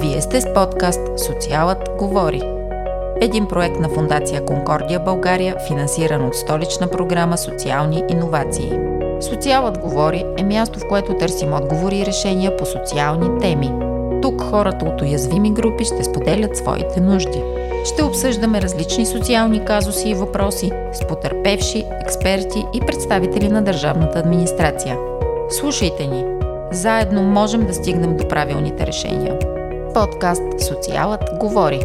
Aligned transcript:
Вие 0.00 0.20
сте 0.20 0.40
с 0.40 0.54
подкаст 0.54 1.00
Социалът 1.16 1.90
говори. 1.98 2.42
Един 3.20 3.46
проект 3.46 3.80
на 3.80 3.88
Фундация 3.88 4.44
Конкордия 4.44 5.00
България, 5.00 5.56
финансиран 5.66 6.26
от 6.26 6.34
столична 6.34 6.88
програма 6.88 7.38
Социални 7.38 8.04
иновации. 8.08 8.72
Социалът 9.20 9.78
говори 9.78 10.24
е 10.36 10.42
място, 10.42 10.78
в 10.78 10.88
което 10.88 11.14
търсим 11.14 11.52
отговори 11.52 11.98
и 11.98 12.06
решения 12.06 12.56
по 12.56 12.66
социални 12.66 13.40
теми. 13.40 13.72
Тук 14.22 14.42
хората 14.42 14.84
от 14.84 15.02
уязвими 15.02 15.52
групи 15.52 15.84
ще 15.84 16.04
споделят 16.04 16.56
своите 16.56 17.00
нужди. 17.00 17.42
Ще 17.84 18.02
обсъждаме 18.02 18.62
различни 18.62 19.06
социални 19.06 19.64
казуси 19.64 20.08
и 20.08 20.14
въпроси 20.14 20.72
с 20.92 21.06
потърпевши, 21.06 21.84
експерти 22.02 22.64
и 22.74 22.80
представители 22.80 23.48
на 23.48 23.62
държавната 23.62 24.18
администрация. 24.18 24.96
Слушайте 25.50 26.06
ни! 26.06 26.24
Заедно 26.72 27.22
можем 27.22 27.66
да 27.66 27.74
стигнем 27.74 28.16
до 28.16 28.28
правилните 28.28 28.86
решения. 28.86 29.38
Подкаст 29.94 30.42
Социалът 30.68 31.22
говори. 31.40 31.80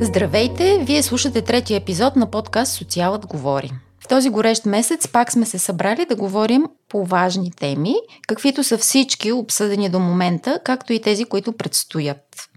Здравейте! 0.00 0.78
Вие 0.82 1.02
слушате 1.02 1.42
третия 1.42 1.76
епизод 1.76 2.16
на 2.16 2.30
подкаст 2.30 2.72
Социалът 2.72 3.26
говори. 3.26 3.70
В 4.04 4.08
този 4.08 4.30
горещ 4.30 4.66
месец 4.66 5.08
пак 5.08 5.32
сме 5.32 5.46
се 5.46 5.58
събрали 5.58 6.06
да 6.06 6.16
говорим 6.16 6.64
по 6.88 7.04
важни 7.04 7.52
теми, 7.52 7.94
каквито 8.28 8.64
са 8.64 8.78
всички 8.78 9.32
обсъдени 9.32 9.88
до 9.88 9.98
момента, 9.98 10.60
както 10.64 10.92
и 10.92 11.02
тези, 11.02 11.24
които 11.24 11.52
предстоят. 11.52 12.48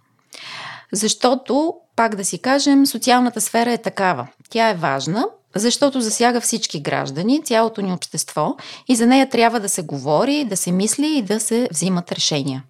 Защото, 0.91 1.73
пак 1.95 2.15
да 2.15 2.25
си 2.25 2.39
кажем, 2.39 2.85
социалната 2.85 3.41
сфера 3.41 3.71
е 3.71 3.77
такава. 3.77 4.27
Тя 4.49 4.69
е 4.69 4.75
важна, 4.75 5.25
защото 5.55 6.01
засяга 6.01 6.41
всички 6.41 6.79
граждани, 6.79 7.43
цялото 7.43 7.81
ни 7.81 7.93
общество 7.93 8.55
и 8.87 8.95
за 8.95 9.07
нея 9.07 9.29
трябва 9.29 9.59
да 9.59 9.69
се 9.69 9.81
говори, 9.81 10.45
да 10.45 10.57
се 10.57 10.71
мисли 10.71 11.17
и 11.17 11.21
да 11.21 11.39
се 11.39 11.67
взимат 11.71 12.11
решения. 12.11 12.63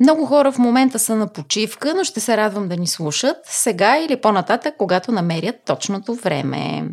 Много 0.00 0.26
хора 0.26 0.52
в 0.52 0.58
момента 0.58 0.98
са 0.98 1.16
на 1.16 1.26
почивка, 1.26 1.94
но 1.96 2.04
ще 2.04 2.20
се 2.20 2.36
радвам 2.36 2.68
да 2.68 2.76
ни 2.76 2.86
слушат 2.86 3.36
сега 3.44 3.98
или 3.98 4.20
по-нататък, 4.20 4.74
когато 4.78 5.12
намерят 5.12 5.56
точното 5.66 6.14
време. 6.14 6.88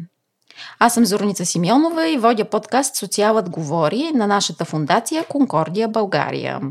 Аз 0.80 0.94
съм 0.94 1.06
Зорница 1.06 1.46
Симеонова 1.46 2.08
и 2.08 2.18
водя 2.18 2.46
подкаст 2.46 2.96
Социалът 2.96 3.50
говори 3.50 4.12
на 4.14 4.28
нашата 4.28 4.66
фундация 4.66 5.24
Конкордия 5.24 5.88
България. 5.88 6.62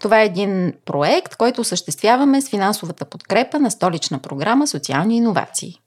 Това 0.00 0.20
е 0.20 0.24
един 0.24 0.72
проект, 0.84 1.36
който 1.36 1.60
осъществяваме 1.60 2.40
с 2.40 2.48
финансовата 2.48 3.04
подкрепа 3.04 3.58
на 3.58 3.70
столична 3.70 4.18
програма 4.18 4.66
Социални 4.66 5.16
иновации. 5.16 5.81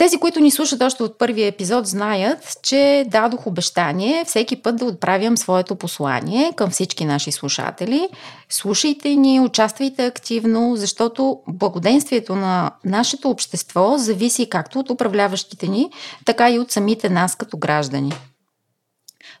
Тези, 0.00 0.16
които 0.16 0.40
ни 0.40 0.50
слушат 0.50 0.82
още 0.82 1.02
от 1.02 1.18
първия 1.18 1.46
епизод, 1.46 1.86
знаят, 1.86 2.58
че 2.62 3.04
дадох 3.08 3.46
обещание 3.46 4.24
всеки 4.24 4.62
път 4.62 4.76
да 4.76 4.84
отправям 4.84 5.36
своето 5.36 5.76
послание 5.76 6.52
към 6.56 6.70
всички 6.70 7.04
наши 7.04 7.32
слушатели. 7.32 8.08
Слушайте 8.48 9.14
ни, 9.14 9.40
участвайте 9.40 10.06
активно, 10.06 10.76
защото 10.76 11.40
благоденствието 11.48 12.36
на 12.36 12.70
нашето 12.84 13.30
общество 13.30 13.94
зависи 13.98 14.48
както 14.48 14.78
от 14.78 14.90
управляващите 14.90 15.68
ни, 15.68 15.90
така 16.24 16.50
и 16.50 16.58
от 16.58 16.70
самите 16.70 17.08
нас 17.08 17.36
като 17.36 17.56
граждани. 17.58 18.12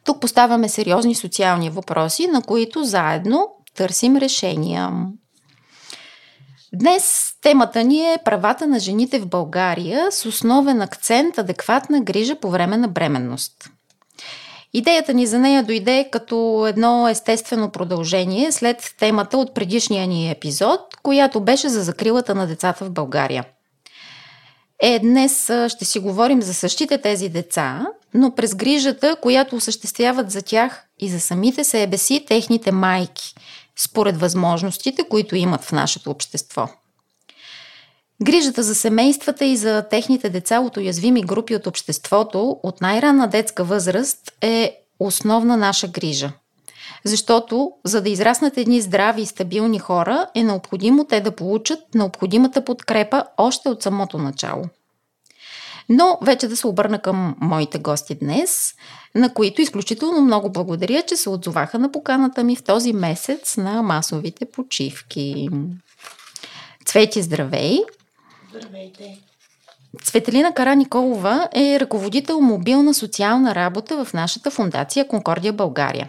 Тук 0.04 0.20
поставяме 0.20 0.68
сериозни 0.68 1.14
социални 1.14 1.70
въпроси, 1.70 2.26
на 2.26 2.42
които 2.42 2.84
заедно 2.84 3.48
търсим 3.76 4.16
решения. 4.16 4.90
Днес 6.74 7.34
темата 7.42 7.84
ни 7.84 8.12
е 8.12 8.18
правата 8.24 8.66
на 8.66 8.78
жените 8.78 9.18
в 9.18 9.26
България 9.26 10.12
с 10.12 10.26
основен 10.26 10.82
акцент 10.82 11.38
адекватна 11.38 12.00
грижа 12.00 12.36
по 12.36 12.50
време 12.50 12.76
на 12.76 12.88
бременност. 12.88 13.70
Идеята 14.72 15.14
ни 15.14 15.26
за 15.26 15.38
нея 15.38 15.62
дойде 15.62 16.08
като 16.12 16.66
едно 16.68 17.08
естествено 17.08 17.70
продължение 17.70 18.52
след 18.52 18.94
темата 18.98 19.38
от 19.38 19.54
предишния 19.54 20.06
ни 20.06 20.30
епизод, 20.30 20.80
която 21.02 21.40
беше 21.40 21.68
за 21.68 21.82
закрилата 21.82 22.34
на 22.34 22.46
децата 22.46 22.84
в 22.84 22.90
България. 22.90 23.44
Е, 24.82 24.98
днес 24.98 25.50
ще 25.68 25.84
си 25.84 25.98
говорим 25.98 26.42
за 26.42 26.54
същите 26.54 26.98
тези 26.98 27.28
деца, 27.28 27.86
но 28.14 28.34
през 28.34 28.54
грижата, 28.54 29.16
която 29.22 29.56
осъществяват 29.56 30.30
за 30.30 30.42
тях 30.42 30.84
и 30.98 31.08
за 31.08 31.20
самите 31.20 31.64
себе 31.64 31.98
си 31.98 32.24
техните 32.28 32.72
майки– 32.72 33.34
според 33.78 34.20
възможностите, 34.20 35.04
които 35.08 35.36
имат 35.36 35.64
в 35.64 35.72
нашето 35.72 36.10
общество. 36.10 36.68
Грижата 38.22 38.62
за 38.62 38.74
семействата 38.74 39.44
и 39.44 39.56
за 39.56 39.86
техните 39.90 40.30
деца 40.30 40.60
от 40.60 40.76
уязвими 40.76 41.22
групи 41.22 41.54
от 41.54 41.66
обществото 41.66 42.60
от 42.62 42.80
най-ранна 42.80 43.28
детска 43.28 43.64
възраст 43.64 44.32
е 44.40 44.76
основна 44.98 45.56
наша 45.56 45.88
грижа. 45.88 46.32
Защото, 47.04 47.72
за 47.84 48.02
да 48.02 48.08
израснат 48.08 48.58
едни 48.58 48.80
здрави 48.80 49.22
и 49.22 49.26
стабилни 49.26 49.78
хора, 49.78 50.26
е 50.34 50.42
необходимо 50.42 51.04
те 51.04 51.20
да 51.20 51.36
получат 51.36 51.94
необходимата 51.94 52.64
подкрепа 52.64 53.24
още 53.36 53.68
от 53.68 53.82
самото 53.82 54.18
начало– 54.18 54.64
но 55.90 56.18
вече 56.22 56.48
да 56.48 56.56
се 56.56 56.66
обърна 56.66 56.98
към 56.98 57.36
моите 57.40 57.78
гости 57.78 58.14
днес, 58.14 58.74
на 59.14 59.34
които 59.34 59.62
изключително 59.62 60.20
много 60.20 60.52
благодаря, 60.52 61.02
че 61.02 61.16
се 61.16 61.30
отзоваха 61.30 61.78
на 61.78 61.92
поканата 61.92 62.44
ми 62.44 62.56
в 62.56 62.62
този 62.62 62.92
месец 62.92 63.56
на 63.56 63.82
масовите 63.82 64.44
почивки. 64.44 65.48
Цвети, 66.84 67.22
здравей! 67.22 67.78
Здравейте! 68.54 69.18
Цветелина 70.04 70.54
Кара 70.54 70.76
Николова 70.76 71.48
е 71.54 71.80
ръководител 71.80 72.40
мобилна 72.40 72.94
социална 72.94 73.54
работа 73.54 74.04
в 74.04 74.12
нашата 74.14 74.50
фундация 74.50 75.08
Конкордия 75.08 75.52
България. 75.52 76.08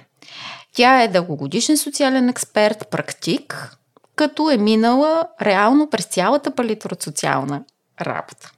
Тя 0.74 1.02
е 1.02 1.08
дългогодишен 1.08 1.78
социален 1.78 2.30
експерт, 2.30 2.88
практик, 2.92 3.78
като 4.16 4.50
е 4.50 4.58
минала 4.58 5.28
реално 5.42 5.90
през 5.90 6.06
цялата 6.06 6.56
палитра 6.56 6.90
от 6.94 7.04
социална 7.04 7.64
работа. 8.02 8.52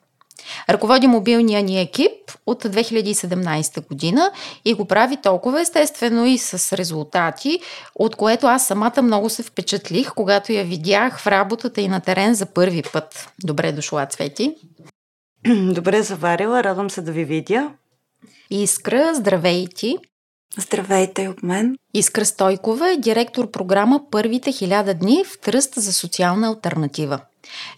Ръководи 0.69 1.07
мобилния 1.07 1.63
ни 1.63 1.81
екип 1.81 2.11
от 2.45 2.63
2017 2.63 3.87
година 3.87 4.31
и 4.65 4.73
го 4.73 4.85
прави 4.85 5.17
толкова 5.17 5.61
естествено 5.61 6.25
и 6.25 6.37
с 6.37 6.77
резултати, 6.77 7.59
от 7.95 8.15
което 8.15 8.47
аз 8.47 8.67
самата 8.67 9.01
много 9.01 9.29
се 9.29 9.43
впечатлих, 9.43 10.13
когато 10.13 10.51
я 10.51 10.63
видях 10.63 11.19
в 11.19 11.27
работата 11.27 11.81
и 11.81 11.87
на 11.87 12.01
терен 12.01 12.33
за 12.33 12.45
първи 12.45 12.83
път. 12.93 13.29
Добре 13.43 13.71
дошла, 13.71 14.05
Цвети. 14.05 14.55
Добре 15.73 16.01
заварила, 16.01 16.63
радвам 16.63 16.89
се 16.89 17.01
да 17.01 17.11
ви 17.11 17.25
видя. 17.25 17.71
Искра, 18.49 19.15
здравей 19.15 19.67
ти. 19.75 19.97
Здравейте 20.57 21.27
от 21.27 21.43
мен. 21.43 21.77
Искра 21.93 22.25
Стойкова 22.25 22.91
е 22.91 22.97
директор 22.97 23.51
програма 23.51 24.01
Първите 24.11 24.51
хиляда 24.51 24.93
дни 24.93 25.23
в 25.25 25.39
Тръст 25.39 25.73
за 25.75 25.93
социална 25.93 26.47
альтернатива. 26.47 27.19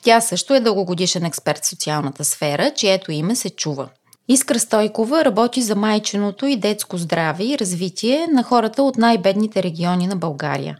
Тя 0.02 0.22
също 0.22 0.54
е 0.54 0.60
дългогодишен 0.60 1.26
експерт 1.26 1.64
в 1.64 1.68
социалната 1.68 2.26
сфера, 2.26 2.72
чието 2.76 3.12
име 3.12 3.36
се 3.36 3.50
чува. 3.50 3.90
Искра 4.28 4.60
Стойкова 4.60 5.26
работи 5.26 5.62
за 5.62 5.76
майченото 5.76 6.46
и 6.46 6.58
детско 6.58 6.98
здраве 6.98 7.44
и 7.44 7.58
развитие 7.60 8.28
на 8.28 8.44
хората 8.44 8.84
от 8.84 8.98
най-бедните 8.98 9.64
региони 9.64 10.08
на 10.08 10.16
България. 10.16 10.78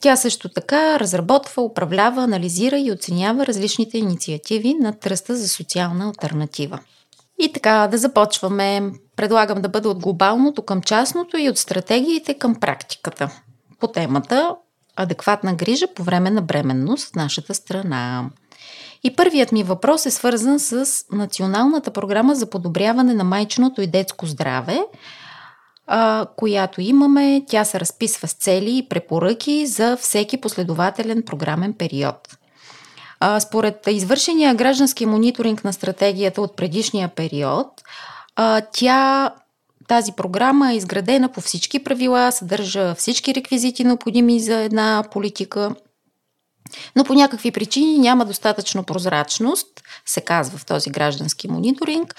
Тя 0.00 0.16
също 0.16 0.48
така 0.48 1.00
разработва, 1.00 1.62
управлява, 1.62 2.22
анализира 2.22 2.78
и 2.78 2.92
оценява 2.92 3.46
различните 3.46 3.98
инициативи 3.98 4.74
на 4.74 4.92
Тръста 4.92 5.36
за 5.36 5.48
социална 5.48 6.06
альтернатива. 6.06 6.78
И 7.44 7.52
така, 7.52 7.88
да 7.90 7.98
започваме. 7.98 8.82
Предлагам 9.16 9.62
да 9.62 9.68
бъда 9.68 9.88
от 9.88 10.02
глобалното 10.02 10.62
към 10.62 10.82
частното 10.82 11.36
и 11.36 11.48
от 11.48 11.58
стратегиите 11.58 12.34
към 12.34 12.54
практиката. 12.54 13.30
По 13.80 13.86
темата 13.86 14.54
адекватна 14.96 15.54
грижа 15.54 15.86
по 15.94 16.02
време 16.02 16.30
на 16.30 16.42
бременност 16.42 17.12
в 17.12 17.14
нашата 17.14 17.54
страна. 17.54 18.30
И 19.04 19.16
първият 19.16 19.52
ми 19.52 19.62
въпрос 19.62 20.06
е 20.06 20.10
свързан 20.10 20.58
с 20.58 20.86
Националната 21.12 21.90
програма 21.90 22.34
за 22.34 22.50
подобряване 22.50 23.14
на 23.14 23.24
майчиното 23.24 23.82
и 23.82 23.86
детско 23.86 24.26
здраве, 24.26 24.80
която 26.36 26.80
имаме. 26.80 27.42
Тя 27.48 27.64
се 27.64 27.80
разписва 27.80 28.28
с 28.28 28.32
цели 28.32 28.78
и 28.78 28.88
препоръки 28.88 29.66
за 29.66 29.96
всеки 29.96 30.40
последователен 30.40 31.22
програмен 31.22 31.72
период. 31.72 32.38
Според 33.40 33.86
извършения 33.86 34.54
граждански 34.54 35.06
мониторинг 35.06 35.64
на 35.64 35.72
стратегията 35.72 36.42
от 36.42 36.56
предишния 36.56 37.08
период, 37.08 37.68
тя 38.72 39.30
тази 39.88 40.12
програма 40.12 40.72
е 40.72 40.76
изградена 40.76 41.28
по 41.28 41.40
всички 41.40 41.84
правила, 41.84 42.32
съдържа 42.32 42.94
всички 42.94 43.34
реквизити 43.34 43.84
необходими 43.84 44.40
за 44.40 44.60
една 44.60 45.04
политика, 45.12 45.74
но 46.96 47.04
по 47.04 47.14
някакви 47.14 47.50
причини 47.50 47.98
няма 47.98 48.24
достатъчно 48.24 48.82
прозрачност, 48.82 49.66
се 50.06 50.20
казва 50.20 50.58
в 50.58 50.66
този 50.66 50.90
граждански 50.90 51.48
мониторинг, 51.48 52.14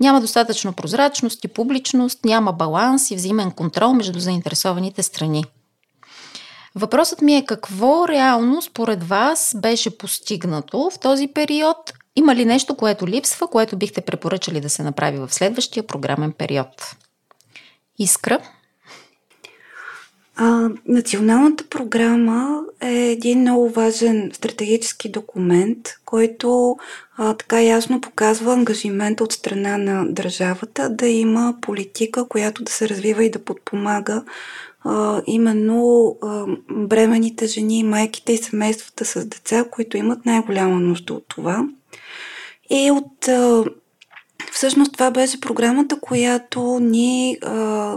няма 0.00 0.20
достатъчно 0.20 0.72
прозрачност 0.72 1.44
и 1.44 1.48
публичност, 1.48 2.24
няма 2.24 2.52
баланс 2.52 3.10
и 3.10 3.16
взаимен 3.16 3.50
контрол 3.50 3.92
между 3.92 4.20
заинтересованите 4.20 5.02
страни. 5.02 5.44
Въпросът 6.74 7.22
ми 7.22 7.36
е 7.36 7.44
какво 7.44 8.08
реално 8.08 8.62
според 8.62 9.04
вас 9.04 9.54
беше 9.60 9.98
постигнато 9.98 10.90
в 10.90 10.98
този 10.98 11.26
период? 11.26 11.76
Има 12.16 12.34
ли 12.34 12.44
нещо, 12.44 12.74
което 12.74 13.06
липсва, 13.06 13.48
което 13.48 13.76
бихте 13.76 14.00
препоръчали 14.00 14.60
да 14.60 14.70
се 14.70 14.82
направи 14.82 15.18
в 15.18 15.34
следващия 15.34 15.82
програмен 15.82 16.32
период? 16.32 16.96
Искра? 17.98 18.38
А, 20.36 20.68
националната 20.86 21.64
програма 21.70 22.62
е 22.80 23.10
един 23.10 23.40
много 23.40 23.70
важен 23.70 24.30
стратегически 24.34 25.08
документ, 25.08 25.78
който 26.04 26.76
а, 27.16 27.34
така 27.34 27.60
ясно 27.60 28.00
показва 28.00 28.52
ангажимент 28.52 29.20
от 29.20 29.32
страна 29.32 29.78
на 29.78 30.12
държавата 30.12 30.90
да 30.90 31.06
има 31.06 31.54
политика, 31.60 32.28
която 32.28 32.62
да 32.62 32.72
се 32.72 32.88
развива 32.88 33.24
и 33.24 33.30
да 33.30 33.44
подпомага 33.44 34.24
именно 35.26 36.16
бременните 36.70 37.46
жени, 37.46 37.84
майките 37.84 38.32
и 38.32 38.36
семействата 38.36 39.04
с 39.04 39.26
деца, 39.26 39.64
които 39.70 39.96
имат 39.96 40.26
най-голяма 40.26 40.80
нужда 40.80 41.14
от 41.14 41.24
това. 41.28 41.68
И 42.70 42.90
от 42.90 43.28
Всъщност 44.52 44.92
това 44.92 45.10
беше 45.10 45.40
програмата, 45.40 46.00
която 46.00 46.78
ни 46.80 47.38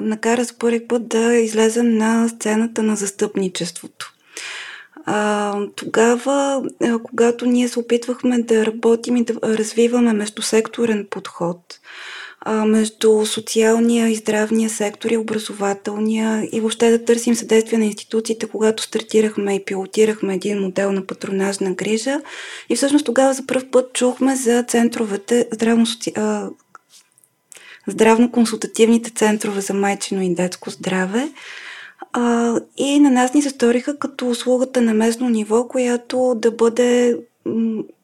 накара 0.01 0.43
за 0.43 0.53
първи 0.53 0.87
път 0.87 1.07
да 1.07 1.33
излезем 1.33 1.97
на 1.97 2.29
сцената 2.29 2.83
на 2.83 2.95
застъпничеството. 2.95 4.13
А, 5.05 5.55
тогава, 5.75 6.63
а, 6.83 6.99
когато 7.03 7.45
ние 7.45 7.67
се 7.67 7.79
опитвахме 7.79 8.41
да 8.41 8.65
работим 8.65 9.15
и 9.15 9.23
да 9.23 9.33
развиваме 9.43 10.13
междусекторен 10.13 11.07
подход, 11.09 11.79
между 12.65 13.25
социалния 13.25 14.09
и 14.09 14.15
здравния 14.15 14.69
сектор 14.69 15.09
и 15.09 15.17
образователния 15.17 16.49
и 16.51 16.59
въобще 16.59 16.89
да 16.89 17.05
търсим 17.05 17.35
съдействие 17.35 17.79
на 17.79 17.85
институциите, 17.85 18.47
когато 18.47 18.83
стартирахме 18.83 19.55
и 19.55 19.65
пилотирахме 19.65 20.35
един 20.35 20.59
модел 20.59 20.91
на 20.91 21.05
патронажна 21.05 21.73
грижа. 21.73 22.21
И 22.69 22.75
всъщност 22.75 23.05
тогава 23.05 23.33
за 23.33 23.45
първ 23.47 23.65
път 23.71 23.93
чухме 23.93 24.35
за 24.35 24.63
центровете, 24.63 25.47
здравно-консултативните 27.87 29.15
центрове 29.15 29.61
за 29.61 29.73
майчино 29.73 30.21
и 30.21 30.35
детско 30.35 30.69
здраве. 30.69 31.29
И 32.77 32.99
на 32.99 33.11
нас 33.11 33.33
ни 33.33 33.41
се 33.41 33.49
сториха 33.49 33.99
като 33.99 34.29
услугата 34.29 34.81
на 34.81 34.93
местно 34.93 35.29
ниво, 35.29 35.67
която 35.67 36.35
да 36.35 36.51
бъде 36.51 37.17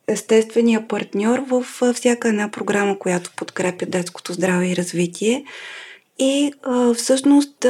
естествения 0.09 0.87
партньор 0.87 1.39
в 1.39 1.65
всяка 1.93 2.27
една 2.27 2.51
програма, 2.51 2.99
която 2.99 3.31
подкрепя 3.35 3.85
детското 3.85 4.33
здраве 4.33 4.67
и 4.67 4.75
развитие. 4.75 5.43
И 6.19 6.51
всъщност 6.95 7.65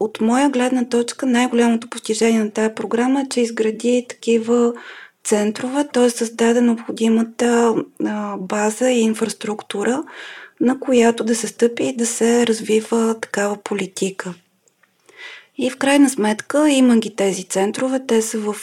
от 0.00 0.20
моя 0.20 0.50
гледна 0.50 0.88
точка 0.88 1.26
най-голямото 1.26 1.90
постижение 1.90 2.44
на 2.44 2.50
тази 2.50 2.74
програма 2.74 3.20
е, 3.20 3.28
че 3.30 3.40
изгради 3.40 4.06
такива 4.08 4.72
центрове, 5.24 5.88
т.е. 5.92 6.10
създаде 6.10 6.60
необходимата 6.60 7.74
база 8.38 8.90
и 8.90 9.00
инфраструктура, 9.00 10.02
на 10.60 10.80
която 10.80 11.24
да 11.24 11.34
се 11.34 11.46
стъпи 11.46 11.84
и 11.84 11.96
да 11.96 12.06
се 12.06 12.46
развива 12.46 13.20
такава 13.20 13.56
политика. 13.56 14.34
И 15.58 15.70
в 15.70 15.76
крайна 15.76 16.10
сметка 16.10 16.70
има 16.70 16.96
ги 16.96 17.16
тези 17.16 17.44
центрове. 17.44 18.00
Те 18.06 18.22
са 18.22 18.38
в 18.38 18.54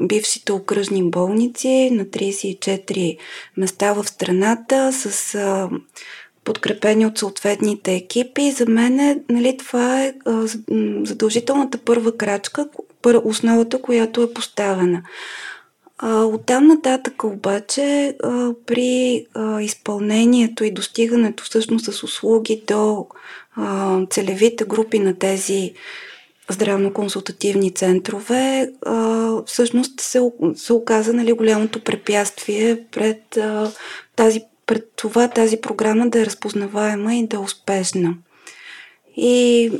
бившите 0.00 0.52
окръжни 0.52 1.10
болници 1.10 1.90
на 1.92 2.04
34 2.04 3.18
места 3.56 3.92
в 3.92 4.04
страната 4.04 4.92
с 4.92 5.38
подкрепени 6.44 7.06
от 7.06 7.18
съответните 7.18 7.94
екипи. 7.94 8.50
За 8.50 8.66
мен 8.66 9.00
е, 9.00 9.20
нали, 9.30 9.56
това 9.56 10.02
е 10.02 10.14
задължителната 11.04 11.78
първа 11.78 12.16
крачка, 12.16 12.68
основата, 13.24 13.82
която 13.82 14.22
е 14.22 14.32
поставена. 14.34 15.02
Оттам 16.02 16.66
нататък 16.66 17.24
обаче 17.24 18.16
при 18.66 19.26
изпълнението 19.60 20.64
и 20.64 20.70
достигането 20.70 21.44
всъщност 21.44 21.92
с 21.92 22.02
услуги 22.02 22.62
до 22.66 23.06
целевите 24.10 24.64
групи 24.64 24.98
на 24.98 25.18
тези 25.18 25.74
здравно-консултативни 26.50 27.74
центрове, 27.74 28.72
а, 28.86 29.30
всъщност 29.46 30.00
се, 30.00 30.20
се 30.54 30.72
оказа 30.72 31.12
нали, 31.12 31.32
голямото 31.32 31.80
препятствие 31.80 32.80
пред, 32.90 33.36
а, 33.36 33.72
тази, 34.16 34.42
пред 34.66 34.92
това 34.96 35.28
тази 35.28 35.56
програма 35.56 36.08
да 36.08 36.20
е 36.20 36.26
разпознаваема 36.26 37.14
и 37.14 37.26
да 37.26 37.36
е 37.36 37.40
успешна. 37.40 38.14
И 39.16 39.72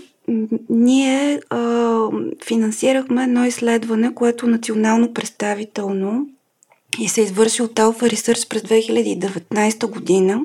ние 0.69 1.41
а, 1.51 2.09
финансирахме 2.45 3.23
едно 3.23 3.45
изследване, 3.45 4.15
което 4.15 4.47
е 4.47 4.51
национално 4.51 5.15
представително 5.15 6.27
и 7.01 7.09
се 7.09 7.21
извърши 7.21 7.63
от 7.63 7.73
Alpha 7.73 8.15
Research 8.15 8.49
през 8.49 8.63
2019 8.63 9.87
година 9.87 10.41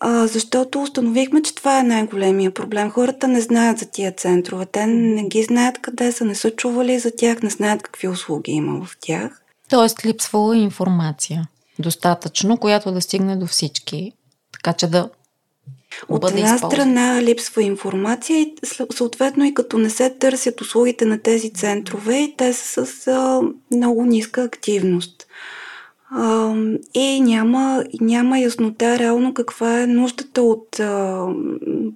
а, 0.00 0.26
защото 0.26 0.82
установихме, 0.82 1.42
че 1.42 1.54
това 1.54 1.80
е 1.80 1.82
най-големия 1.82 2.54
проблем. 2.54 2.90
Хората 2.90 3.28
не 3.28 3.40
знаят 3.40 3.78
за 3.78 3.86
тия 3.86 4.12
центрове. 4.12 4.66
Те 4.66 4.86
не 4.86 5.24
ги 5.24 5.42
знаят 5.42 5.78
къде 5.78 6.12
са, 6.12 6.24
не 6.24 6.34
са 6.34 6.50
чували 6.50 6.98
за 6.98 7.10
тях, 7.16 7.42
не 7.42 7.50
знаят 7.50 7.82
какви 7.82 8.08
услуги 8.08 8.52
има 8.52 8.84
в 8.84 8.96
тях. 9.00 9.42
Тоест 9.70 10.04
липсвала 10.04 10.56
информация 10.56 11.48
достатъчно, 11.78 12.56
която 12.56 12.92
да 12.92 13.00
стигне 13.00 13.36
до 13.36 13.46
всички, 13.46 14.12
така 14.52 14.72
че 14.72 14.86
да 14.86 15.10
от 16.08 16.30
една 16.30 16.40
използван. 16.40 16.70
страна 16.70 17.22
липсва 17.22 17.62
информация 17.62 18.40
и 18.40 18.54
съответно 18.92 19.44
и 19.44 19.54
като 19.54 19.78
не 19.78 19.90
се 19.90 20.10
търсят 20.10 20.60
услугите 20.60 21.04
на 21.04 21.18
тези 21.18 21.52
центрове, 21.52 22.32
те 22.36 22.52
са 22.52 22.86
с 22.86 23.08
а, 23.08 23.40
много 23.70 24.04
ниска 24.04 24.42
активност 24.42 25.26
и 26.94 27.20
няма, 27.20 27.84
няма 28.00 28.38
яснота 28.38 28.98
реално 28.98 29.34
каква 29.34 29.82
е 29.82 29.86
нуждата 29.86 30.42
от 30.42 30.80
а, 30.80 31.26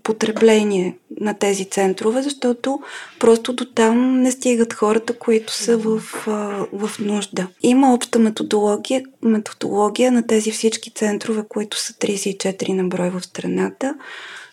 потребление 0.02 0.96
на 1.20 1.34
тези 1.34 1.64
центрове, 1.64 2.22
защото 2.22 2.80
просто 3.20 3.52
до 3.52 3.64
там 3.64 4.20
не 4.22 4.30
стигат 4.30 4.72
хората, 4.72 5.12
които 5.12 5.52
са 5.52 5.76
в, 5.76 6.02
а, 6.26 6.66
в 6.72 6.98
нужда. 6.98 7.46
Има 7.62 7.94
обща 7.94 8.18
методология, 8.18 9.02
методология 9.22 10.12
на 10.12 10.26
тези 10.26 10.50
всички 10.50 10.90
центрове, 10.90 11.42
които 11.48 11.78
са 11.78 11.92
34 11.92 12.72
на 12.72 12.84
брой 12.84 13.10
в 13.10 13.20
страната, 13.20 13.94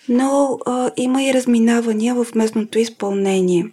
но 0.09 0.59
а, 0.65 0.91
има 0.97 1.23
и 1.23 1.33
разминавания 1.33 2.15
в 2.15 2.27
местното 2.35 2.79
изпълнение. 2.79 3.65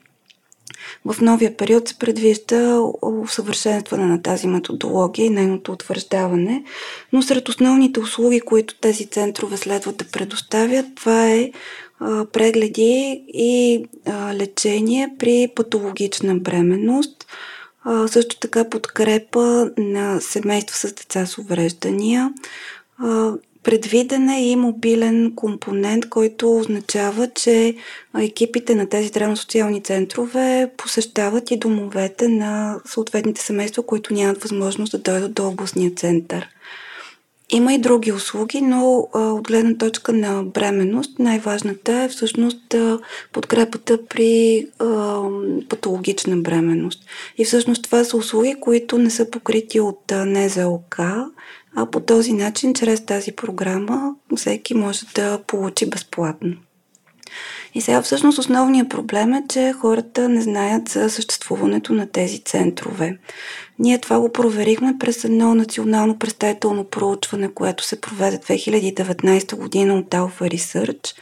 В 1.05 1.21
новия 1.21 1.57
период 1.57 1.89
се 1.89 1.99
предвижда 1.99 2.81
усъвършенстване 3.03 4.07
на 4.07 4.23
тази 4.23 4.47
методология 4.47 5.27
и 5.27 5.31
нейното 5.31 5.73
утвърждаване, 5.73 6.65
но 7.13 7.23
сред 7.23 7.49
основните 7.49 8.01
услуги, 8.01 8.41
които 8.41 8.81
тези 8.81 9.07
центрове 9.07 9.57
следват 9.57 9.97
да 9.97 10.05
предоставят, 10.05 10.87
това 10.95 11.31
е 11.31 11.51
прегледи 12.33 13.25
и 13.29 13.85
лечение 14.33 15.15
при 15.19 15.49
патологична 15.57 16.35
бременност, 16.35 17.27
също 18.07 18.39
така 18.39 18.71
подкрепа 18.71 19.71
на 19.79 20.21
семейства 20.21 20.77
с 20.77 20.93
деца 20.93 21.27
с 21.27 21.39
увреждания, 21.39 22.33
Предвиден 23.67 24.29
е 24.29 24.51
и 24.51 24.57
мобилен 24.57 25.33
компонент, 25.37 26.09
който 26.09 26.59
означава, 26.59 27.29
че 27.35 27.75
екипите 28.19 28.75
на 28.75 28.89
тези 28.89 29.09
здравно-социални 29.09 29.83
центрове 29.83 30.71
посещават 30.77 31.51
и 31.51 31.57
домовете 31.57 32.29
на 32.29 32.81
съответните 32.85 33.41
семейства, 33.41 33.83
които 33.83 34.15
нямат 34.15 34.43
възможност 34.43 34.93
да 34.93 34.99
дойдат 34.99 35.35
до 35.35 35.49
областния 35.49 35.91
център. 35.91 36.49
Има 37.51 37.75
и 37.75 37.79
други 37.79 38.13
услуги, 38.13 38.61
но 38.61 39.09
а, 39.15 39.19
от 39.19 39.49
гледна 39.49 39.77
точка 39.79 40.13
на 40.13 40.43
бременност 40.43 41.19
най-важната 41.19 41.93
е 41.93 42.09
всъщност 42.09 42.75
а, 42.75 42.99
подкрепата 43.33 43.99
при 44.07 44.67
а, 44.79 45.23
патологична 45.69 46.37
бременност. 46.37 47.05
И 47.39 47.45
всъщност 47.45 47.83
това 47.83 48.05
са 48.05 48.17
услуги, 48.17 48.57
които 48.61 48.99
не 48.99 49.11
са 49.11 49.31
покрити 49.31 49.81
от 49.81 50.13
а, 50.13 50.27
НЗОК, 50.27 51.01
а 51.77 51.87
по 51.87 52.01
този 52.01 52.33
начин, 52.33 52.75
чрез 52.75 53.07
тази 53.07 53.33
програма, 53.33 54.15
всеки 54.37 54.75
може 54.75 55.07
да 55.15 55.39
получи 55.47 55.91
безплатно. 55.91 56.57
И 57.75 57.81
сега 57.81 58.03
всъщност 58.03 58.39
основният 58.39 58.89
проблем 58.89 59.33
е, 59.33 59.45
че 59.49 59.75
хората 59.81 60.29
не 60.29 60.43
знаят 60.43 60.89
за 60.89 61.11
съществуването 61.11 61.93
на 61.93 62.07
тези 62.07 62.39
центрове. 62.39 63.19
Ние 63.79 63.99
това 63.99 64.21
го 64.21 64.33
проверихме 64.33 64.95
през 65.01 65.25
едно 65.25 65.55
национално 65.55 66.19
представително 66.19 66.85
проучване, 66.85 67.55
което 67.55 67.85
се 67.85 68.01
проведе 68.01 68.39
2019 68.39 69.57
година 69.57 69.95
от 69.95 70.07
Alpha 70.07 70.57
Research 70.57 71.15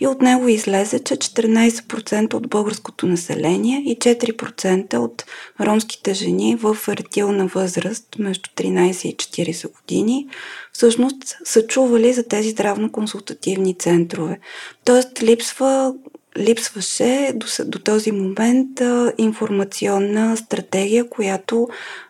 и 0.00 0.06
от 0.06 0.22
него 0.22 0.48
излезе, 0.48 0.98
че 0.98 1.16
14% 1.16 2.34
от 2.34 2.48
българското 2.48 3.06
население 3.06 3.82
и 3.86 3.98
4% 3.98 4.96
от 4.96 5.24
ромските 5.60 6.14
жени 6.14 6.56
в 6.56 6.74
фертилна 6.74 7.46
възраст 7.46 8.06
между 8.18 8.50
13 8.56 9.06
и 9.06 9.16
40 9.16 9.72
години 9.72 10.28
всъщност 10.72 11.36
са 11.44 11.66
чували 11.66 12.12
за 12.12 12.22
тези 12.22 12.50
здравно-консултативни 12.50 13.78
центрове. 13.78 14.38
Тоест 14.84 15.22
липсва 15.22 15.94
липсваше 16.38 17.32
до, 17.34 17.46
до 17.64 17.78
този 17.78 18.12
момент 18.12 18.80
а, 18.80 19.12
информационна 19.18 20.36
стратегия, 20.36 21.08
която 21.08 21.68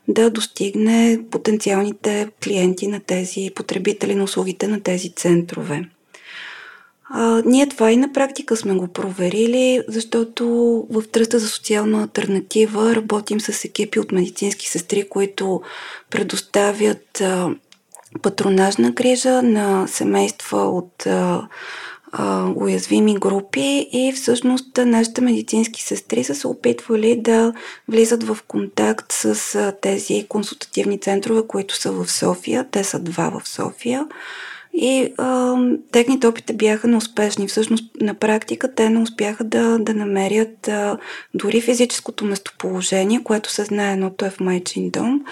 да 0.09 0.31
достигне 0.31 1.21
потенциалните 1.31 2.29
клиенти 2.45 2.87
на 2.87 3.01
тези 3.01 3.51
потребители 3.55 4.15
на 4.15 4.25
услугите 4.25 4.69
на 4.69 4.81
тези 4.81 5.11
центрове. 5.11 5.89
А, 7.13 7.43
ние 7.47 7.69
това 7.69 7.93
и 7.93 7.97
на 7.97 8.13
практика 8.13 8.57
сме 8.57 8.75
го 8.75 8.89
проверили, 8.89 9.83
защото 9.89 10.47
в 10.91 11.03
Тръста 11.13 11.39
за 11.39 11.49
социална 11.49 12.03
альтернатива 12.03 12.97
работим 12.97 13.41
с 13.41 13.65
екипи 13.65 14.01
от 14.01 14.13
медицински 14.13 14.69
сестри, 14.69 15.09
които 15.09 15.63
предоставят 16.11 17.21
а, 17.21 17.51
патронажна 18.23 18.91
грижа 18.91 19.43
на 19.43 19.87
семейства 19.87 20.59
от 20.59 21.07
а, 21.07 21.49
а, 22.13 22.53
уязвими 22.57 23.15
групи 23.15 23.89
и 23.93 24.13
всъщност 24.17 24.77
нашите 24.77 25.21
медицински 25.21 25.83
сестри 25.83 26.25
са 26.25 26.35
се 26.35 26.47
опитвали 26.47 27.21
да 27.21 27.53
влизат 27.89 28.23
в 28.23 28.39
контакт 28.49 29.13
с 29.13 29.55
а, 29.55 29.73
тези 29.81 30.27
консултативни 30.29 31.01
центрове, 31.01 31.47
които 31.47 31.77
са 31.77 31.93
в 31.93 32.13
София. 32.13 32.67
Те 32.71 32.85
са 32.85 32.99
два 32.99 33.31
в 33.41 33.49
София. 33.49 34.07
И 34.73 35.13
а, 35.19 35.57
техните 35.93 36.27
опити 36.27 36.53
бяха 36.53 36.89
неуспешни. 36.89 37.49
Всъщност, 37.49 37.85
на 38.01 38.15
практика, 38.15 38.75
те 38.75 38.91
не 38.91 38.99
успяха 38.99 39.45
да, 39.45 39.79
да 39.79 39.95
намерят 39.95 40.69
а, 40.69 40.99
дори 41.35 41.61
физическото 41.61 42.25
местоположение, 42.25 43.23
което 43.25 43.51
се 43.51 43.65
знае, 43.65 43.93
едното 43.93 44.25
е 44.25 44.31
в 44.31 44.41
майчин 44.41 44.91
дом, 44.91 45.25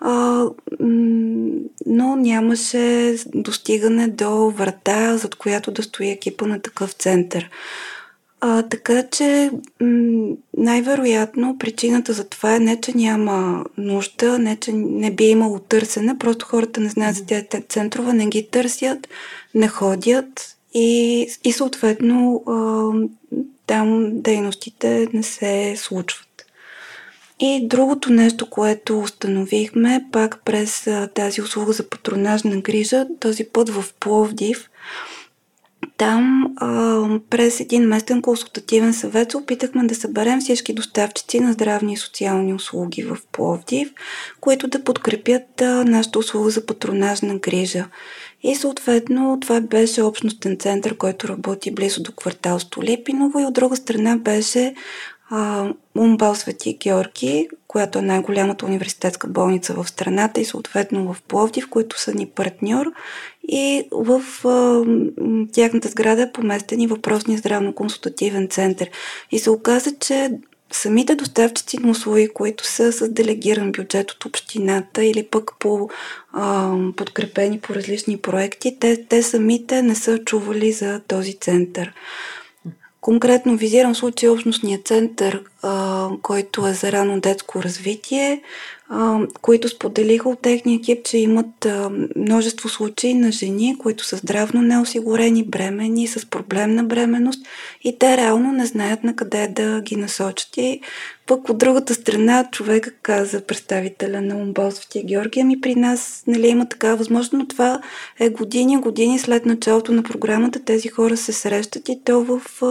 а, 0.00 0.46
но 1.86 2.16
нямаше 2.16 3.16
достигане 3.34 4.08
до 4.08 4.50
врата, 4.50 5.16
зад 5.16 5.34
която 5.34 5.70
да 5.70 5.82
стои 5.82 6.08
екипа 6.08 6.46
на 6.46 6.60
такъв 6.60 6.92
център. 6.92 7.50
А, 8.40 8.62
така 8.62 9.02
че 9.02 9.50
най-вероятно 10.56 11.58
причината 11.58 12.12
за 12.12 12.24
това 12.24 12.56
е 12.56 12.58
не, 12.58 12.80
че 12.80 12.96
няма 12.96 13.64
нужда, 13.78 14.38
не, 14.38 14.56
че 14.56 14.72
не 14.72 15.10
би 15.10 15.24
имало 15.24 15.58
търсене, 15.58 16.18
просто 16.18 16.46
хората 16.46 16.80
не 16.80 16.88
знаят 16.88 17.16
за 17.16 17.26
тези 17.26 17.46
центрове, 17.68 18.12
не 18.12 18.26
ги 18.26 18.48
търсят, 18.50 19.08
не 19.54 19.68
ходят 19.68 20.56
и, 20.74 21.20
и 21.44 21.52
съответно 21.52 22.42
а, 22.46 22.90
там 23.66 24.10
дейностите 24.12 25.08
не 25.12 25.22
се 25.22 25.74
случват. 25.76 26.29
И 27.40 27.68
другото 27.68 28.12
нещо, 28.12 28.50
което 28.50 29.00
установихме 29.00 30.04
пак 30.12 30.44
през 30.44 30.88
тази 31.14 31.42
услуга 31.42 31.72
за 31.72 31.88
патронажна 31.88 32.60
грижа, 32.60 33.06
този 33.20 33.44
път 33.44 33.68
в 33.68 33.84
Пловдив, 34.00 34.70
там 35.96 36.54
а, 36.56 37.08
през 37.30 37.60
един 37.60 37.82
местен 37.88 38.22
консултативен 38.22 38.94
съвет 38.94 39.30
се 39.30 39.36
опитахме 39.36 39.84
да 39.84 39.94
съберем 39.94 40.40
всички 40.40 40.72
доставчици 40.72 41.40
на 41.40 41.52
здравни 41.52 41.92
и 41.92 41.96
социални 41.96 42.54
услуги 42.54 43.02
в 43.02 43.16
Пловдив, 43.32 43.92
които 44.40 44.68
да 44.68 44.84
подкрепят 44.84 45.62
а, 45.62 45.84
нашата 45.84 46.18
услуга 46.18 46.50
за 46.50 46.66
патронажна 46.66 47.38
грижа. 47.38 47.86
И 48.42 48.54
съответно 48.54 49.38
това 49.40 49.60
беше 49.60 50.02
общностен 50.02 50.56
център, 50.58 50.96
който 50.96 51.28
работи 51.28 51.70
близо 51.70 52.02
до 52.02 52.12
квартал 52.12 52.58
Столипиново 52.58 53.38
и 53.38 53.44
от 53.44 53.54
друга 53.54 53.76
страна 53.76 54.16
беше 54.16 54.74
Умбал 55.98 56.34
Свети 56.34 56.78
Георги, 56.82 57.48
която 57.68 57.98
е 57.98 58.02
най-голямата 58.02 58.66
университетска 58.66 59.26
болница 59.26 59.74
в 59.74 59.88
страната 59.88 60.40
и 60.40 60.44
съответно 60.44 61.12
в 61.12 61.22
Пловдив, 61.22 61.68
които 61.70 62.00
са 62.00 62.14
ни 62.14 62.26
партньор. 62.26 62.86
И 63.48 63.84
в 63.92 64.22
а, 64.44 64.84
тяхната 65.52 65.88
сграда 65.88 66.22
е 66.22 66.32
поместен 66.32 66.80
и 66.80 66.86
въпросния 66.86 67.38
здравно-консултативен 67.38 68.50
център. 68.50 68.90
И 69.30 69.38
се 69.38 69.50
оказа, 69.50 69.92
че 70.00 70.30
самите 70.72 71.14
доставчици 71.14 71.78
на 71.78 71.90
услуги, 71.90 72.28
които 72.28 72.66
са 72.66 72.92
с 72.92 73.08
делегиран 73.08 73.72
бюджет 73.72 74.10
от 74.10 74.24
общината 74.24 75.04
или 75.04 75.22
пък 75.22 75.50
по 75.58 75.88
а, 76.32 76.76
подкрепени 76.96 77.60
по 77.60 77.74
различни 77.74 78.16
проекти, 78.16 78.76
те, 78.80 79.06
те 79.08 79.22
самите 79.22 79.82
не 79.82 79.94
са 79.94 80.18
чували 80.18 80.72
за 80.72 81.00
този 81.08 81.34
център. 81.34 81.92
Конкретно 83.00 83.56
визирам 83.56 83.94
случай 83.94 84.28
общностния 84.28 84.78
център, 84.84 85.42
а, 85.62 86.08
който 86.22 86.66
е 86.66 86.72
за 86.72 86.92
рано 86.92 87.20
детско 87.20 87.62
развитие, 87.62 88.42
а, 88.88 89.18
които 89.40 89.68
споделиха 89.68 90.28
от 90.28 90.42
техния 90.42 90.76
екип, 90.76 91.04
че 91.04 91.18
имат 91.18 91.66
а, 91.66 91.90
множество 92.16 92.68
случаи 92.68 93.14
на 93.14 93.32
жени, 93.32 93.78
които 93.78 94.04
са 94.04 94.16
здравно 94.16 94.62
неосигурени, 94.62 95.44
бремени, 95.44 96.06
с 96.06 96.26
проблем 96.30 96.74
на 96.74 96.84
бременност 96.84 97.46
и 97.84 97.98
те 97.98 98.16
реално 98.16 98.52
не 98.52 98.66
знаят 98.66 99.04
на 99.04 99.16
къде 99.16 99.48
да 99.48 99.80
ги 99.80 99.96
насочат. 99.96 100.56
И 100.56 100.80
пък 101.30 101.48
от 101.48 101.58
другата 101.58 101.94
страна 101.94 102.48
човека 102.52 102.90
каза 103.02 103.40
представителя 103.40 104.20
на 104.20 104.36
Умбал 104.36 104.70
Светия 104.70 105.04
Георгия, 105.04 105.44
ми 105.44 105.60
при 105.60 105.74
нас 105.74 106.24
нали, 106.26 106.48
има 106.48 106.68
такава 106.68 106.96
възможност, 106.96 107.32
но 107.32 107.46
това 107.46 107.80
е 108.20 108.28
години, 108.28 108.80
години 108.80 109.18
след 109.18 109.46
началото 109.46 109.92
на 109.92 110.02
програмата. 110.02 110.64
Тези 110.64 110.88
хора 110.88 111.16
се 111.16 111.32
срещат 111.32 111.88
и 111.88 112.00
то 112.04 112.24
в 112.24 112.62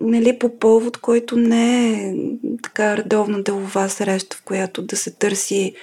нали, 0.00 0.38
по 0.38 0.58
повод, 0.58 0.96
който 0.96 1.36
не 1.36 1.92
е 1.92 2.14
така 2.62 2.96
редовна 2.96 3.42
делова 3.42 3.88
среща, 3.88 4.36
в 4.36 4.42
която 4.44 4.82
да 4.82 4.96
се 4.96 5.10
търси 5.10 5.74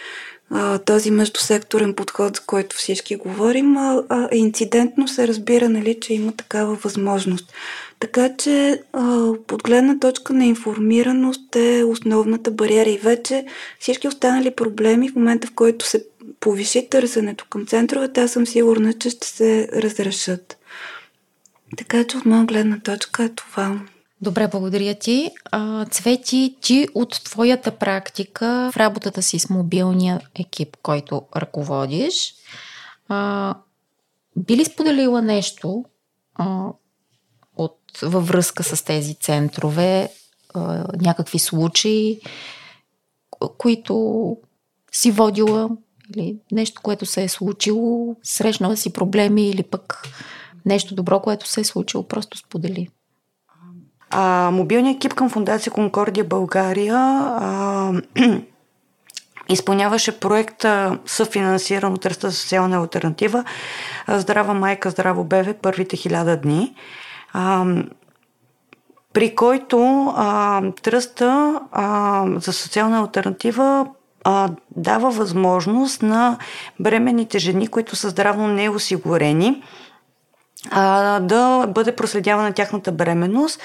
този 0.85 1.11
междусекторен 1.11 1.93
подход, 1.93 2.35
за 2.35 2.41
който 2.41 2.75
всички 2.75 3.15
говорим, 3.15 3.77
а, 3.77 4.03
а 4.09 4.29
инцидентно 4.31 5.07
се 5.07 5.27
разбира, 5.27 5.69
нали, 5.69 5.99
че 6.01 6.13
има 6.13 6.31
такава 6.31 6.75
възможност. 6.75 7.53
Така 7.99 8.35
че 8.37 8.81
а, 8.93 9.33
под 9.47 9.63
гледна 9.63 9.99
точка 9.99 10.33
на 10.33 10.45
информираност 10.45 11.55
е 11.55 11.83
основната 11.83 12.51
бариера 12.51 12.89
и 12.89 12.97
вече 12.97 13.45
всички 13.79 14.07
останали 14.07 14.51
проблеми 14.51 15.09
в 15.09 15.15
момента, 15.15 15.47
в 15.47 15.53
който 15.55 15.85
се 15.85 16.05
повиши 16.39 16.89
търсенето 16.89 17.45
към 17.49 17.65
центровете, 17.65 18.21
аз 18.21 18.31
съм 18.31 18.47
сигурна, 18.47 18.93
че 18.93 19.09
ще 19.09 19.27
се 19.27 19.69
разрешат. 19.73 20.57
Така 21.77 22.03
че 22.03 22.17
от 22.17 22.25
моя 22.25 22.45
гледна 22.45 22.79
точка 22.79 23.23
е 23.23 23.29
това. 23.29 23.79
Добре, 24.25 24.47
благодаря 24.47 24.95
ти. 24.95 25.31
Цвети, 25.91 26.57
ти 26.61 26.87
от 26.93 27.21
твоята 27.23 27.71
практика 27.71 28.69
в 28.73 28.77
работата 28.77 29.21
си 29.21 29.39
с 29.39 29.49
мобилния 29.49 30.21
екип, 30.39 30.77
който 30.83 31.21
ръководиш, 31.35 32.33
би 34.35 34.57
ли 34.57 34.65
споделила 34.65 35.21
нещо 35.21 35.85
от, 37.57 37.79
във 38.01 38.27
връзка 38.27 38.63
с 38.63 38.83
тези 38.83 39.15
центрове, 39.15 40.09
някакви 41.01 41.39
случаи, 41.39 42.21
които 43.57 44.37
си 44.91 45.11
водила 45.11 45.69
или 46.17 46.37
нещо, 46.51 46.81
което 46.83 47.05
се 47.05 47.23
е 47.23 47.29
случило, 47.29 48.15
срещнала 48.23 48.77
си 48.77 48.93
проблеми 48.93 49.49
или 49.49 49.63
пък 49.63 50.07
нещо 50.65 50.95
добро, 50.95 51.21
което 51.21 51.47
се 51.47 51.61
е 51.61 51.63
случило, 51.63 52.07
просто 52.07 52.37
сподели. 52.37 52.89
А, 54.17 54.51
мобилният 54.51 54.95
екип 54.95 55.13
към 55.13 55.29
Фундация 55.29 55.73
Конкордия 55.73 56.23
България 56.23 56.97
а, 56.97 57.91
изпълняваше 59.49 60.19
проекта 60.19 60.99
съфинансиран 61.05 61.93
от 61.93 62.05
Ръста 62.05 62.31
социална 62.31 62.77
альтернатива 62.77 63.43
Здрава 64.07 64.53
майка, 64.53 64.89
здраво 64.89 65.23
бебе, 65.23 65.53
първите 65.53 65.97
хиляда 65.97 66.37
дни. 66.37 66.75
А, 67.33 67.65
при 69.13 69.35
който 69.35 70.13
а, 70.15 70.61
тръста 70.81 71.61
а, 71.71 72.25
за 72.35 72.53
социална 72.53 72.99
альтернатива 72.99 73.87
а, 74.23 74.49
дава 74.75 75.11
възможност 75.11 76.01
на 76.01 76.37
бременните 76.79 77.39
жени, 77.39 77.67
които 77.67 77.95
са 77.95 78.09
здравно 78.09 78.47
неосигурени, 78.47 79.63
да 81.21 81.65
бъде 81.67 81.95
проследявана 81.95 82.53
тяхната 82.53 82.91
бременност 82.91 83.59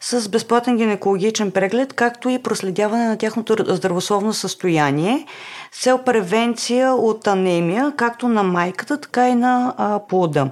с 0.00 0.28
безплатен 0.28 0.76
гинекологичен 0.76 1.50
преглед, 1.50 1.92
както 1.92 2.28
и 2.28 2.42
проследяване 2.42 3.08
на 3.08 3.18
тяхното 3.18 3.74
здравословно 3.74 4.32
състояние 4.32 5.26
цел 5.72 5.98
превенция 5.98 6.94
от 6.94 7.26
анемия, 7.26 7.92
както 7.96 8.28
на 8.28 8.42
майката, 8.42 9.00
така 9.00 9.28
и 9.28 9.34
на 9.34 9.74
плода. 10.08 10.50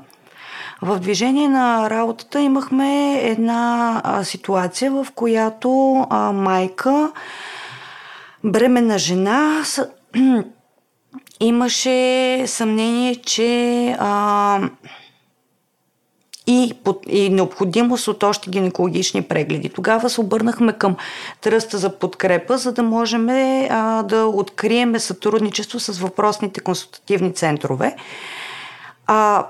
В 0.82 0.99
движение 0.99 1.49
на 1.49 1.90
работата 1.90 2.40
имахме 2.40 3.21
една 3.23 4.02
ситуация, 4.25 4.90
в 4.90 5.06
която 5.14 5.71
майка, 6.35 7.12
бременна 8.44 8.99
жена, 8.99 9.62
имаше 11.40 12.42
съмнение, 12.47 13.14
че 13.14 13.97
а, 13.99 14.61
и, 16.46 16.72
и 17.06 17.30
необходимост 17.30 18.08
от 18.08 18.22
още 18.22 18.50
гинекологични 18.50 19.22
прегледи. 19.22 19.68
Тогава 19.68 20.11
се 20.11 20.20
обърнахме 20.20 20.72
към 20.72 20.96
тръста 21.40 21.78
за 21.78 21.99
подкрепа, 21.99 22.58
за 22.58 22.72
да 22.72 22.82
можем 22.82 23.28
а, 23.28 24.02
да 24.02 24.26
откриеме 24.26 24.99
сътрудничество 24.99 25.80
с 25.80 25.99
въпросните 25.99 26.61
консултативни 26.61 27.34
центрове. 27.34 27.96
А, 29.06 29.46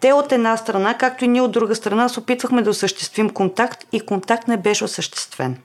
те 0.00 0.12
от 0.12 0.32
една 0.32 0.56
страна, 0.56 0.94
както 0.94 1.24
и 1.24 1.28
ние 1.28 1.42
от 1.42 1.52
друга 1.52 1.74
страна, 1.74 2.08
се 2.08 2.20
опитвахме 2.20 2.62
да 2.62 2.70
осъществим 2.70 3.30
контакт 3.30 3.86
и 3.92 4.00
контакт 4.00 4.48
не 4.48 4.56
беше 4.56 4.84
осъществен. 4.84 5.56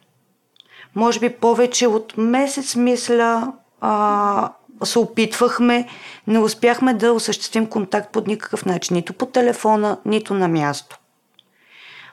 Може 0.95 1.19
би 1.19 1.29
повече 1.29 1.87
от 1.87 2.13
месец, 2.17 2.75
мисля, 2.75 3.53
а, 3.81 4.51
се 4.83 4.99
опитвахме, 4.99 5.87
не 6.27 6.39
успяхме 6.39 6.93
да 6.93 7.13
осъществим 7.13 7.67
контакт 7.67 8.11
по 8.11 8.23
никакъв 8.27 8.65
начин, 8.65 8.95
нито 8.95 9.13
по 9.13 9.25
телефона, 9.25 9.97
нито 10.05 10.33
на 10.33 10.47
място. 10.47 10.99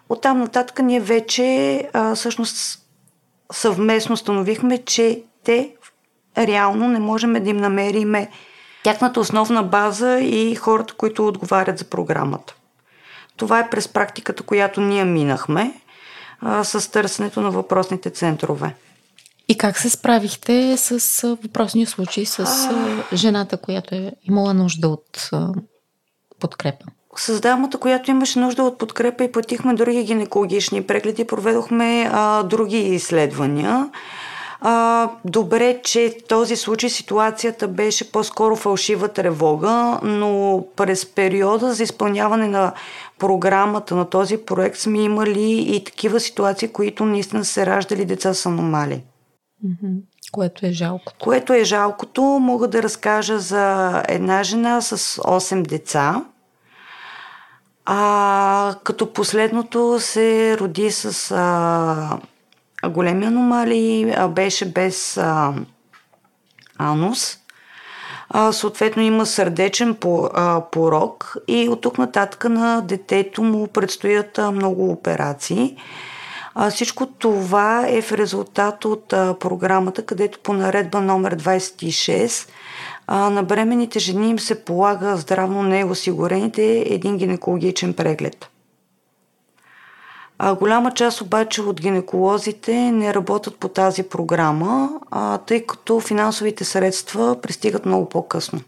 Оттам 0.09 0.38
нататък 0.38 0.78
ние 0.78 1.00
вече 1.00 1.88
а, 1.92 2.14
всъщност 2.14 2.83
съвместно 3.52 4.12
установихме, 4.12 4.78
че 4.78 5.23
те 5.45 5.75
реално 6.38 6.88
не 6.88 6.99
можем 6.99 7.33
да 7.33 7.50
им 7.50 7.57
намериме 7.57 8.28
тяхната 8.83 9.21
основна 9.21 9.62
база 9.62 10.21
и 10.21 10.54
хората, 10.54 10.95
които 10.95 11.26
отговарят 11.26 11.78
за 11.78 11.85
програмата. 11.85 12.54
Това 13.37 13.59
е 13.59 13.71
през 13.71 13.88
практиката, 13.88 14.42
която 14.42 14.81
ние 14.81 15.04
минахме 15.04 15.81
а, 16.40 16.64
с 16.64 16.90
търсенето 16.90 17.40
на 17.40 17.50
въпросните 17.50 18.11
центрове. 18.11 18.75
И 19.49 19.59
как 19.59 19.79
се 19.79 19.91
справихте 19.91 20.77
с 20.77 21.23
въпросния 21.43 21.87
случай 21.87 22.27
с 22.27 22.39
а... 22.39 23.17
жената, 23.17 23.57
която 23.57 23.95
е 23.95 24.13
имала 24.25 24.55
нужда 24.55 24.89
от 24.89 25.31
подкрепа? 26.41 26.85
С 27.17 27.41
дамата, 27.41 27.79
която 27.79 28.11
имаше 28.11 28.39
нужда 28.39 28.63
от 28.63 28.79
подкрепа 28.79 29.25
и 29.25 29.33
платихме 29.33 29.75
други 29.75 30.05
гинекологични 30.05 30.83
прегледи, 30.83 31.25
проведохме 31.25 32.11
а, 32.13 32.43
други 32.43 32.79
изследвания. 32.79 33.91
А, 34.61 35.11
добре, 35.25 35.81
че 35.85 36.15
в 36.19 36.29
този 36.29 36.57
случай 36.57 36.91
ситуацията 36.91 37.69
беше 37.69 38.13
по-скоро 38.13 38.57
фалшива 38.57 39.09
тревога, 39.09 39.99
но 40.03 40.65
през 40.77 41.07
периода 41.07 41.75
за 41.75 41.83
изпълняване 41.83 42.49
на 42.49 42.73
програмата 43.19 43.95
на 43.95 44.05
този 44.11 44.37
проект 44.37 44.79
сме 44.79 45.03
имали 45.03 45.75
и 45.77 45.85
такива 45.85 46.21
ситуации, 46.21 46.69
които 46.69 47.05
наистина 47.05 47.45
се 47.45 47.67
раждали 47.67 48.05
деца 48.05 48.35
с 48.35 48.47
аномали. 48.47 49.03
Което 50.33 50.66
е 50.66 50.73
жалкото. 50.73 51.19
Което 51.19 51.52
е 51.52 51.64
жалкото. 51.64 52.23
Мога 52.23 52.69
да 52.69 52.83
разкажа 52.83 53.38
за 53.38 54.02
една 54.09 54.42
жена 54.42 54.81
с 54.81 55.16
8 55.16 55.62
деца. 55.62 56.25
А, 57.85 58.75
като 58.85 59.12
последното 59.12 59.97
се 60.00 60.59
роди 60.59 60.90
с 60.90 61.31
а, 61.31 62.19
големи 62.88 63.26
аномалии, 63.26 64.12
а, 64.16 64.28
беше 64.28 64.73
без 64.73 65.16
а, 65.16 65.54
анус. 66.78 67.38
А, 68.28 68.52
съответно 68.52 69.02
има 69.02 69.26
сърдечен 69.26 69.95
порок 70.73 71.37
и 71.49 71.69
от 71.69 71.81
тук 71.81 71.99
нататък 71.99 72.45
на 72.45 72.81
детето 72.81 73.42
му 73.42 73.69
предстоят 73.69 74.38
а, 74.38 74.50
много 74.50 74.90
операции. 74.90 75.76
А, 76.55 76.71
всичко 76.71 77.07
това 77.07 77.85
е 77.89 78.03
в 78.03 78.13
резултат 78.13 78.85
от 78.85 79.13
а, 79.13 79.35
програмата, 79.41 80.07
където 80.07 80.39
по 80.39 80.53
наредба 80.53 81.01
номер 81.01 81.37
26 81.37 82.49
а, 83.07 83.31
на 83.31 83.43
бременните 83.43 83.99
жени 83.99 84.31
им 84.31 84.39
се 84.39 84.65
полага 84.65 85.17
здравно 85.17 85.63
неосигурените 85.63 86.85
един 86.87 87.17
гинекологичен 87.17 87.95
преглед. 87.95 88.49
А, 90.39 90.55
голяма 90.55 90.95
част 90.95 91.21
обаче 91.21 91.63
от 91.63 91.81
гинеколозите 91.81 92.75
не 92.75 93.15
работят 93.15 93.57
по 93.57 93.69
тази 93.69 94.03
програма, 94.03 94.91
а, 95.11 95.39
тъй 95.39 95.67
като 95.67 96.01
финансовите 96.01 96.65
средства 96.65 97.41
пристигат 97.41 97.87
много 97.87 98.09
по-късно. 98.09 98.61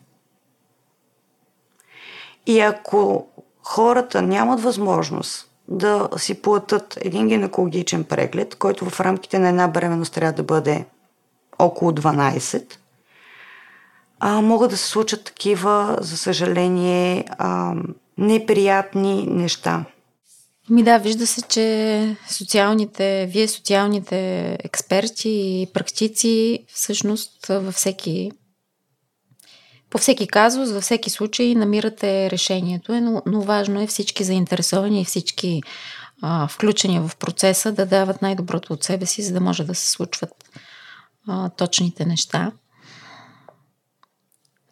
И 2.46 2.60
ако 2.60 3.26
хората 3.62 4.22
нямат 4.22 4.60
възможност 4.60 5.50
да 5.68 6.08
си 6.16 6.42
платят 6.42 6.98
един 7.00 7.28
гинекологичен 7.28 8.04
преглед, 8.04 8.54
който 8.54 8.90
в 8.90 9.00
рамките 9.00 9.38
на 9.38 9.48
една 9.48 9.68
бременност 9.68 10.12
трябва 10.12 10.32
да 10.32 10.42
бъде 10.42 10.84
около 11.58 11.92
12, 11.92 12.74
а, 14.20 14.40
могат 14.40 14.70
да 14.70 14.76
се 14.76 14.88
случат 14.88 15.24
такива, 15.24 15.98
за 16.00 16.16
съжаление, 16.16 17.24
а, 17.38 17.74
неприятни 18.18 19.26
неща. 19.26 19.84
Ми 20.70 20.82
да, 20.82 20.98
вижда 20.98 21.26
се, 21.26 21.42
че 21.42 22.16
социалните, 22.30 23.26
вие 23.30 23.48
социалните 23.48 24.50
експерти 24.64 25.28
и 25.28 25.66
практици 25.74 26.64
всъщност 26.68 27.46
във 27.46 27.74
всеки 27.74 28.30
по 29.94 29.98
всеки 29.98 30.26
казус, 30.26 30.70
във 30.70 30.82
всеки 30.82 31.10
случай 31.10 31.54
намирате 31.54 32.30
решението, 32.30 33.00
но, 33.00 33.22
но 33.26 33.40
важно 33.40 33.80
е 33.80 33.86
всички 33.86 34.24
заинтересовани 34.24 35.00
и 35.00 35.04
всички 35.04 35.62
а, 36.22 36.48
включени 36.48 37.00
в 37.00 37.10
процеса 37.18 37.72
да 37.72 37.86
дават 37.86 38.22
най-доброто 38.22 38.72
от 38.72 38.84
себе 38.84 39.06
си, 39.06 39.22
за 39.22 39.32
да 39.32 39.40
може 39.40 39.64
да 39.64 39.74
се 39.74 39.90
случват 39.90 40.30
а, 41.28 41.48
точните 41.48 42.04
неща. 42.06 42.52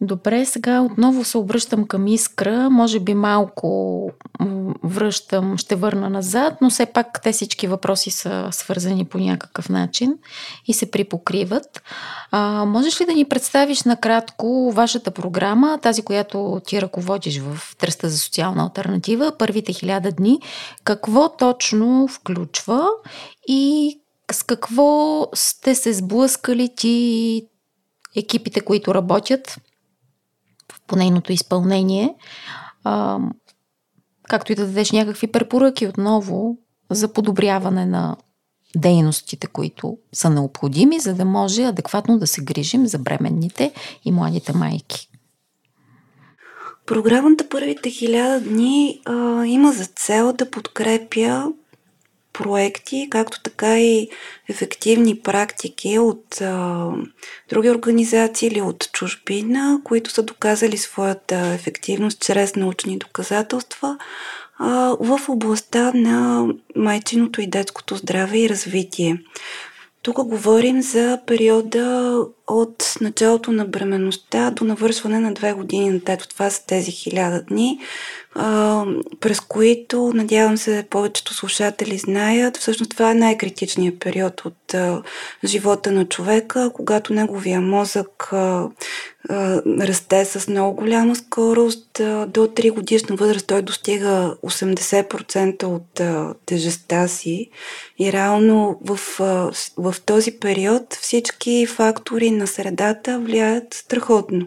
Добре, 0.03 0.45
сега 0.45 0.81
отново 0.81 1.23
се 1.23 1.37
обръщам 1.37 1.87
към 1.87 2.07
Искра. 2.07 2.69
Може 2.69 2.99
би 2.99 3.13
малко 3.13 4.09
връщам, 4.83 5.57
ще 5.57 5.75
върна 5.75 6.09
назад, 6.09 6.53
но 6.61 6.69
все 6.69 6.85
пак 6.85 7.21
те 7.21 7.31
всички 7.31 7.67
въпроси 7.67 8.11
са 8.11 8.49
свързани 8.51 9.05
по 9.05 9.17
някакъв 9.17 9.69
начин 9.69 10.17
и 10.67 10.73
се 10.73 10.91
припокриват. 10.91 11.83
А, 12.31 12.65
можеш 12.65 13.01
ли 13.01 13.05
да 13.05 13.13
ни 13.13 13.25
представиш 13.25 13.83
накратко 13.83 14.71
вашата 14.71 15.11
програма, 15.11 15.79
тази, 15.81 16.01
която 16.01 16.61
ти 16.67 16.81
ръководиш 16.81 17.39
в 17.39 17.75
Тръста 17.77 18.09
за 18.09 18.17
социална 18.17 18.63
альтернатива, 18.63 19.31
първите 19.39 19.73
хиляда 19.73 20.11
дни? 20.11 20.39
Какво 20.83 21.29
точно 21.29 22.07
включва 22.07 22.87
и 23.47 23.99
с 24.31 24.43
какво 24.43 25.27
сте 25.33 25.75
се 25.75 25.93
сблъскали 25.93 26.69
ти 26.75 27.47
екипите, 28.15 28.61
които 28.61 28.95
работят 28.95 29.57
по 30.87 30.95
нейното 30.95 31.31
изпълнение, 31.31 32.15
а, 32.83 33.19
както 34.23 34.51
и 34.51 34.55
да 34.55 34.65
дадеш 34.65 34.91
някакви 34.91 35.27
препоръки 35.27 35.87
отново 35.87 36.57
за 36.89 37.13
подобряване 37.13 37.85
на 37.85 38.17
дейностите, 38.75 39.47
които 39.47 39.97
са 40.13 40.29
необходими, 40.29 40.99
за 40.99 41.13
да 41.13 41.25
може 41.25 41.63
адекватно 41.63 42.19
да 42.19 42.27
се 42.27 42.43
грижим 42.43 42.87
за 42.87 42.99
бременните 42.99 43.73
и 44.05 44.11
младите 44.11 44.53
майки. 44.53 45.09
Програмата 46.85 47.49
Първите 47.49 47.89
хиляда 47.89 48.41
дни 48.41 49.01
а, 49.05 49.45
има 49.45 49.71
за 49.71 49.85
цел 49.85 50.33
да 50.33 50.51
подкрепя 50.51 51.53
проекти, 52.33 53.07
както 53.11 53.41
така 53.41 53.79
и 53.79 54.09
ефективни 54.49 55.19
практики 55.19 55.99
от 55.99 56.41
а, 56.41 56.89
други 57.49 57.69
организации 57.69 58.47
или 58.47 58.61
от 58.61 58.89
чужбина, 58.91 59.81
които 59.83 60.11
са 60.11 60.23
доказали 60.23 60.77
своята 60.77 61.35
ефективност 61.35 62.21
чрез 62.21 62.55
научни 62.55 62.97
доказателства 62.97 63.97
а, 64.57 64.95
в 64.99 65.19
областта 65.29 65.91
на 65.95 66.47
майчиното 66.75 67.41
и 67.41 67.47
детското 67.47 67.95
здраве 67.95 68.39
и 68.39 68.49
развитие. 68.49 69.17
Тук 70.01 70.23
говорим 70.23 70.81
за 70.81 71.19
периода 71.27 72.17
от 72.47 72.93
началото 73.01 73.51
на 73.51 73.65
бременността 73.65 74.51
до 74.51 74.65
навършване 74.65 75.19
на 75.19 75.33
две 75.33 75.53
години 75.53 75.89
на 75.89 75.99
тето. 75.99 76.27
Това 76.27 76.49
са 76.49 76.65
тези 76.65 76.91
хиляда 76.91 77.41
дни, 77.41 77.79
през 79.19 79.39
които, 79.39 80.11
надявам 80.13 80.57
се, 80.57 80.85
повечето 80.89 81.33
слушатели 81.33 81.97
знаят, 81.97 82.57
всъщност 82.57 82.91
това 82.91 83.11
е 83.11 83.15
най-критичният 83.15 83.99
период 83.99 84.45
от 84.45 84.75
живота 85.45 85.91
на 85.91 86.05
човека, 86.05 86.71
когато 86.73 87.13
неговия 87.13 87.61
мозък 87.61 88.33
расте 89.65 90.25
с 90.25 90.47
много 90.47 90.75
голяма 90.75 91.15
скорост. 91.15 91.89
До 92.27 92.47
3 92.47 92.71
годишна 92.71 93.15
възраст 93.15 93.47
той 93.47 93.61
достига 93.61 94.35
80% 94.43 95.63
от 95.63 96.01
тежестта 96.45 97.07
си 97.07 97.49
и 97.99 98.13
реално 98.13 98.79
в, 98.81 98.99
в 99.77 99.95
този 100.05 100.31
период 100.31 100.93
всички 100.93 101.65
фактори 101.65 102.31
на 102.37 102.47
средата 102.47 103.19
влияят 103.19 103.73
страхотно. 103.73 104.45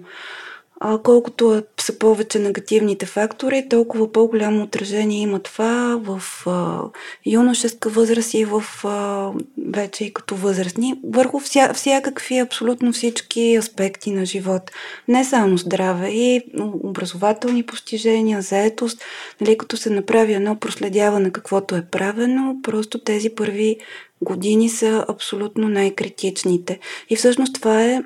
А, 0.80 0.98
колкото 0.98 1.54
е, 1.54 1.62
са 1.80 1.98
повече 1.98 2.38
негативните 2.38 3.06
фактори, 3.06 3.68
толкова 3.70 4.12
по-голямо 4.12 4.62
отражение 4.62 5.20
има 5.20 5.38
това 5.38 6.00
в 6.02 6.22
а, 6.46 6.80
юношеска 7.26 7.88
възраст 7.88 8.34
и 8.34 8.44
в 8.44 8.64
а, 8.84 9.30
вече 9.68 10.04
и 10.04 10.12
като 10.12 10.36
възрастни, 10.36 11.00
върху 11.04 11.38
вся, 11.38 11.72
всякакви, 11.74 12.38
абсолютно 12.38 12.92
всички 12.92 13.56
аспекти 13.58 14.10
на 14.10 14.26
живот. 14.26 14.70
Не 15.08 15.24
само 15.24 15.58
здраве, 15.58 16.08
и 16.08 16.42
образователни 16.82 17.62
постижения, 17.62 18.42
заетост, 18.42 19.04
нали, 19.40 19.58
като 19.58 19.76
се 19.76 19.90
направи 19.90 20.34
едно 20.34 20.56
проследяване 20.56 21.30
каквото 21.30 21.76
е 21.76 21.86
правено, 21.90 22.56
просто 22.62 22.98
тези 22.98 23.30
първи 23.30 23.76
години 24.22 24.68
са 24.68 25.04
абсолютно 25.08 25.68
най-критичните. 25.68 26.78
И 27.10 27.16
всъщност 27.16 27.54
това 27.54 27.82
е 27.84 28.02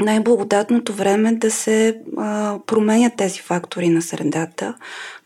най-благодатното 0.00 0.92
време 0.92 1.32
да 1.32 1.50
се 1.50 2.00
а, 2.16 2.58
променят 2.66 3.12
тези 3.16 3.40
фактори 3.40 3.88
на 3.88 4.02
средата, 4.02 4.74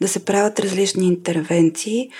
да 0.01 0.09
се 0.09 0.25
правят 0.25 0.61
различни 0.61 1.07
интервенции. 1.07 2.11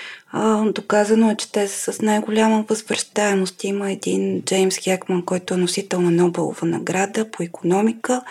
Доказано 0.65 1.31
е, 1.31 1.35
че 1.35 1.51
те 1.51 1.67
са 1.67 1.93
с 1.93 2.01
най-голяма 2.01 2.65
възвръщаемост. 2.69 3.63
Има 3.63 3.91
един 3.91 4.41
Джеймс 4.41 4.77
Хекман, 4.77 5.25
който 5.25 5.53
е 5.53 5.57
носител 5.57 6.01
на 6.01 6.11
Нобелова 6.11 6.67
награда 6.67 7.31
по 7.31 7.43
економика, 7.43 8.21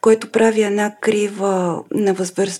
който 0.00 0.32
прави 0.32 0.62
една 0.62 0.96
крива 1.00 1.84
на 1.90 2.14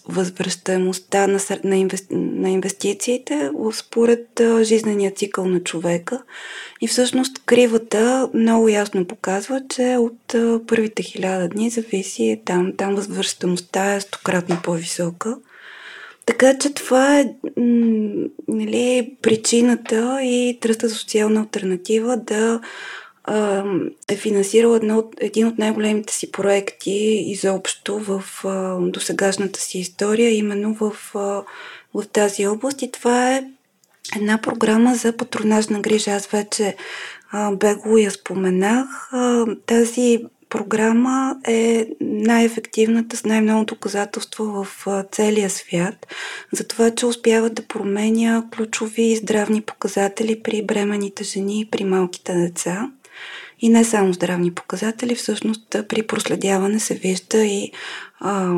възвръщаемостта 0.08 1.26
на, 1.26 1.40
на, 1.64 1.76
инвести... 1.76 2.14
на 2.14 2.50
инвестициите 2.50 3.50
според 3.72 4.40
жизнения 4.62 5.10
цикъл 5.10 5.44
на 5.44 5.60
човека. 5.60 6.22
И 6.80 6.88
всъщност 6.88 7.38
кривата 7.46 8.30
много 8.34 8.68
ясно 8.68 9.06
показва, 9.06 9.62
че 9.68 9.96
от 9.96 10.34
първите 10.66 11.02
хиляда 11.02 11.48
дни 11.48 11.70
зависи 11.70 12.40
там, 12.44 12.72
там 12.76 12.94
възвръщаемостта 12.94 13.94
е 13.94 14.00
стократно 14.00 14.58
по-висока. 14.62 15.36
Така 16.26 16.58
че 16.58 16.74
това 16.74 17.20
е 17.20 17.34
нали, 18.48 19.16
причината 19.22 20.20
и 20.22 20.58
Тръста 20.60 20.88
за 20.88 20.94
социална 20.94 21.40
альтернатива 21.40 22.16
да 22.16 22.60
е 24.08 24.16
финансирал 24.16 24.76
едно 24.76 24.98
от, 24.98 25.14
един 25.20 25.46
от 25.46 25.58
най-големите 25.58 26.14
си 26.14 26.32
проекти 26.32 27.24
изобщо 27.26 27.98
в 27.98 28.24
а, 28.44 28.78
досегашната 28.80 29.60
си 29.60 29.78
история, 29.78 30.30
именно 30.30 30.74
в, 30.74 30.92
а, 31.14 31.42
в 31.94 32.08
тази 32.12 32.46
област. 32.46 32.82
И 32.82 32.92
това 32.92 33.36
е 33.36 33.44
една 34.16 34.38
програма 34.38 34.94
за 34.94 35.16
патронажна 35.16 35.80
грижа. 35.80 36.10
Аз 36.10 36.26
вече 36.26 36.76
а, 37.30 37.52
бегло 37.52 37.96
я 37.96 38.10
споменах. 38.10 39.08
А, 39.12 39.46
тази 39.66 40.24
програма 40.50 41.36
е 41.48 41.86
най-ефективната 42.00 43.16
с 43.16 43.24
най-много 43.24 43.64
доказателства 43.64 44.64
в 44.64 44.86
целия 45.12 45.50
свят 45.50 46.06
за 46.52 46.68
това, 46.68 46.90
че 46.90 47.06
успява 47.06 47.50
да 47.50 47.66
променя 47.66 48.44
ключови 48.56 49.16
здравни 49.16 49.60
показатели 49.60 50.42
при 50.42 50.62
бременните 50.62 51.24
жени 51.24 51.60
и 51.60 51.70
при 51.70 51.84
малките 51.84 52.34
деца. 52.34 52.90
И 53.60 53.68
не 53.68 53.84
само 53.84 54.12
здравни 54.12 54.54
показатели, 54.54 55.14
всъщност 55.14 55.76
при 55.88 56.02
проследяване 56.02 56.80
се 56.80 56.94
вижда 56.94 57.44
и 57.44 57.72
а, 58.20 58.54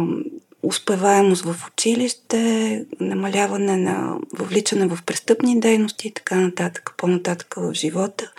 успеваемост 0.62 1.44
в 1.44 1.57
училище, 1.72 2.85
намаляване 3.00 3.76
на 3.76 4.18
въвличане 4.33 4.87
в 4.87 4.98
престъпни 5.07 5.61
дейности 5.61 6.09
и 6.09 6.12
така 6.12 6.37
нататък, 6.37 6.94
по-нататък 6.96 7.55
в 7.57 7.72
живота. 7.74 8.33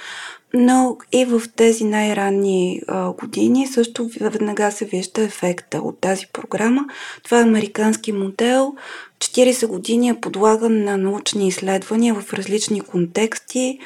Но 0.55 0.97
и 1.11 1.25
в 1.25 1.41
тези 1.55 1.83
най-ранни 1.83 2.81
а, 2.87 3.11
години 3.11 3.67
също 3.67 4.09
веднага 4.19 4.71
се 4.71 4.85
вижда 4.85 5.21
ефекта 5.21 5.77
от 5.77 5.99
тази 5.99 6.27
програма. 6.33 6.85
Това 7.23 7.39
е 7.39 7.43
американски 7.43 8.11
модел. 8.11 8.75
40 9.19 9.67
години 9.67 10.09
е 10.09 10.19
подлаган 10.19 10.83
на 10.83 10.97
научни 10.97 11.47
изследвания 11.47 12.15
в 12.15 12.33
различни 12.33 12.81
контексти, 12.81 13.79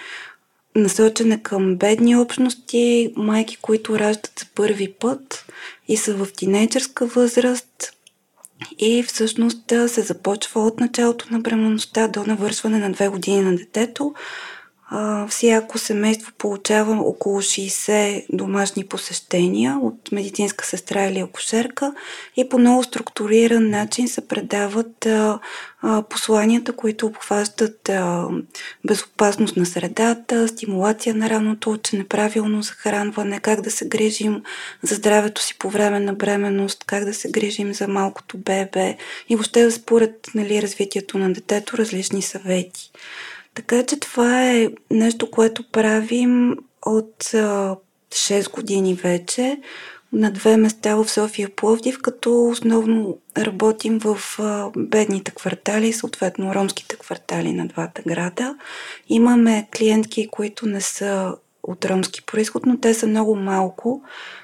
насочена 0.75 1.43
към 1.43 1.75
бедни 1.75 2.15
общности, 2.15 3.13
майки, 3.15 3.58
които 3.62 3.99
раждат 3.99 4.39
за 4.39 4.45
първи 4.56 4.93
път 4.93 5.45
и 5.88 5.97
са 5.97 6.13
в 6.13 6.27
тинейджърска 6.34 7.06
възраст. 7.06 7.93
И 8.80 9.03
всъщност 9.03 9.73
се 9.88 10.01
започва 10.01 10.62
от 10.62 10.80
началото 10.80 11.25
на 11.32 11.39
бременността 11.39 12.08
до 12.08 12.23
навършване 12.23 12.80
на 12.80 12.91
две 12.91 13.08
години 13.08 13.41
на 13.41 13.56
детето 13.56 14.13
всяко 15.30 15.78
семейство 15.78 16.32
получава 16.38 17.02
около 17.02 17.41
60 17.41 18.26
домашни 18.34 18.86
посещения 18.86 19.80
от 19.82 20.12
медицинска 20.12 20.65
сестра 20.65 21.06
или 21.06 21.19
акушерка 21.19 21.93
и 22.38 22.50
по 22.50 22.58
много 22.58 22.84
структуриран 22.84 23.69
начин 23.69 24.08
се 24.08 24.28
предават 24.28 25.06
а, 25.06 25.39
а, 25.82 26.02
посланията, 26.02 26.73
които 26.73 27.06
обхващат 27.06 27.89
а, 27.89 28.28
безопасност 28.86 29.58
на 29.58 29.65
средата, 29.65 30.47
стимулация 30.47 31.15
на 31.15 31.30
ранното 31.30 31.71
учене, 31.71 32.08
правилно 32.08 32.62
захранване, 32.62 33.39
как 33.39 33.62
да 33.62 33.71
се 33.71 33.88
грижим 33.88 34.43
за 34.84 34.95
здравето 34.95 35.41
си 35.41 35.58
по 35.60 35.69
време 35.69 36.00
на 36.00 36.13
бременност, 36.13 36.84
как 36.86 37.06
да 37.06 37.13
се 37.13 37.32
грижим 37.32 37.73
за 37.73 37.88
малкото 37.88 38.38
бебе 38.38 38.97
и 39.30 39.36
въобще 39.36 39.71
според 39.71 40.28
нали, 40.36 40.62
развитието 40.62 41.17
на 41.17 41.34
детето 41.34 41.78
различни 41.78 42.21
съвети. 42.21 42.91
Така 43.58 43.84
че 43.84 44.00
това 44.00 44.52
е 44.52 44.70
нещо, 44.91 45.32
което 45.32 45.72
правим 45.72 46.58
от 46.86 47.24
6 47.24 48.52
години 48.52 48.93
вече 48.93 49.58
на 50.13 50.32
две 50.32 50.58
места 50.58 50.96
в 50.96 51.10
София 51.10 51.50
Пловдив, 51.56 52.02
като 52.02 52.46
основно 52.46 53.17
работим 53.38 54.00
в 54.00 54.17
бедните 54.78 55.32
квартали, 55.32 55.93
съответно 55.93 56.56
ромските 56.56 56.96
квартали 56.96 57.54
на 57.54 57.67
двата 57.67 58.02
града. 58.08 58.56
Имаме 59.10 59.67
клиентки, 59.78 60.28
които 60.28 60.65
не 60.65 60.82
са 60.82 61.36
от 61.63 61.86
ромски 61.86 62.26
происход, 62.26 62.65
но 62.65 62.80
те 62.80 62.93
са 62.93 63.08
много 63.08 63.36
малко. 63.36 64.04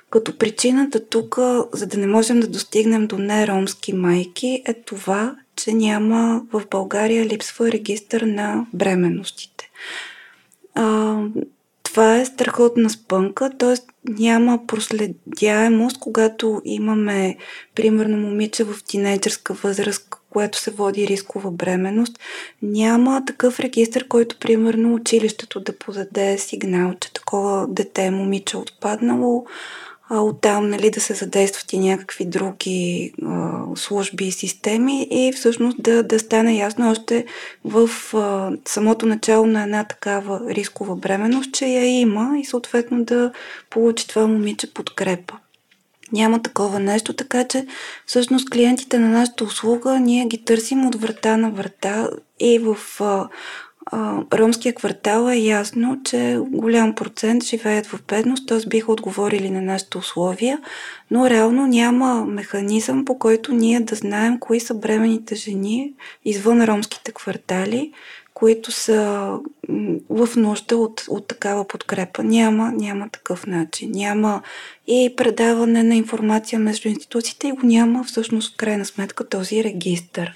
Като 0.10 0.38
причината 0.38 1.10
тук, 1.10 1.40
за 1.74 1.88
да 1.88 1.98
не 1.98 2.08
можем 2.08 2.40
да 2.40 2.48
достигнем 2.48 3.08
до 3.08 3.18
неромски 3.18 3.94
майки, 3.94 4.64
е 4.66 4.74
това, 4.74 5.36
че 5.56 5.74
няма 5.74 6.42
в 6.54 6.64
България 6.72 7.26
липсва 7.26 7.72
регистър 7.72 8.22
на 8.22 8.66
бременностите. 8.74 9.70
А, 10.76 11.18
това 11.84 12.18
е 12.18 12.26
страхотна 12.26 12.90
спънка, 12.90 13.52
т.е. 13.58 13.76
няма 14.10 14.68
проследяемост, 14.68 16.00
когато 16.00 16.62
имаме, 16.66 17.38
примерно, 17.76 18.18
момиче 18.18 18.64
в 18.64 18.76
тинейджърска 18.88 19.54
възраст, 19.54 20.08
което 20.30 20.58
се 20.58 20.72
води 20.72 21.08
рискова 21.08 21.52
бременност. 21.52 22.20
Няма 22.62 23.26
такъв 23.26 23.60
регистр, 23.60 24.08
който, 24.08 24.40
примерно, 24.40 24.94
училището 24.94 25.60
да 25.60 25.78
подаде 25.78 26.38
сигнал, 26.38 26.94
че 27.00 27.14
такова 27.14 27.68
дете, 27.70 28.12
момиче 28.12 28.58
отпаднало, 28.58 29.46
а 30.10 30.22
оттам 30.22 30.70
нали, 30.70 30.92
да 30.92 31.02
се 31.02 31.14
задействат 31.14 31.74
и 31.74 31.80
някакви 31.80 32.26
други 32.26 33.14
а, 33.26 33.62
служби 33.76 34.26
и 34.26 34.32
системи 34.32 35.08
и 35.12 35.34
всъщност 35.36 35.78
да, 35.84 36.04
да 36.04 36.20
стане 36.20 36.58
ясно 36.58 36.92
още 36.92 37.26
в 37.66 37.90
а, 38.14 38.52
самото 38.66 39.06
начало 39.06 39.46
на 39.46 39.64
една 39.64 39.84
такава 39.84 40.42
рискова 40.50 40.96
бременност, 40.96 41.54
че 41.54 41.66
я 41.66 42.00
има 42.00 42.40
и 42.40 42.46
съответно 42.46 43.04
да 43.04 43.32
получи 43.70 44.08
това 44.08 44.28
момиче 44.28 44.74
подкрепа. 44.74 45.38
Няма 46.12 46.42
такова 46.42 46.80
нещо, 46.80 47.14
така 47.14 47.48
че 47.48 47.68
всъщност 48.06 48.50
клиентите 48.50 49.00
на 49.00 49.10
нашата 49.10 49.44
услуга 49.44 50.00
ние 50.00 50.26
ги 50.26 50.46
търсим 50.46 50.86
от 50.86 50.96
врата 50.96 51.38
на 51.38 51.52
врата 51.52 52.10
и 52.40 52.60
в 52.60 52.78
а, 53.00 53.30
ромския 54.34 54.74
квартал 54.74 55.30
е 55.30 55.36
ясно, 55.36 56.02
че 56.04 56.40
голям 56.48 56.96
процент 56.96 57.44
живеят 57.44 57.86
в 57.86 58.00
бедност, 58.08 58.48
т.е. 58.48 58.68
биха 58.68 58.92
отговорили 58.92 59.50
на 59.50 59.62
нашите 59.62 59.98
условия, 59.98 60.60
но 61.12 61.30
реално 61.30 61.68
няма 61.68 62.26
механизъм, 62.26 63.06
по 63.06 63.20
който 63.20 63.54
ние 63.54 63.80
да 63.80 63.96
знаем 63.96 64.40
кои 64.40 64.60
са 64.60 64.74
бременните 64.74 65.36
жени 65.36 65.94
извън 66.26 66.64
ромските 66.64 67.12
квартали, 67.12 67.92
които 68.34 68.72
са 68.72 69.32
в 70.10 70.30
нужда 70.36 70.78
от, 70.78 71.06
от 71.10 71.28
такава 71.28 71.68
подкрепа. 71.68 72.24
Няма, 72.24 72.72
няма 72.72 73.10
такъв 73.10 73.48
начин. 73.48 73.92
Няма 73.92 74.42
и 74.88 75.14
предаване 75.18 75.84
на 75.84 75.96
информация 75.96 76.60
между 76.60 76.90
институциите 76.90 77.48
и 77.48 77.52
го 77.52 77.66
няма 77.68 78.04
всъщност 78.04 78.54
в 78.54 78.58
крайна 78.58 78.86
сметка 78.86 79.30
този 79.30 79.64
регистр. 79.64 80.32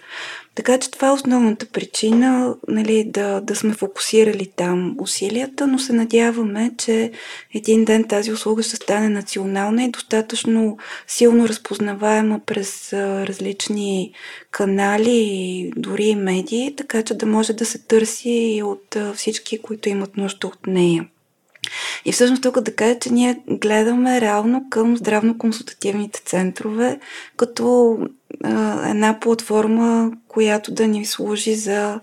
Така 0.57 0.77
че 0.77 0.91
това 0.91 1.07
е 1.07 1.11
основната 1.11 1.65
причина 1.65 2.55
нали, 2.67 3.03
да, 3.03 3.41
да 3.41 3.55
сме 3.55 3.73
фокусирали 3.73 4.51
там 4.55 4.95
усилията, 4.99 5.67
но 5.67 5.79
се 5.79 5.93
надяваме, 5.93 6.71
че 6.77 7.11
един 7.53 7.85
ден 7.85 8.03
тази 8.03 8.31
услуга 8.31 8.63
ще 8.63 8.75
стане 8.75 9.09
национална 9.09 9.83
и 9.83 9.91
достатъчно 9.91 10.77
силно 11.07 11.47
разпознаваема 11.47 12.39
през 12.45 12.93
различни 12.93 14.13
канали 14.51 15.71
дори 15.75 16.03
и 16.03 16.15
медии, 16.15 16.73
така 16.77 17.03
че 17.03 17.13
да 17.13 17.25
може 17.25 17.53
да 17.53 17.65
се 17.65 17.79
търси 17.79 18.29
и 18.29 18.63
от 18.63 18.97
всички, 19.17 19.61
които 19.61 19.89
имат 19.89 20.17
нужда 20.17 20.47
от 20.47 20.67
нея. 20.67 21.07
И 22.05 22.11
всъщност 22.11 22.43
тук 22.43 22.59
да 22.59 22.75
кажа, 22.75 22.99
че 22.99 23.13
ние 23.13 23.39
гледаме 23.47 24.21
реално 24.21 24.69
към 24.69 24.97
здравно-консултативните 24.97 26.21
центрове 26.25 26.99
като 27.37 27.97
а, 28.43 28.89
една 28.89 29.19
платформа, 29.19 30.11
която 30.27 30.73
да 30.73 30.87
ни 30.87 31.05
служи 31.05 31.55
за, 31.55 31.99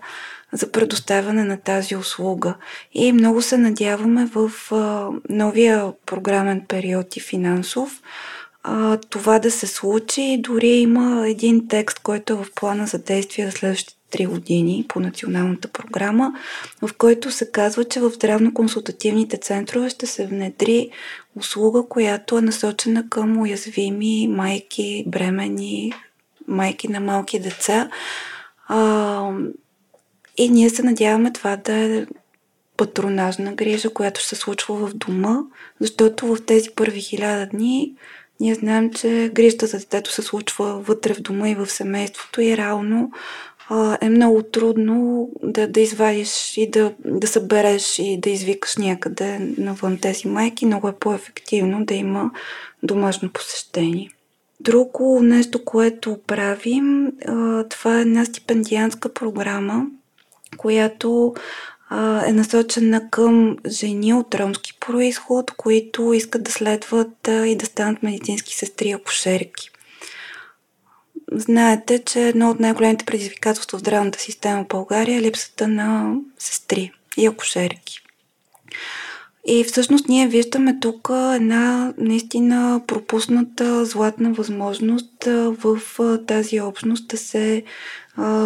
за 0.51 0.71
предоставяне 0.71 1.43
на 1.43 1.57
тази 1.57 1.95
услуга. 1.95 2.55
И 2.93 3.11
много 3.11 3.41
се 3.41 3.57
надяваме 3.57 4.25
в 4.25 4.51
а, 4.71 5.07
новия 5.29 5.93
програмен 6.05 6.61
период 6.67 7.15
и 7.15 7.19
финансов 7.19 8.01
а, 8.67 8.97
това 8.97 9.39
да 9.39 9.51
се 9.51 9.67
случи. 9.67 10.37
Дори 10.39 10.67
има 10.67 11.29
един 11.29 11.67
текст, 11.67 11.99
който 11.99 12.33
е 12.33 12.35
в 12.35 12.47
плана 12.55 12.87
за 12.87 12.99
действие 12.99 13.45
за 13.45 13.51
следващите 13.51 13.95
3 14.17 14.27
години 14.27 14.85
по 14.87 14.99
националната 14.99 15.67
програма, 15.67 16.33
в 16.81 16.89
който 16.97 17.31
се 17.31 17.51
казва, 17.51 17.83
че 17.83 17.99
в 17.99 18.09
здравно-консултативните 18.09 19.41
центрове 19.41 19.89
ще 19.89 20.07
се 20.07 20.25
внедри 20.25 20.89
услуга, 21.35 21.83
която 21.89 22.37
е 22.37 22.41
насочена 22.41 23.09
към 23.09 23.37
уязвими 23.37 24.27
майки, 24.27 25.03
бремени, 25.07 25.93
майки 26.47 26.87
на 26.87 26.99
малки 26.99 27.39
деца. 27.39 27.89
А, 28.67 29.31
И 30.37 30.49
ние 30.49 30.69
се 30.69 30.83
надяваме 30.83 31.33
това 31.33 31.55
да 31.55 31.73
е 31.73 32.05
патронажна 32.77 33.53
грижа, 33.53 33.89
която 33.89 34.19
ще 34.19 34.29
се 34.29 34.35
случва 34.35 34.87
в 34.87 34.93
дома, 34.93 35.39
защото 35.79 36.35
в 36.35 36.45
тези 36.45 36.69
първи 36.75 37.01
хиляда 37.01 37.45
дни 37.45 37.95
ние 38.39 38.55
знаем, 38.55 38.93
че 38.93 39.31
грижата 39.33 39.67
за 39.67 39.77
детето 39.77 40.11
се 40.11 40.21
случва 40.21 40.79
вътре 40.79 41.13
в 41.13 41.21
дома 41.21 41.49
и 41.49 41.55
в 41.55 41.67
семейството 41.67 42.41
и 42.41 42.57
реално 42.57 43.11
а, 43.69 43.97
е 44.01 44.09
много 44.09 44.43
трудно 44.43 45.29
да, 45.43 45.67
да 45.67 45.81
извадиш 45.81 46.57
и 46.57 46.69
да, 46.69 46.93
да 47.05 47.27
събереш 47.27 47.99
и 47.99 48.17
да 48.17 48.29
извикаш 48.29 48.77
някъде 48.77 49.39
навън 49.57 49.97
тези 49.97 50.27
майки. 50.27 50.65
Много 50.65 50.87
е 50.87 50.95
по-ефективно 50.99 51.85
да 51.85 51.93
има 51.93 52.31
домашно 52.83 53.29
посещение. 53.29 54.09
Друго 54.59 55.19
нещо, 55.21 55.65
което 55.65 56.17
правим, 56.27 57.11
а, 57.27 57.63
това 57.63 57.97
е 57.97 58.01
една 58.01 58.25
стипендианска 58.25 59.13
програма, 59.13 59.85
която 60.57 61.33
а, 61.89 62.27
е 62.27 62.33
насочена 62.33 63.09
към 63.09 63.57
жени 63.67 64.13
от 64.13 64.35
ромски 64.35 64.77
происход, 64.79 65.51
които 65.51 66.13
искат 66.13 66.43
да 66.43 66.51
следват 66.51 67.27
а, 67.27 67.47
и 67.47 67.55
да 67.55 67.65
станат 67.65 68.03
медицински 68.03 68.55
сестри 68.55 68.91
акушерки. 68.91 69.69
Знаете, 71.31 72.03
че 72.05 72.27
едно 72.27 72.49
от 72.49 72.59
най-големите 72.59 73.05
предизвикателства 73.05 73.77
в 73.77 73.79
здравната 73.79 74.19
система 74.19 74.63
в 74.63 74.67
България 74.67 75.17
е 75.17 75.21
липсата 75.21 75.67
на 75.67 76.15
сестри 76.37 76.91
и 77.17 77.25
акушерки. 77.25 77.99
И 79.47 79.63
всъщност 79.63 80.07
ние 80.07 80.27
виждаме 80.27 80.79
тук 80.79 81.09
една 81.35 81.93
наистина 81.97 82.81
пропусната 82.87 83.85
златна 83.85 84.33
възможност 84.33 85.23
в 85.25 85.79
тази 86.27 86.61
общност 86.61 87.07
да 87.07 87.17
се 87.17 87.63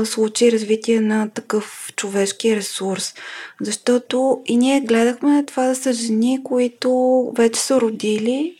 случи 0.05 0.51
развитие 0.51 1.01
на 1.01 1.29
такъв 1.29 1.93
човешки 1.95 2.55
ресурс. 2.55 3.13
Защото 3.61 4.41
и 4.45 4.57
ние 4.57 4.81
гледахме 4.81 5.45
това 5.45 5.67
да 5.67 5.75
са 5.75 5.93
жени, 5.93 6.39
които 6.43 6.91
вече 7.37 7.59
са 7.59 7.81
родили 7.81 8.55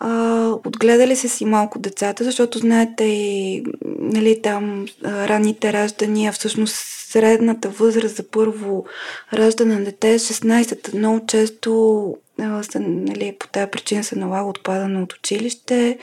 а, 0.00 0.48
отгледали 0.64 1.16
се 1.16 1.28
си 1.28 1.44
малко 1.44 1.78
децата, 1.78 2.24
защото 2.24 2.58
знаете 2.58 3.04
и 3.04 3.64
нали, 3.84 4.42
там 4.42 4.86
ранните 5.04 5.72
раждания, 5.72 6.32
всъщност 6.32 6.74
средната 7.10 7.68
възраст 7.68 8.16
за 8.16 8.22
първо 8.22 8.84
раждане 9.34 9.78
на 9.78 9.84
дете 9.84 10.14
е 10.14 10.18
16. 10.18 10.94
Много 10.94 11.26
често 11.26 12.16
са, 12.62 12.80
нали, 12.80 13.36
по 13.38 13.48
тази 13.48 13.70
причина 13.70 14.04
се 14.04 14.16
налага 14.16 14.48
отпадане 14.48 15.02
от 15.02 15.12
училище 15.12 15.98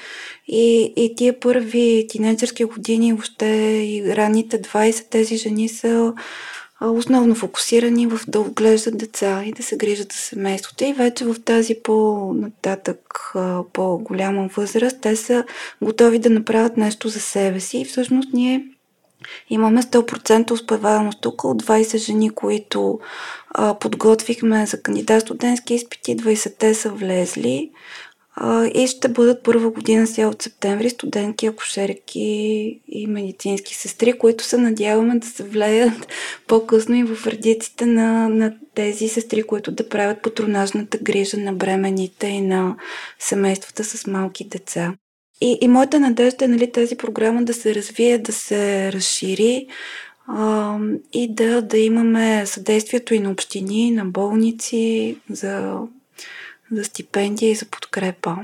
и, 0.47 0.93
и 0.95 1.15
тия 1.15 1.39
първи 1.39 2.05
тинейджърски 2.09 2.63
години, 2.63 3.13
въобще 3.13 3.47
и 3.83 4.15
ранните 4.15 4.61
20, 4.61 5.09
тези 5.09 5.37
жени 5.37 5.69
са 5.69 6.13
основно 6.81 7.35
фокусирани 7.35 8.07
в 8.07 8.19
да 8.27 8.39
отглеждат 8.39 8.97
деца 8.97 9.43
и 9.45 9.51
да 9.51 9.63
се 9.63 9.77
грижат 9.77 10.11
за 10.11 10.17
семейството. 10.17 10.83
И 10.83 10.93
вече 10.93 11.25
в 11.25 11.35
тази 11.45 11.75
по-нататък, 11.83 13.33
по-голяма 13.73 14.49
възраст, 14.57 14.97
те 15.01 15.15
са 15.15 15.43
готови 15.81 16.19
да 16.19 16.29
направят 16.29 16.77
нещо 16.77 17.09
за 17.09 17.19
себе 17.19 17.59
си. 17.59 17.77
И 17.77 17.85
всъщност 17.85 18.33
ние 18.33 18.67
имаме 19.49 19.81
100% 19.81 20.51
успеваемост 20.51 21.21
тук 21.21 21.43
от 21.43 21.63
20 21.63 21.97
жени, 21.97 22.29
които 22.29 22.99
подготвихме 23.79 24.65
за 24.65 24.81
кандидат 24.81 25.21
студентски 25.21 25.73
изпити, 25.73 26.17
20-те 26.17 26.73
са 26.73 26.89
влезли 26.89 27.71
и 28.73 28.87
ще 28.87 29.07
бъдат 29.07 29.43
първа 29.43 29.69
година 29.69 30.07
сега 30.07 30.27
от 30.27 30.41
септември 30.41 30.89
студентки, 30.89 31.47
акушерки 31.47 32.21
и 32.87 33.07
медицински 33.07 33.75
сестри, 33.75 34.13
които 34.13 34.43
се 34.43 34.57
надяваме 34.57 35.19
да 35.19 35.27
се 35.27 35.43
влеят 35.43 36.07
по-късно 36.47 36.95
и 36.95 37.03
в 37.03 37.27
редиците 37.27 37.85
на, 37.85 38.29
на 38.29 38.53
тези 38.75 39.07
сестри, 39.07 39.43
които 39.43 39.71
да 39.71 39.89
правят 39.89 40.21
патронажната 40.21 40.97
грижа 40.97 41.37
на 41.37 41.53
бременните 41.53 42.27
и 42.27 42.41
на 42.41 42.75
семействата 43.19 43.83
с 43.83 44.07
малки 44.07 44.43
деца. 44.43 44.93
И, 45.41 45.57
и 45.61 45.67
моята 45.67 45.99
надежда 45.99 46.45
е 46.45 46.47
нали, 46.47 46.71
тази 46.71 46.97
програма 46.97 47.43
да 47.43 47.53
се 47.53 47.75
развие, 47.75 48.17
да 48.17 48.33
се 48.33 48.91
разшири 48.91 49.67
а, 50.27 50.77
и 51.13 51.33
да, 51.33 51.61
да 51.61 51.77
имаме 51.77 52.45
съдействието 52.45 53.13
и 53.13 53.19
на 53.19 53.31
общини, 53.31 53.91
на 53.91 54.05
болници 54.05 55.17
за 55.29 55.77
за 56.71 56.83
стипендия 56.83 57.51
и 57.51 57.55
за 57.55 57.65
подкрепа. 57.65 58.37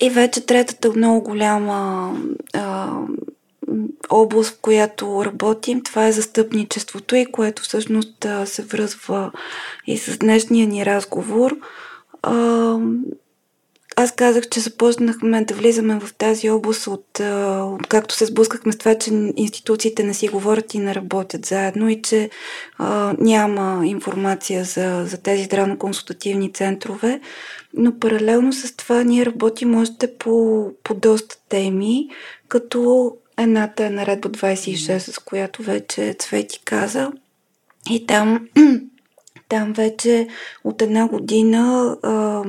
И 0.00 0.10
вече 0.10 0.46
третата 0.46 0.92
много 0.96 1.20
голяма 1.22 2.12
а, 2.54 2.92
област, 4.10 4.54
в 4.54 4.60
която 4.60 5.24
работим, 5.24 5.82
това 5.82 6.06
е 6.06 6.12
застъпничеството 6.12 7.16
и 7.16 7.26
което 7.26 7.62
всъщност 7.62 8.26
се 8.44 8.62
връзва 8.62 9.32
и 9.86 9.98
с 9.98 10.18
днешния 10.18 10.66
ни 10.66 10.86
разговор. 10.86 11.56
А, 12.22 12.78
аз 13.96 14.12
казах, 14.12 14.48
че 14.48 14.60
започнахме 14.60 15.44
да 15.44 15.54
влизаме 15.54 16.00
в 16.00 16.14
тази 16.14 16.50
област 16.50 16.86
от, 16.86 17.20
от 17.20 17.86
както 17.86 18.14
се 18.14 18.26
сблъскахме 18.26 18.72
с 18.72 18.78
това, 18.78 18.94
че 18.94 19.10
институциите 19.36 20.02
не 20.02 20.14
си 20.14 20.28
говорят 20.28 20.74
и 20.74 20.78
не 20.78 20.94
работят 20.94 21.46
заедно 21.46 21.88
и 21.88 22.02
че 22.02 22.30
а, 22.78 23.14
няма 23.18 23.86
информация 23.86 24.64
за, 24.64 25.04
за 25.06 25.22
тези 25.22 25.44
здравно-консултативни 25.44 26.54
центрове. 26.54 27.20
Но 27.74 27.98
паралелно 27.98 28.52
с 28.52 28.76
това 28.76 29.02
ние 29.02 29.26
работим 29.26 29.74
още 29.74 30.14
по, 30.14 30.70
по 30.84 30.94
доста 30.94 31.36
теми, 31.48 32.08
като 32.48 33.12
едната 33.38 33.84
е 33.84 33.90
наредба 33.90 34.28
26, 34.28 34.98
с 34.98 35.18
която 35.18 35.62
вече 35.62 36.16
Цвети 36.18 36.60
каза. 36.64 37.12
И 37.90 38.06
там 38.06 38.48
там 39.48 39.72
вече 39.72 40.28
от 40.64 40.82
една 40.82 41.08
година 41.08 41.96
а, 42.02 42.42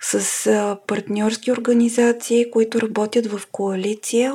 с 0.00 0.78
партньорски 0.86 1.52
организации, 1.52 2.50
които 2.50 2.80
работят 2.80 3.26
в 3.26 3.40
коалиция 3.52 4.34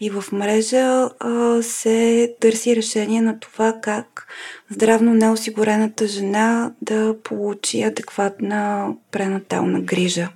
и 0.00 0.10
в 0.10 0.24
мрежа, 0.32 1.08
а, 1.20 1.62
се 1.62 2.34
търси 2.40 2.76
решение 2.76 3.22
на 3.22 3.40
това 3.40 3.74
как 3.82 4.26
здравно 4.70 5.14
неосигурената 5.14 6.06
жена 6.06 6.72
да 6.82 7.16
получи 7.22 7.82
адекватна 7.82 8.94
пренатална 9.10 9.80
грижа 9.80 10.28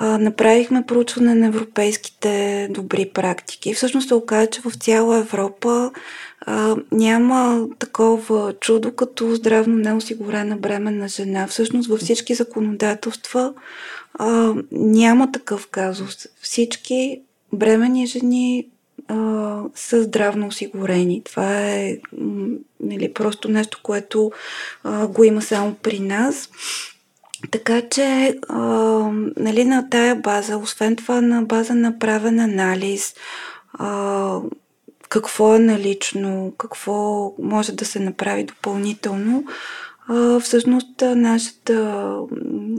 направихме 0.00 0.86
проучване 0.86 1.34
на 1.34 1.46
европейските 1.46 2.68
добри 2.70 3.10
практики. 3.14 3.74
Всъщност 3.74 4.08
се 4.08 4.14
оказа, 4.14 4.46
че 4.46 4.60
в 4.60 4.70
цяла 4.74 5.18
Европа 5.18 5.90
а, 6.40 6.76
няма 6.92 7.68
такова 7.78 8.54
чудо 8.60 8.92
като 8.92 9.34
здравно 9.34 9.76
неосигурена 9.76 10.56
бременна 10.56 11.08
жена. 11.08 11.46
Всъщност 11.46 11.88
във 11.88 12.00
всички 12.00 12.34
законодателства 12.34 13.54
а, 14.14 14.54
няма 14.72 15.32
такъв 15.32 15.66
казус. 15.66 16.28
Всички 16.40 17.20
бремени 17.52 18.06
жени 18.06 18.66
а, 19.08 19.60
са 19.74 20.02
здравно 20.02 20.46
осигурени. 20.46 21.22
Това 21.24 21.60
е 21.60 21.98
нали, 22.80 23.12
просто 23.12 23.48
нещо, 23.48 23.80
което 23.82 24.32
а, 24.84 25.06
го 25.06 25.24
има 25.24 25.42
само 25.42 25.74
при 25.74 26.00
нас. 26.00 26.50
Така 27.50 27.82
че, 27.82 28.38
а, 28.48 28.60
нали, 29.36 29.64
на 29.64 29.90
тая 29.90 30.14
база, 30.14 30.56
освен 30.56 30.96
това 30.96 31.20
на 31.20 31.42
база 31.42 31.74
на 31.74 31.98
правен 31.98 32.40
анализ, 32.40 33.14
а, 33.72 34.40
какво 35.20 35.54
е 35.54 35.58
налично, 35.58 36.52
какво 36.58 37.32
може 37.38 37.72
да 37.72 37.84
се 37.84 38.00
направи 38.00 38.44
допълнително, 38.44 39.44
всъщност 40.40 41.00
нашата 41.00 42.08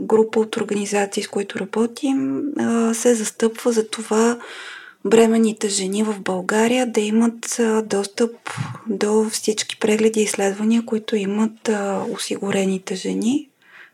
група 0.00 0.40
от 0.40 0.56
организации, 0.56 1.22
с 1.22 1.28
които 1.28 1.58
работим, 1.58 2.42
се 2.92 3.14
застъпва 3.14 3.72
за 3.72 3.88
това 3.88 4.38
бременните 5.04 5.68
жени 5.68 6.02
в 6.02 6.20
България 6.20 6.86
да 6.86 7.00
имат 7.00 7.60
достъп 7.84 8.32
до 8.86 9.30
всички 9.30 9.78
прегледи 9.78 10.20
и 10.20 10.22
изследвания, 10.22 10.84
които 10.86 11.16
имат 11.16 11.70
осигурените 12.10 12.94
жени 12.94 13.48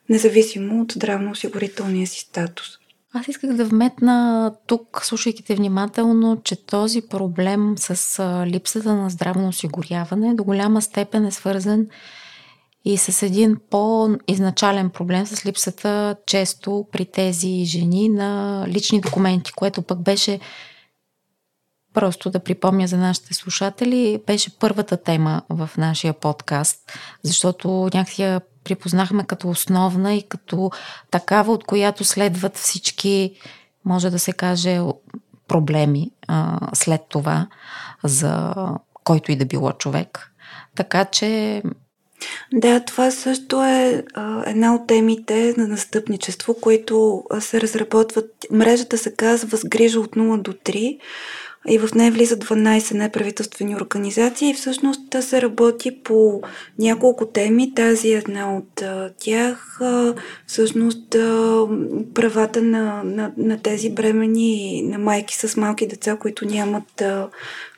независимо 0.09 0.83
от 0.83 0.93
здравноосигурителния 0.93 2.07
си 2.07 2.21
статус. 2.21 2.67
Аз 3.15 3.29
исках 3.29 3.53
да 3.53 3.65
вметна 3.65 4.53
тук, 4.67 5.01
слушайки 5.05 5.43
те 5.45 5.55
внимателно, 5.55 6.41
че 6.45 6.67
този 6.67 7.03
проблем 7.03 7.75
с 7.79 8.23
липсата 8.47 8.95
на 8.95 9.11
здравно 9.11 9.49
осигуряване 9.49 10.35
до 10.35 10.45
голяма 10.45 10.83
степен 10.83 11.27
е 11.27 11.31
свързан 11.31 11.87
и 12.85 12.99
с 12.99 13.23
един 13.23 13.57
по-изначален 13.71 14.91
проблем 14.91 15.27
с 15.27 15.47
липсата 15.47 16.17
често 16.27 16.87
при 16.93 17.05
тези 17.05 17.65
жени 17.65 18.09
на 18.09 18.65
лични 18.69 19.01
документи, 19.01 19.53
което 19.53 19.83
пък 19.83 20.03
беше 20.03 20.41
просто 21.95 22.31
да 22.31 22.41
припомня 22.41 22.87
за 22.87 22.97
нашите 22.97 23.35
слушатели, 23.35 24.23
беше 24.27 24.59
първата 24.59 24.97
тема 24.97 25.43
в 25.49 25.71
нашия 25.79 26.13
подкаст, 26.13 26.93
защото 27.23 27.91
някакси 27.95 28.23
я 28.23 28.41
припознахме 28.65 29.25
като 29.25 29.49
основна 29.49 30.15
и 30.15 30.23
като 30.23 30.71
такава, 31.11 31.53
от 31.53 31.65
която 31.65 32.05
следват 32.05 32.57
всички, 32.57 33.35
може 33.85 34.11
да 34.11 34.19
се 34.19 34.33
каже, 34.33 34.81
проблеми 35.49 36.11
а, 36.29 36.59
след 36.75 37.01
това 37.09 37.47
за 38.05 38.55
който 39.05 39.33
и 39.33 39.37
да 39.37 39.45
било 39.45 39.73
човек. 39.73 40.33
Така 40.75 41.05
че 41.05 41.63
да, 42.53 42.81
това 42.85 43.11
също 43.11 43.63
е 43.63 44.05
а, 44.15 44.51
една 44.51 44.75
от 44.75 44.87
темите 44.87 45.55
на 45.57 45.69
настъпничество, 45.69 46.55
които 46.61 47.25
се 47.41 47.61
разработват. 47.61 48.31
Мрежата 48.51 48.99
се 48.99 49.15
казва 49.15 49.57
с 49.57 49.65
грижа 49.65 50.01
от 50.01 50.17
0 50.17 50.43
до 50.43 50.53
3 50.53 50.99
и 51.69 51.79
в 51.79 51.95
нея 51.95 52.13
влизат 52.13 52.45
12 52.45 52.95
неправителствени 52.95 53.77
организации 53.77 54.51
и 54.51 54.55
всъщност 54.55 55.11
да 55.11 55.23
се 55.23 55.43
работи 55.43 56.03
по 56.05 56.43
няколко 56.79 57.27
теми. 57.27 57.75
Тази 57.75 58.09
е 58.09 58.17
една 58.17 58.57
от 58.57 58.83
а, 58.83 59.11
тях. 59.19 59.79
А, 59.81 60.15
всъщност 60.47 61.15
а, 61.15 61.67
правата 62.15 62.63
на, 62.63 63.03
на, 63.05 63.33
на 63.37 63.63
тези 63.63 63.91
бремени, 63.91 64.83
на 64.83 64.99
майки 64.99 65.37
с 65.37 65.57
малки 65.57 65.87
деца, 65.87 66.17
които 66.17 66.45
нямат 66.45 67.01
а, 67.01 67.29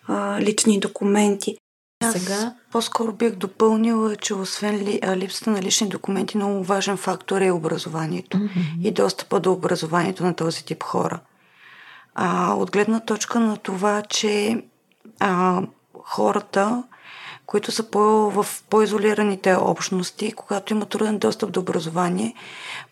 а, 0.09 0.41
лични 0.41 0.81
документи. 0.81 1.57
Аз 2.05 2.13
Сега 2.13 2.55
по-скоро 2.73 3.13
бих 3.13 3.35
допълнила, 3.35 4.17
че 4.17 4.35
освен 4.35 4.77
ли, 4.77 5.01
липсата 5.17 5.51
на 5.51 5.63
лични 5.63 5.89
документи, 5.89 6.37
много 6.37 6.65
важен 6.65 6.97
фактор 6.97 7.41
е 7.41 7.51
образованието 7.51 8.39
mm-hmm. 8.39 8.83
и 8.83 8.91
достъпа 8.91 9.41
до 9.41 9.53
образованието 9.53 10.25
на 10.25 10.35
този 10.35 10.65
тип 10.65 10.83
хора. 10.83 11.21
А, 12.15 12.55
от 12.55 12.71
гледна 12.71 13.01
точка 13.01 13.41
на 13.41 13.57
това, 13.57 14.03
че 14.03 14.63
а, 15.21 15.63
хората, 16.03 16.83
които 17.47 17.73
са 17.73 17.91
по, 17.91 18.01
в 18.31 18.47
по-изолираните 18.71 19.55
общности, 19.55 20.33
когато 20.33 20.73
имат 20.73 20.89
труден 20.89 21.19
достъп 21.19 21.53
до 21.53 21.61
образование, 21.61 22.35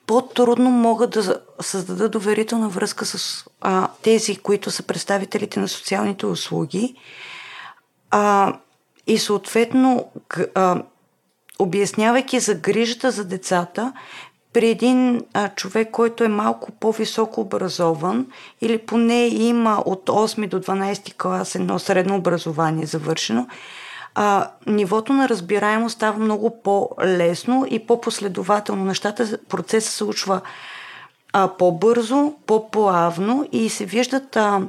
по-трудно 0.07 0.71
могат 0.71 1.11
да 1.11 1.41
създадат 1.61 2.13
доверителна 2.13 2.69
връзка 2.69 3.05
с 3.05 3.45
а, 3.61 3.89
тези, 4.03 4.37
които 4.37 4.71
са 4.71 4.83
представителите 4.83 5.61
на 5.61 5.69
социалните 5.69 6.27
услуги. 6.27 6.95
А, 8.11 8.55
и 9.07 9.19
съответно, 9.19 10.11
а, 10.55 10.83
обяснявайки 11.59 12.41
за 12.41 12.55
грижата 12.55 13.11
за 13.11 13.25
децата, 13.25 13.93
при 14.53 14.69
един 14.69 15.25
а, 15.33 15.49
човек, 15.49 15.91
който 15.91 16.25
е 16.25 16.29
малко 16.29 16.73
по-високо 16.73 17.41
образован 17.41 18.27
или 18.61 18.79
поне 18.79 19.27
има 19.27 19.83
от 19.87 20.09
8 20.09 20.49
до 20.49 20.61
12 20.61 21.17
клас 21.17 21.55
едно 21.55 21.79
средно 21.79 22.17
образование 22.17 22.87
завършено, 22.87 23.47
а, 24.15 24.51
нивото 24.67 25.12
на 25.12 25.29
разбираемост 25.29 25.95
става 25.95 26.19
много 26.19 26.62
по-лесно 26.62 27.67
и 27.71 27.87
по-последователно. 27.87 28.85
Нещата, 28.85 29.38
процесът 29.49 29.91
се 29.91 29.97
случва 29.97 30.41
а, 31.33 31.49
по-бързо, 31.49 32.35
по-плавно 32.47 33.49
и 33.53 33.69
се 33.69 33.85
виждат 33.85 34.37
а, 34.37 34.61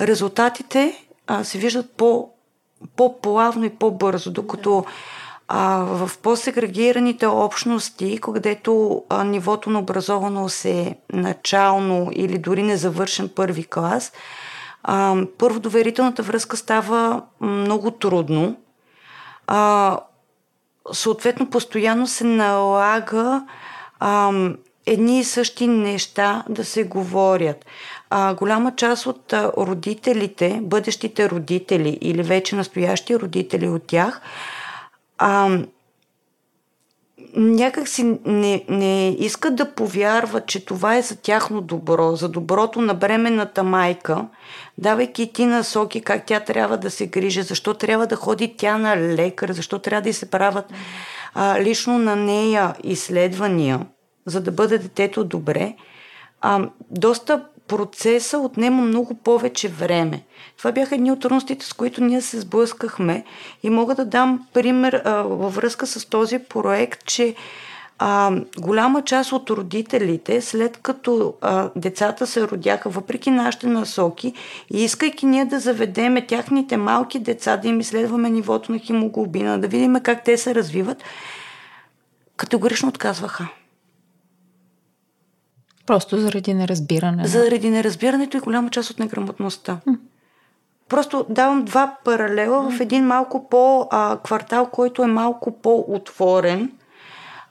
резултатите 0.00 1.04
а, 1.26 1.44
се 1.44 1.58
виждат 1.58 1.90
по 1.90 2.30
по-плавно 2.96 3.64
и 3.64 3.70
по-бързо, 3.70 4.30
докато 4.30 4.84
а, 5.52 5.84
в 5.84 6.10
по-сегрегираните 6.22 7.26
общности, 7.26 8.18
където 8.22 9.02
а, 9.08 9.24
нивото 9.24 9.70
на 9.70 9.78
образованост 9.78 10.64
е 10.64 10.96
начално 11.12 12.10
или 12.12 12.38
дори 12.38 12.62
незавършен 12.62 13.30
първи 13.36 13.64
клас, 13.64 14.12
а, 14.82 15.16
първо 15.38 15.60
доверителната 15.60 16.22
връзка 16.22 16.56
става 16.56 17.22
много 17.40 17.90
трудно. 17.90 18.56
А, 19.46 19.98
съответно, 20.92 21.50
постоянно 21.50 22.06
се 22.06 22.24
налага 22.24 23.42
а, 24.00 24.32
едни 24.86 25.18
и 25.18 25.24
същи 25.24 25.66
неща 25.66 26.44
да 26.48 26.64
се 26.64 26.84
говорят 26.84 27.64
а, 28.10 28.34
голяма 28.34 28.76
част 28.76 29.06
от 29.06 29.32
родителите, 29.32 30.58
бъдещите 30.62 31.30
родители 31.30 31.98
или 32.00 32.22
вече 32.22 32.56
настоящи 32.56 33.16
родители 33.16 33.68
от 33.68 33.82
тях, 33.86 34.20
а, 35.20 35.58
някак 37.36 37.88
си 37.88 38.18
не, 38.24 38.64
не 38.68 39.16
искат 39.18 39.56
да 39.56 39.74
повярват, 39.74 40.46
че 40.46 40.64
това 40.64 40.96
е 40.96 41.02
за 41.02 41.16
тяхно 41.16 41.60
добро, 41.60 42.16
за 42.16 42.28
доброто 42.28 42.80
на 42.80 42.94
бременната 42.94 43.62
майка, 43.62 44.26
давайки 44.78 45.32
ти 45.32 45.46
насоки 45.46 46.00
как 46.00 46.26
тя 46.26 46.40
трябва 46.40 46.76
да 46.76 46.90
се 46.90 47.06
грижи, 47.06 47.42
защо 47.42 47.74
трябва 47.74 48.06
да 48.06 48.16
ходи 48.16 48.54
тя 48.56 48.78
на 48.78 48.96
лекар, 48.96 49.52
защо 49.52 49.78
трябва 49.78 50.02
да 50.02 50.14
се 50.14 50.30
правят 50.30 50.72
а, 51.34 51.60
лично 51.60 51.98
на 51.98 52.16
нея 52.16 52.74
изследвания, 52.84 53.86
за 54.26 54.40
да 54.40 54.52
бъде 54.52 54.78
детето 54.78 55.24
добре. 55.24 55.74
А, 56.40 56.68
доста 56.90 57.44
процеса 57.70 58.38
отнема 58.38 58.82
много 58.82 59.14
повече 59.14 59.68
време. 59.68 60.22
Това 60.58 60.72
бяха 60.72 60.94
едни 60.94 61.12
от 61.12 61.20
трудностите, 61.20 61.66
с 61.66 61.72
които 61.72 62.04
ние 62.04 62.20
се 62.20 62.40
сблъскахме. 62.40 63.24
И 63.62 63.70
мога 63.70 63.94
да 63.94 64.04
дам 64.04 64.46
пример 64.52 65.02
а, 65.04 65.22
във 65.22 65.54
връзка 65.54 65.86
с 65.86 66.04
този 66.04 66.38
проект, 66.38 67.04
че 67.04 67.34
а, 67.98 68.32
голяма 68.58 69.02
част 69.02 69.32
от 69.32 69.50
родителите, 69.50 70.40
след 70.40 70.76
като 70.76 71.34
а, 71.40 71.70
децата 71.76 72.26
се 72.26 72.48
родяха, 72.48 72.90
въпреки 72.90 73.30
нашите 73.30 73.66
насоки, 73.66 74.34
и 74.70 74.84
искайки 74.84 75.26
ние 75.26 75.44
да 75.44 75.60
заведеме 75.60 76.26
тяхните 76.26 76.76
малки 76.76 77.18
деца, 77.18 77.56
да 77.56 77.68
им 77.68 77.80
изследваме 77.80 78.30
нивото 78.30 78.72
на 78.72 78.78
хемоглобина, 78.78 79.58
да 79.58 79.68
видим 79.68 79.96
как 80.02 80.24
те 80.24 80.36
се 80.36 80.54
развиват, 80.54 81.02
категорично 82.36 82.88
отказваха. 82.88 83.48
Просто 85.86 86.18
заради 86.18 86.54
неразбиране. 86.54 87.26
Заради 87.26 87.70
неразбирането 87.70 88.36
и 88.36 88.40
голяма 88.40 88.70
част 88.70 88.90
от 88.90 88.98
неграмотността. 88.98 89.80
М. 89.86 89.96
Просто 90.88 91.26
давам 91.28 91.64
два 91.64 91.96
паралела 92.04 92.70
в 92.70 92.80
един 92.80 93.06
малко 93.06 93.48
по-квартал, 93.48 94.66
който 94.66 95.02
е 95.02 95.06
малко 95.06 95.52
по-отворен, 95.52 96.72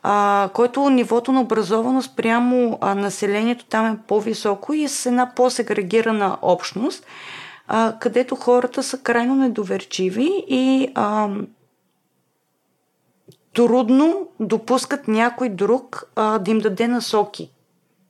а, 0.04 0.50
който 0.54 0.90
нивото 0.90 1.32
на 1.32 1.42
образованост 1.42 2.16
прямо 2.16 2.78
а, 2.82 2.96
населението 2.96 3.66
там 3.66 3.86
е 3.86 3.98
по-високо 4.08 4.74
и 4.74 4.88
с 4.88 5.06
една 5.06 5.32
по-сегрегирана 5.36 6.38
общност, 6.42 7.06
а, 7.68 7.94
където 8.00 8.36
хората 8.36 8.84
са 8.84 8.98
крайно 8.98 9.36
недоверчиви 9.36 10.44
и 10.48 10.92
а, 10.96 11.30
трудно 13.54 14.28
допускат 14.40 15.08
някой 15.08 15.50
друг 15.50 16.12
а, 16.16 16.40
да 16.40 16.52
им 16.52 16.60
даде 16.60 16.88
насоки 16.88 17.52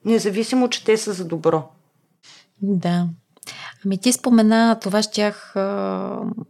независимо, 0.05 0.69
че 0.69 0.83
те 0.83 0.97
са 0.97 1.13
за 1.13 1.25
добро. 1.25 1.69
Да. 2.61 3.07
Ами 3.85 3.97
ти 3.97 4.13
спомена 4.13 4.77
това, 4.81 5.01
щях 5.03 5.51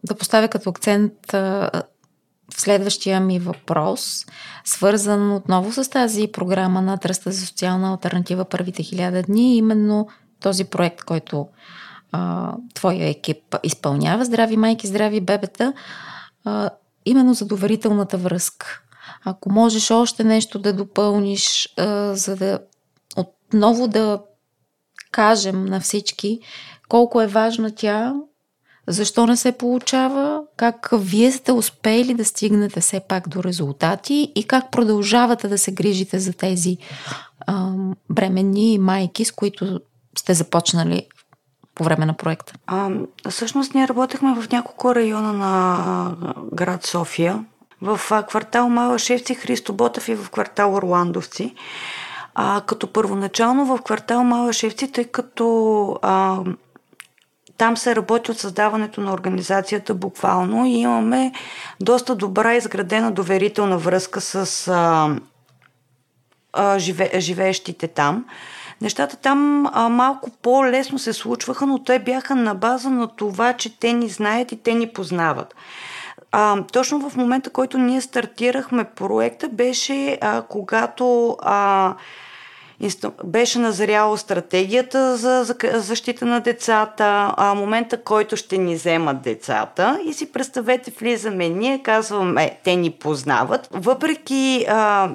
да 0.03 0.15
поставя 0.19 0.47
като 0.47 0.69
акцент 0.69 1.13
в 2.55 2.61
следващия 2.61 3.19
ми 3.19 3.39
въпрос, 3.39 4.25
свързан 4.65 5.31
отново 5.31 5.71
с 5.71 5.89
тази 5.89 6.27
програма 6.27 6.81
на 6.81 6.97
Тръста 6.97 7.31
за 7.31 7.45
социална 7.45 7.91
альтернатива 7.91 8.45
първите 8.45 8.83
хиляда 8.83 9.23
дни, 9.23 9.57
именно 9.57 10.07
този 10.39 10.65
проект, 10.65 11.03
който 11.03 11.47
а, 12.11 12.53
твоя 12.73 13.09
екип 13.09 13.55
изпълнява, 13.63 14.25
Здрави 14.25 14.57
майки, 14.57 14.87
здрави 14.87 15.21
бебета, 15.21 15.73
а, 16.45 16.69
именно 17.05 17.33
за 17.33 17.45
доверителната 17.45 18.17
връзка. 18.17 18.81
Ако 19.25 19.51
можеш 19.51 19.91
още 19.91 20.23
нещо 20.23 20.59
да 20.59 20.73
допълниш, 20.73 21.73
а, 21.77 22.15
за 22.15 22.35
да 22.35 22.59
отново 23.49 23.87
да 23.87 24.21
кажем 25.11 25.65
на 25.65 25.79
всички 25.79 26.39
колко 26.89 27.21
е 27.21 27.27
важна 27.27 27.75
тя, 27.75 28.15
защо 28.87 29.27
не 29.27 29.37
се 29.37 29.51
получава, 29.51 30.43
как 30.57 30.89
вие 30.93 31.31
сте 31.31 31.51
успели 31.51 32.13
да 32.13 32.25
стигнете 32.25 32.79
все 32.79 32.99
пак 32.99 33.29
до 33.29 33.43
резултати 33.43 34.31
и 34.35 34.43
как 34.43 34.71
продължавате 34.71 35.47
да 35.47 35.57
се 35.57 35.71
грижите 35.71 36.19
за 36.19 36.33
тези 36.33 36.77
а, 37.47 37.71
бременни 38.09 38.77
майки, 38.79 39.25
с 39.25 39.31
които 39.31 39.79
сте 40.17 40.33
започнали 40.33 41.07
по 41.75 41.83
време 41.83 42.05
на 42.05 42.13
проекта? 42.13 42.53
А, 42.67 42.89
всъщност 43.29 43.73
ние 43.73 43.87
работехме 43.87 44.41
в 44.41 44.51
няколко 44.51 44.95
района 44.95 45.33
на 45.33 46.35
град 46.53 46.85
София. 46.85 47.45
В 47.81 47.99
квартал 48.27 48.69
Малашевци, 48.69 49.35
Христо 49.35 49.73
Ботев 49.73 50.07
и 50.07 50.15
в 50.15 50.29
квартал 50.29 50.75
Орландовци. 50.75 51.55
А, 52.41 52.61
като 52.61 52.93
първоначално 52.93 53.65
в 53.65 53.81
квартал 53.81 54.23
Малашевци, 54.23 54.91
тъй 54.91 55.03
като 55.03 55.99
а, 56.01 56.37
там 57.57 57.77
се 57.77 57.95
работи 57.95 58.31
от 58.31 58.39
създаването 58.39 59.01
на 59.01 59.13
организацията 59.13 59.93
буквално 59.93 60.65
и 60.65 60.69
имаме 60.69 61.31
доста 61.79 62.15
добра 62.15 62.55
изградена 62.55 63.11
доверителна 63.11 63.77
връзка 63.77 64.21
с 64.21 64.67
а, 64.67 65.15
а, 66.53 66.79
живе, 66.79 67.11
живеещите 67.19 67.87
там. 67.87 68.25
Нещата 68.81 69.15
там 69.15 69.69
а, 69.73 69.89
малко 69.89 70.29
по-лесно 70.41 70.99
се 70.99 71.13
случваха, 71.13 71.65
но 71.65 71.83
те 71.83 71.99
бяха 71.99 72.35
на 72.35 72.55
база 72.55 72.89
на 72.89 73.07
това, 73.07 73.53
че 73.53 73.79
те 73.79 73.93
ни 73.93 74.09
знаят 74.09 74.51
и 74.51 74.63
те 74.63 74.73
ни 74.73 74.87
познават. 74.87 75.55
А, 76.31 76.63
точно 76.73 77.09
в 77.09 77.15
момента, 77.15 77.49
който 77.49 77.77
ние 77.77 78.01
стартирахме 78.01 78.83
проекта, 78.83 79.49
беше 79.49 80.17
а, 80.21 80.41
когато 80.41 81.37
а, 81.41 81.95
беше 83.23 83.59
назряла 83.59 84.17
стратегията 84.17 85.17
за 85.17 85.55
защита 85.73 86.25
на 86.25 86.39
децата, 86.39 87.33
а 87.37 87.53
момента, 87.53 88.03
който 88.03 88.35
ще 88.35 88.57
ни 88.57 88.75
вземат 88.75 89.21
децата. 89.21 89.99
И 90.05 90.13
си 90.13 90.31
представете, 90.31 90.91
влизаме 90.99 91.49
ние, 91.49 91.83
казваме, 91.83 92.59
те 92.63 92.75
ни 92.75 92.91
познават. 92.91 93.67
Въпреки 93.71 94.65
а, 94.69 95.09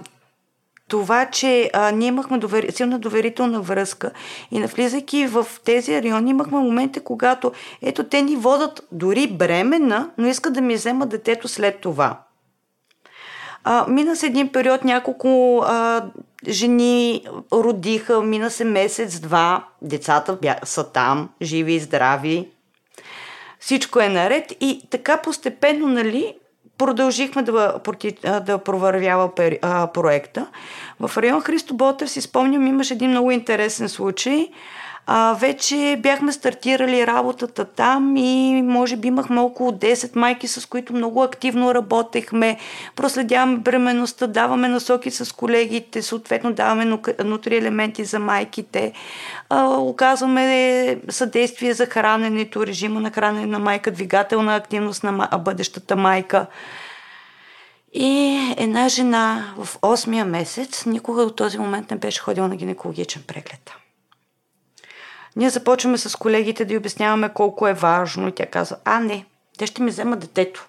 това, 0.89 1.27
че 1.27 1.71
а, 1.73 1.91
ние 1.91 2.09
имахме 2.09 2.39
довери, 2.39 2.73
силна 2.73 2.99
доверителна 2.99 3.61
връзка 3.61 4.11
и 4.51 4.59
навлизайки 4.59 5.27
в 5.27 5.47
тези 5.65 6.03
райони, 6.03 6.31
имахме 6.31 6.59
моменти, 6.59 7.01
когато 7.01 7.53
ето 7.83 8.05
те 8.05 8.23
ни 8.23 8.37
водат 8.37 8.87
дори 8.93 9.27
бремена, 9.27 10.11
но 10.19 10.29
искат 10.29 10.53
да 10.53 10.61
ми 10.61 10.75
вземат 10.75 11.09
детето 11.09 11.49
след 11.49 11.81
това. 11.81 12.21
А, 13.65 13.87
мина 13.89 14.17
се 14.17 14.27
един 14.27 14.49
период, 14.49 14.85
няколко 14.85 15.63
а, 15.67 16.03
жени 16.49 17.27
родиха, 17.53 18.21
мина 18.23 18.51
се 18.51 18.65
месец-два, 18.65 19.65
децата 19.83 20.39
бя, 20.43 20.57
са 20.65 20.93
там, 20.93 21.29
живи 21.43 21.73
и 21.75 21.81
здрави. 21.81 22.49
Всичко 23.61 24.01
е 24.01 24.09
наред 24.09 24.53
и 24.61 24.81
така 24.91 25.17
постепенно, 25.17 25.89
нали, 25.89 26.35
продължихме 26.79 27.43
да, 27.43 27.81
да 28.47 28.59
провървява 28.59 29.35
проекта. 29.95 30.47
В 31.01 31.19
район 31.19 31.41
Христо 31.41 31.75
Ботев 31.75 32.11
си 32.11 32.21
спомням, 32.21 32.67
имаше 32.67 32.95
един 32.95 33.11
много 33.11 33.31
интересен 33.31 33.89
случай– 33.89 34.49
а, 35.07 35.37
вече 35.41 36.01
бяхме 36.03 36.33
стартирали 36.33 37.07
работата 37.07 37.65
там 37.65 38.17
и 38.17 38.63
може 38.63 38.97
би 38.97 39.09
имахме 39.09 39.41
около 39.41 39.71
10 39.71 40.17
майки, 40.17 40.49
с 40.49 40.67
които 40.67 40.93
много 40.93 41.23
активно 41.23 41.75
работехме. 41.75 42.59
Проследяваме 42.97 43.57
бременността, 43.57 44.27
даваме 44.27 44.69
насоки 44.69 45.11
с 45.11 45.35
колегите, 45.35 46.03
съответно 46.03 46.53
даваме 46.53 46.99
нутри 47.25 47.57
елементи 47.57 48.05
за 48.05 48.19
майките, 48.19 48.93
а, 49.49 49.69
оказваме 49.69 50.99
съдействие 51.09 51.75
за 51.75 51.87
храненето, 51.87 52.67
режима 52.67 53.01
на 53.01 53.11
хранене 53.11 53.47
на 53.47 53.59
майка, 53.59 53.91
двигателна 53.91 54.57
активност 54.57 55.05
на 55.05 55.29
бъдещата 55.45 55.97
майка. 55.97 56.47
И 57.93 58.39
една 58.57 58.89
жена 58.89 59.55
в 59.57 59.79
8-я 59.81 60.25
месец 60.25 60.87
никога 60.87 61.25
до 61.25 61.31
този 61.31 61.59
момент 61.59 61.91
не 61.91 61.97
беше 61.97 62.21
ходила 62.21 62.49
на 62.49 62.57
гинекологичен 62.57 63.23
преглед. 63.27 63.84
Ние 65.37 65.51
започваме 65.51 65.99
с 65.99 66.17
колегите 66.17 66.65
да 66.65 66.75
й 66.75 66.77
обясняваме 66.77 67.33
колко 67.35 67.69
е 67.69 67.75
важно 67.75 68.29
и 68.29 68.33
тя 68.33 68.47
казва, 68.47 68.77
а 68.85 69.01
не, 69.01 69.25
те 69.59 69.67
ще 69.67 69.83
ми 69.83 69.91
вземат 69.91 70.21
детето. 70.21 70.69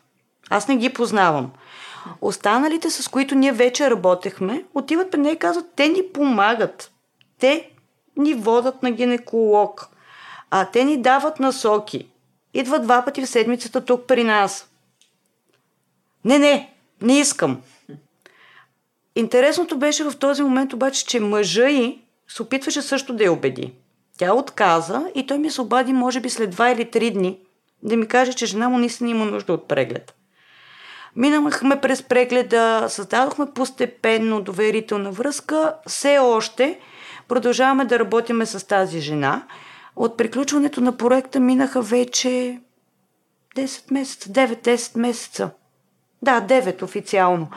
Аз 0.49 0.67
не 0.67 0.77
ги 0.77 0.93
познавам. 0.93 1.51
Останалите, 2.21 2.89
с 2.89 3.07
които 3.07 3.35
ние 3.35 3.51
вече 3.51 3.89
работехме, 3.89 4.63
отиват 4.73 5.11
при 5.11 5.19
нея 5.19 5.33
и 5.33 5.39
казват, 5.39 5.65
те 5.75 5.87
ни 5.87 6.01
помагат. 6.13 6.91
Те 7.39 7.69
ни 8.17 8.33
водат 8.33 8.83
на 8.83 8.91
гинеколог. 8.91 9.89
А 10.51 10.65
те 10.65 10.83
ни 10.83 11.01
дават 11.01 11.39
насоки. 11.39 12.07
Идват 12.53 12.83
два 12.83 13.05
пъти 13.05 13.21
в 13.21 13.29
седмицата 13.29 13.85
тук 13.85 14.07
при 14.07 14.23
нас. 14.23 14.69
Не, 16.25 16.39
не, 16.39 16.73
не 17.01 17.19
искам. 17.19 17.61
Интересното 19.15 19.77
беше 19.77 20.03
в 20.03 20.17
този 20.17 20.43
момент 20.43 20.73
обаче, 20.73 21.05
че 21.05 21.19
мъжа 21.19 21.67
й 21.67 22.01
се 22.27 22.41
опитваше 22.41 22.81
също 22.81 23.13
да 23.13 23.23
я 23.23 23.33
убеди. 23.33 23.73
Тя 24.17 24.33
отказа 24.33 25.11
и 25.15 25.27
той 25.27 25.37
ми 25.37 25.51
се 25.51 25.61
обади, 25.61 25.93
може 25.93 26.19
би 26.19 26.29
след 26.29 26.49
два 26.49 26.69
или 26.69 26.91
три 26.91 27.11
дни, 27.11 27.39
да 27.83 27.97
ми 27.97 28.07
каже, 28.07 28.33
че 28.33 28.45
жена 28.45 28.69
му 28.69 28.77
наистина 28.77 29.09
има 29.09 29.25
нужда 29.25 29.53
от 29.53 29.67
преглед. 29.67 30.15
Минахме 31.15 31.81
през 31.81 32.03
прегледа, 32.03 32.85
създадохме 32.89 33.45
постепенно 33.55 34.41
доверителна 34.41 35.11
връзка. 35.11 35.75
Все 35.87 36.17
още 36.17 36.79
продължаваме 37.27 37.85
да 37.85 37.99
работиме 37.99 38.45
с 38.45 38.67
тази 38.67 38.99
жена. 38.99 39.43
От 39.95 40.17
приключването 40.17 40.81
на 40.81 40.97
проекта 40.97 41.39
минаха 41.39 41.81
вече 41.81 42.59
10 43.55 43.91
месеца, 43.91 44.29
9-10 44.29 44.99
месеца. 44.99 45.49
Да, 46.21 46.41
9 46.41 46.83
официално. 46.83 47.49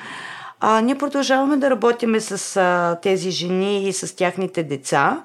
А, 0.60 0.80
ние 0.80 0.98
продължаваме 0.98 1.56
да 1.56 1.70
работиме 1.70 2.20
с 2.20 2.56
а, 2.56 2.98
тези 3.02 3.30
жени 3.30 3.88
и 3.88 3.92
с 3.92 4.16
тяхните 4.16 4.62
деца. 4.62 5.22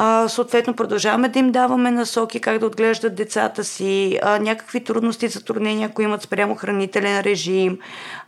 А, 0.00 0.28
съответно, 0.28 0.74
продължаваме 0.74 1.28
да 1.28 1.38
им 1.38 1.52
даваме 1.52 1.90
насоки 1.90 2.40
как 2.40 2.58
да 2.58 2.66
отглеждат 2.66 3.14
децата 3.14 3.64
си, 3.64 4.18
а, 4.22 4.38
някакви 4.38 4.84
трудности, 4.84 5.28
затруднения, 5.28 5.88
ако 5.88 6.02
имат 6.02 6.22
спрямо 6.22 6.54
хранителен 6.54 7.20
режим, 7.20 7.78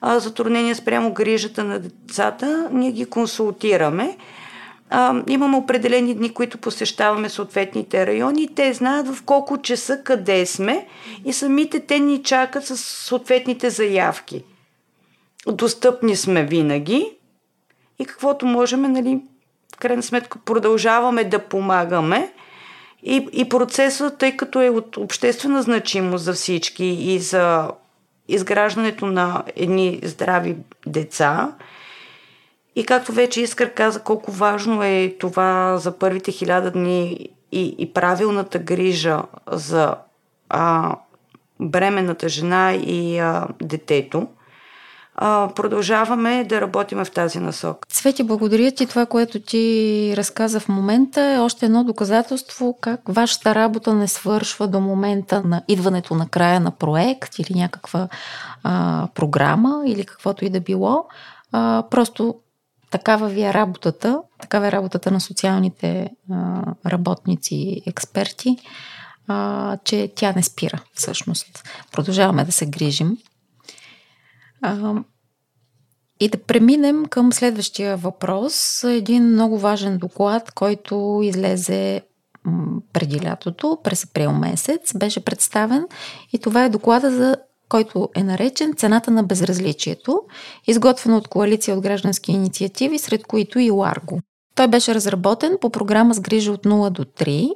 а, 0.01 0.19
затруднения 0.19 0.75
спрямо 0.75 1.13
грижата 1.13 1.65
на 1.65 1.79
децата, 1.79 2.69
ние 2.73 2.93
ги 2.93 3.05
консултираме. 3.05 4.17
А, 4.91 5.23
имаме 5.29 5.57
определени 5.57 6.15
дни, 6.15 6.35
които 6.35 6.59
посещаваме 6.59 7.29
съответните 7.29 8.07
райони 8.07 8.55
те 8.55 8.73
знаят 8.73 9.15
в 9.15 9.23
колко 9.23 9.63
часа 9.63 10.03
къде 10.05 10.47
сме 10.47 10.87
и 11.25 11.33
самите 11.33 11.81
те 11.81 11.99
ни 11.99 12.23
чакат 12.23 12.67
с 12.67 12.77
съответните 12.77 13.71
заявки. 13.71 14.45
Достъпни 15.47 16.17
сме 16.17 16.45
винаги 16.45 17.13
и 17.99 18.05
каквото 18.05 18.47
можем, 18.47 18.83
нали, 18.83 19.21
крайна 19.81 20.03
сметка 20.03 20.39
продължаваме 20.45 21.25
да 21.25 21.39
помагаме. 21.39 22.33
И, 23.03 23.29
и 23.33 23.49
процесът, 23.49 24.19
тъй 24.19 24.37
като 24.37 24.61
е 24.61 24.69
от 24.69 24.97
обществена 24.97 25.63
значимост 25.63 26.25
за 26.25 26.33
всички 26.33 26.85
и 26.85 27.19
за 27.19 27.71
изграждането 28.29 29.07
на 29.07 29.43
едни 29.57 30.01
здрави 30.03 30.57
деца, 30.87 31.53
и 32.77 32.85
както 32.85 33.13
вече 33.13 33.41
Искър 33.41 33.75
каза, 33.75 34.03
колко 34.03 34.33
важно 34.33 34.83
е 34.83 35.17
това 35.21 35.77
за 35.79 35.99
първите 35.99 36.33
хиляда 36.33 36.71
дни 36.71 37.29
и, 37.53 37.75
и 37.79 37.93
правилната 37.93 38.59
грижа 38.59 39.23
за 39.51 39.95
а, 40.49 40.97
бременната 41.61 42.29
жена 42.29 42.75
и 42.75 43.19
а, 43.19 43.47
детето– 43.63 44.29
продължаваме 45.57 46.45
да 46.45 46.61
работим 46.61 47.05
в 47.05 47.11
тази 47.11 47.39
насок. 47.39 47.87
Цвети, 47.89 48.23
благодаря 48.23 48.73
ти. 48.73 48.87
Това, 48.87 49.07
което 49.07 49.41
ти 49.41 50.15
разказа 50.17 50.61
в 50.61 50.69
момента 50.69 51.21
е 51.21 51.39
още 51.39 51.67
едно 51.67 51.85
доказателство 51.85 52.79
как 52.81 53.01
вашата 53.09 53.55
работа 53.55 53.95
не 53.95 54.09
свършва 54.09 54.69
до 54.69 54.81
момента 54.81 55.43
на 55.45 55.63
идването 55.69 56.15
на 56.15 56.29
края 56.29 56.61
на 56.61 56.71
проект 56.71 57.39
или 57.39 57.59
някаква 57.59 58.09
а, 58.63 59.09
програма 59.15 59.83
или 59.87 60.05
каквото 60.05 60.45
и 60.45 60.51
да 60.51 60.61
било. 60.61 61.05
А, 61.53 61.85
просто 61.91 62.35
такава 62.91 63.29
ви 63.29 63.43
е 63.43 63.55
работата, 63.55 64.21
такава 64.41 64.67
е 64.67 64.73
работата 64.73 65.11
на 65.11 65.21
социалните 65.21 66.11
а, 66.31 66.63
работници 66.87 67.55
и 67.55 67.83
експерти, 67.87 68.57
а, 69.29 69.77
че 69.85 70.13
тя 70.17 70.33
не 70.37 70.43
спира 70.43 70.83
всъщност. 70.95 71.65
Продължаваме 71.93 72.45
да 72.45 72.53
се 72.53 72.67
грижим 72.67 73.17
и 76.21 76.29
да 76.29 76.39
преминем 76.39 77.07
към 77.07 77.33
следващия 77.33 77.97
въпрос. 77.97 78.85
Един 78.85 79.25
много 79.25 79.59
важен 79.59 79.99
доклад, 79.99 80.51
който 80.51 81.21
излезе 81.23 82.03
преди 82.93 83.27
лятото, 83.27 83.79
през 83.85 84.05
април 84.05 84.33
месец, 84.33 84.93
беше 84.97 85.25
представен 85.25 85.87
и 86.33 86.39
това 86.39 86.65
е 86.65 86.69
доклада 86.69 87.11
за 87.11 87.37
който 87.69 88.09
е 88.15 88.23
наречен 88.23 88.75
Цената 88.77 89.11
на 89.11 89.23
безразличието, 89.23 90.23
изготвен 90.67 91.15
от 91.15 91.29
коалиция 91.29 91.77
от 91.77 91.83
граждански 91.83 92.33
инициативи, 92.33 92.99
сред 92.99 93.25
които 93.25 93.59
и 93.59 93.71
Ларго. 93.71 94.21
Той 94.55 94.69
беше 94.69 94.95
разработен 94.95 95.57
по 95.61 95.71
програма 95.71 96.15
с 96.15 96.21
грижа 96.21 96.53
от 96.53 96.65
0 96.65 96.91
до 96.91 97.05
3 97.05 97.51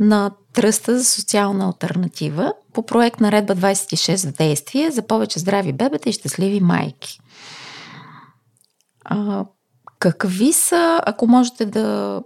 на 0.00 0.30
Тръста 0.52 0.98
за 0.98 1.04
социална 1.04 1.66
альтернатива 1.66 2.52
по 2.72 2.82
проект 2.82 3.20
Наредба 3.20 3.56
26 3.56 4.28
в 4.28 4.36
действие 4.36 4.90
за 4.90 5.02
повече 5.02 5.38
здрави 5.38 5.72
бебета 5.72 6.08
и 6.08 6.12
щастливи 6.12 6.60
майки. 6.60 7.18
А, 9.10 9.44
какви 9.98 10.52
са, 10.52 11.00
ако 11.06 11.26
можете 11.26 11.66
да 11.66 12.20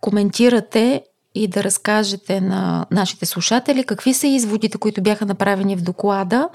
коментирате 0.00 1.04
и 1.34 1.48
да 1.48 1.64
разкажете 1.64 2.40
на 2.40 2.86
нашите 2.90 3.26
слушатели, 3.26 3.84
какви 3.84 4.14
са 4.14 4.26
изводите, 4.26 4.78
които 4.78 5.02
бяха 5.02 5.26
направени 5.26 5.76
в 5.76 5.82
доклада, 5.82 6.48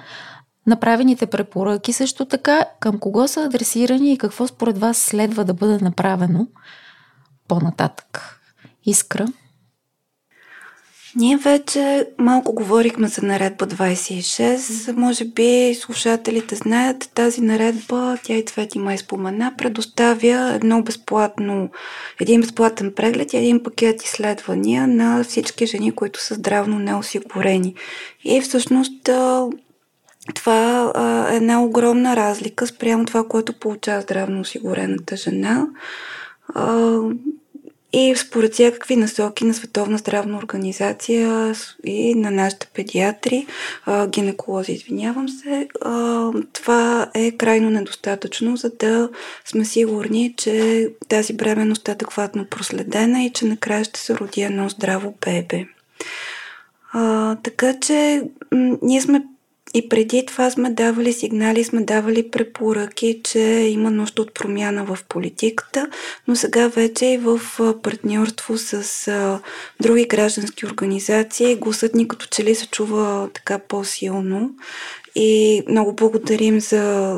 направените 0.67 1.25
препоръки 1.25 1.93
също 1.93 2.25
така, 2.25 2.65
към 2.79 2.99
кого 2.99 3.27
са 3.27 3.43
адресирани 3.43 4.13
и 4.13 4.17
какво 4.17 4.47
според 4.47 4.77
вас 4.77 4.97
следва 4.97 5.45
да 5.45 5.53
бъде 5.53 5.77
направено 5.77 6.47
по-нататък? 7.47 8.39
Искра? 8.85 9.25
Ние 11.17 11.37
вече 11.37 12.07
малко 12.17 12.53
говорихме 12.53 13.07
за 13.07 13.21
наредба 13.21 13.67
26. 13.67 14.91
Може 14.91 15.25
би 15.25 15.75
слушателите 15.79 16.55
знаят 16.55 17.11
тази 17.13 17.41
наредба, 17.41 18.17
тя 18.23 18.33
и 18.33 18.45
Цвети 18.45 18.79
ма 18.79 18.97
спомена, 18.97 19.53
предоставя 19.57 20.51
едно 20.53 20.81
безплатно, 20.81 21.69
един 22.19 22.41
безплатен 22.41 22.93
преглед 22.95 23.33
и 23.33 23.37
един 23.37 23.63
пакет 23.63 24.03
изследвания 24.03 24.87
на 24.87 25.23
всички 25.23 25.65
жени, 25.65 25.91
които 25.91 26.23
са 26.23 26.35
здравно 26.35 26.79
неосигурени. 26.79 27.75
И 28.23 28.41
всъщност 28.41 29.09
това 30.35 30.91
е 31.31 31.35
една 31.35 31.63
огромна 31.63 32.15
разлика 32.15 32.67
спрямо 32.67 33.05
това, 33.05 33.27
което 33.27 33.53
получава 33.53 34.01
здравно 34.01 34.41
осигурената 34.41 35.15
жена. 35.15 35.67
И 37.93 38.15
според 38.15 38.53
всякакви 38.53 38.95
насоки 38.95 39.45
на 39.45 39.53
Световна 39.53 39.97
здравна 39.97 40.37
организация 40.37 41.53
и 41.85 42.15
на 42.15 42.31
нашите 42.31 42.67
педиатри, 42.73 43.47
гинеколози, 44.07 44.71
извинявам 44.71 45.29
се, 45.29 45.67
това 46.53 47.11
е 47.13 47.31
крайно 47.31 47.69
недостатъчно, 47.69 48.57
за 48.57 48.71
да 48.79 49.09
сме 49.45 49.65
сигурни, 49.65 50.33
че 50.37 50.87
тази 51.07 51.33
бременност 51.33 51.87
е 51.87 51.91
адекватно 51.91 52.45
проследена 52.45 53.23
и 53.23 53.33
че 53.33 53.45
накрая 53.45 53.83
ще 53.83 53.99
се 53.99 54.15
роди 54.15 54.41
едно 54.41 54.69
здраво 54.69 55.15
бебе. 55.25 55.65
А, 56.93 57.35
така 57.35 57.79
че 57.79 58.23
м- 58.51 58.77
ние 58.81 59.01
сме 59.01 59.23
и 59.73 59.89
преди 59.89 60.25
това 60.25 60.51
сме 60.51 60.69
давали 60.69 61.13
сигнали, 61.13 61.63
сме 61.63 61.81
давали 61.81 62.31
препоръки, 62.31 63.21
че 63.23 63.39
има 63.69 63.91
нужда 63.91 64.21
от 64.21 64.33
промяна 64.33 64.85
в 64.85 64.99
политиката, 65.09 65.87
но 66.27 66.35
сега 66.35 66.67
вече 66.67 67.05
и 67.05 67.17
в 67.17 67.41
партньорство 67.83 68.57
с 68.57 69.41
други 69.81 70.05
граждански 70.05 70.65
организации 70.65 71.55
гласът 71.55 71.95
ни 71.95 72.07
като 72.07 72.27
че 72.27 72.43
ли 72.43 72.55
се 72.55 72.67
чува 72.67 73.29
така 73.33 73.59
по-силно. 73.59 74.51
И 75.15 75.63
много 75.69 75.93
благодарим 75.93 76.59
за, 76.59 77.17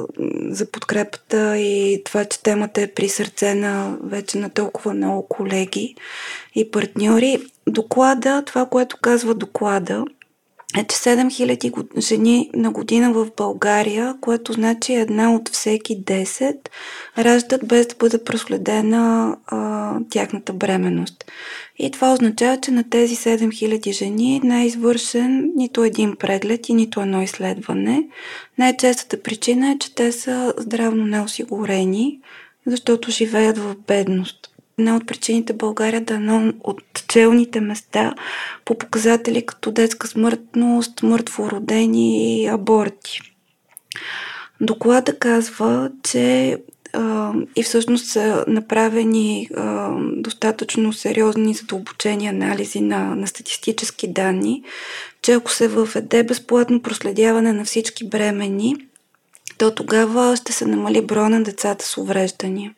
за 0.49 0.71
подкрепата 0.71 1.57
и 1.57 2.01
това, 2.05 2.25
че 2.25 2.43
темата 2.43 2.81
е 2.81 2.87
при 2.87 3.09
сърце 3.09 3.55
на 3.55 3.97
вече 4.03 4.37
на 4.37 4.49
толкова 4.49 4.93
много 4.93 5.27
колеги 5.27 5.95
и 6.55 6.71
партньори. 6.71 7.39
Доклада, 7.67 8.43
това, 8.45 8.65
което 8.65 8.97
казва 9.01 9.35
доклада, 9.35 10.05
е, 10.77 10.83
че 10.83 10.97
7000 10.97 11.99
жени 11.99 12.49
на 12.53 12.71
година 12.71 13.13
в 13.13 13.27
България, 13.37 14.15
което 14.21 14.53
значи 14.53 14.93
една 14.93 15.35
от 15.35 15.49
всеки 15.49 16.03
10, 16.03 16.57
раждат 17.17 17.67
без 17.67 17.87
да 17.87 17.95
бъде 17.99 18.23
проследена 18.23 19.37
а, 19.47 19.93
тяхната 20.09 20.53
бременност. 20.53 21.31
И 21.79 21.91
това 21.91 22.13
означава, 22.13 22.61
че 22.61 22.71
на 22.71 22.89
тези 22.89 23.15
7000 23.15 23.91
жени 23.91 24.41
не 24.43 24.61
е 24.61 24.65
извършен 24.65 25.51
нито 25.55 25.83
един 25.83 26.15
преглед 26.15 26.69
и 26.69 26.73
нито 26.73 27.01
едно 27.01 27.21
изследване. 27.21 28.07
Най-честата 28.57 29.21
причина 29.21 29.71
е, 29.71 29.77
че 29.79 29.95
те 29.95 30.11
са 30.11 30.53
здравно 30.57 31.05
неосигурени, 31.05 32.19
защото 32.65 33.11
живеят 33.11 33.57
в 33.57 33.75
бедност 33.87 34.48
една 34.79 34.95
от 34.95 35.07
причините 35.07 35.53
България 35.53 36.01
да 36.01 36.13
е 36.13 36.17
едно 36.17 36.53
от 36.63 36.83
челните 37.07 37.61
места 37.61 38.13
по 38.65 38.77
показатели 38.77 39.45
като 39.45 39.71
детска 39.71 40.07
смъртност, 40.07 41.03
мъртвородени 41.03 42.41
и 42.41 42.47
аборти. 42.47 43.19
Доклада 44.61 45.19
казва, 45.19 45.91
че 46.03 46.57
и 47.55 47.63
всъщност 47.63 48.05
са 48.05 48.45
направени 48.47 49.49
достатъчно 50.15 50.93
сериозни 50.93 51.53
задълбочени 51.53 52.27
анализи 52.27 52.81
на, 52.81 53.15
на 53.15 53.27
статистически 53.27 54.07
данни, 54.07 54.63
че 55.21 55.33
ако 55.33 55.51
се 55.51 55.67
въведе 55.67 56.23
безплатно 56.23 56.81
проследяване 56.81 57.53
на 57.53 57.65
всички 57.65 58.09
бремени, 58.09 58.75
то 59.57 59.75
тогава 59.75 60.35
ще 60.35 60.53
се 60.53 60.65
намали 60.65 61.01
броя 61.01 61.29
на 61.29 61.43
децата 61.43 61.85
с 61.85 61.97
увреждания 61.97 62.73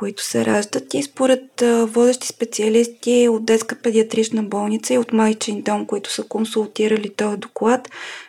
които 0.00 0.24
се 0.24 0.44
раждат 0.44 0.94
и 0.94 1.02
според 1.02 1.44
водещи 1.82 2.26
специалисти 2.26 3.28
от 3.30 3.44
детска 3.44 3.74
педиатрична 3.74 4.42
болница 4.42 4.94
и 4.94 4.98
от 4.98 5.12
майчин 5.12 5.62
дом, 5.62 5.86
които 5.86 6.12
са 6.12 6.22
консултирали 6.22 7.14
този 7.14 7.36
доклад, 7.36 7.88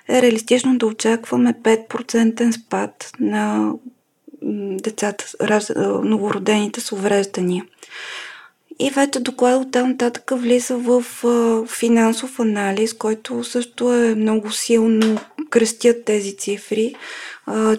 е 0.10 0.22
реалистично 0.22 0.78
да 0.78 0.86
очакваме 0.86 1.54
5% 1.54 2.52
спад 2.52 3.12
на 3.20 3.74
децата, 4.82 5.26
новородените 6.04 6.82
с 6.82 6.92
увреждания. 6.92 7.66
И 8.80 8.90
вече 8.90 9.20
доклад 9.20 9.66
от 9.66 9.72
там 9.72 9.90
нататък 9.90 10.32
влиза 10.36 10.78
в 10.78 11.04
финансов 11.68 12.40
анализ, 12.40 12.94
който 12.94 13.44
също 13.44 13.94
е 13.94 14.16
много 14.16 14.52
силно 14.52 15.20
кръстят 15.50 16.06
тези 16.06 16.38
цифри 16.38 16.96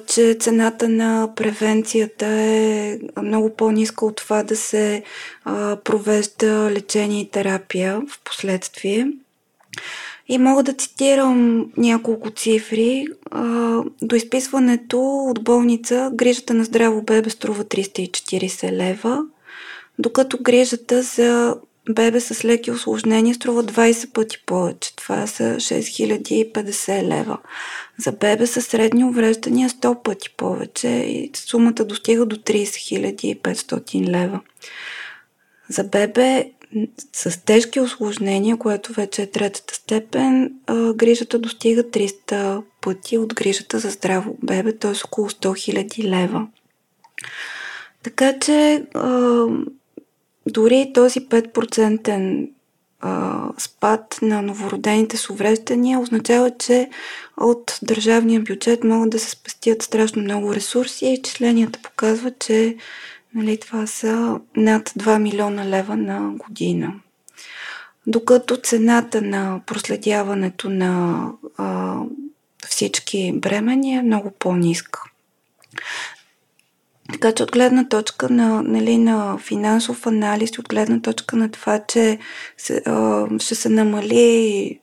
че 0.06 0.36
цената 0.40 0.88
на 0.88 1.28
превенцията 1.36 2.26
е 2.26 2.98
много 3.22 3.50
по-ниска 3.56 4.06
от 4.06 4.16
това 4.16 4.42
да 4.42 4.56
се 4.56 5.02
провежда 5.84 6.70
лечение 6.70 7.20
и 7.20 7.30
терапия 7.30 8.00
в 8.00 8.20
последствие. 8.24 9.08
И 10.28 10.38
мога 10.38 10.62
да 10.62 10.72
цитирам 10.72 11.70
няколко 11.76 12.30
цифри. 12.30 13.06
До 14.02 14.16
изписването 14.16 15.00
от 15.00 15.44
болница 15.44 16.10
грижата 16.14 16.54
на 16.54 16.64
здраво 16.64 17.02
бебе 17.02 17.30
струва 17.30 17.64
340 17.64 18.72
лева, 18.72 19.22
докато 19.98 20.38
грижата 20.42 21.02
за 21.02 21.56
бебе 21.90 22.20
с 22.20 22.44
леки 22.44 22.70
осложнения 22.70 23.34
струва 23.34 23.64
20 23.64 24.12
пъти 24.12 24.42
повече. 24.46 24.96
Това 24.96 25.26
са 25.26 25.42
6050 25.42 27.02
лева. 27.02 27.38
За 27.98 28.12
бебе 28.12 28.46
с 28.46 28.62
средни 28.62 29.04
увреждания 29.04 29.70
100 29.70 30.02
пъти 30.02 30.30
повече 30.36 30.88
и 30.88 31.30
сумата 31.34 31.72
достига 31.72 32.26
до 32.26 32.36
30 32.36 33.40
500 33.40 34.08
лева. 34.08 34.40
За 35.68 35.84
бебе 35.84 36.50
с 37.12 37.44
тежки 37.44 37.80
осложнения, 37.80 38.56
което 38.56 38.92
вече 38.92 39.22
е 39.22 39.30
третата 39.30 39.74
степен, 39.74 40.52
грижата 40.94 41.38
достига 41.38 41.82
300 41.82 42.62
пъти 42.80 43.18
от 43.18 43.34
грижата 43.34 43.78
за 43.78 43.90
здраво 43.90 44.36
бебе, 44.42 44.78
т.е. 44.78 44.92
около 45.04 45.30
100 45.30 45.46
000 45.48 46.04
лева. 46.04 46.46
Така 48.02 48.38
че 48.38 48.84
дори 50.46 50.90
този 50.94 51.20
5% 51.20 52.48
спад 53.58 54.18
на 54.22 54.42
новородените 54.42 55.16
с 55.16 55.30
увреждания 55.30 56.00
означава, 56.00 56.50
че 56.58 56.90
от 57.36 57.78
държавния 57.82 58.40
бюджет 58.40 58.84
могат 58.84 59.10
да 59.10 59.18
се 59.18 59.30
спестят 59.30 59.82
страшно 59.82 60.22
много 60.22 60.54
ресурси 60.54 61.06
и 61.06 61.12
изчисленията 61.12 61.78
показват, 61.82 62.38
че 62.38 62.76
нали, 63.34 63.60
това 63.60 63.86
са 63.86 64.40
над 64.56 64.88
2 64.88 65.18
милиона 65.18 65.66
лева 65.66 65.96
на 65.96 66.32
година. 66.36 66.94
Докато 68.06 68.56
цената 68.56 69.22
на 69.22 69.60
проследяването 69.66 70.70
на 70.70 71.24
а, 71.56 71.96
всички 72.68 73.32
бремени 73.34 73.94
е 73.94 74.02
много 74.02 74.30
по-ниска. 74.30 75.02
Така 77.12 77.32
че 77.32 77.42
от 77.42 77.52
гледна 77.52 77.88
точка 77.88 78.28
на, 78.28 78.62
нали, 78.62 78.98
на 78.98 79.38
финансов 79.38 80.06
анализ, 80.06 80.58
от 80.58 80.68
гледна 80.68 81.00
точка 81.00 81.36
на 81.36 81.50
това, 81.50 81.80
че 81.88 82.18
се, 82.56 82.82
а, 82.86 83.26
ще 83.38 83.54
се 83.54 83.68
намали 83.68 84.80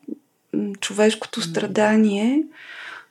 човешкото 0.79 1.41
страдание, 1.41 2.43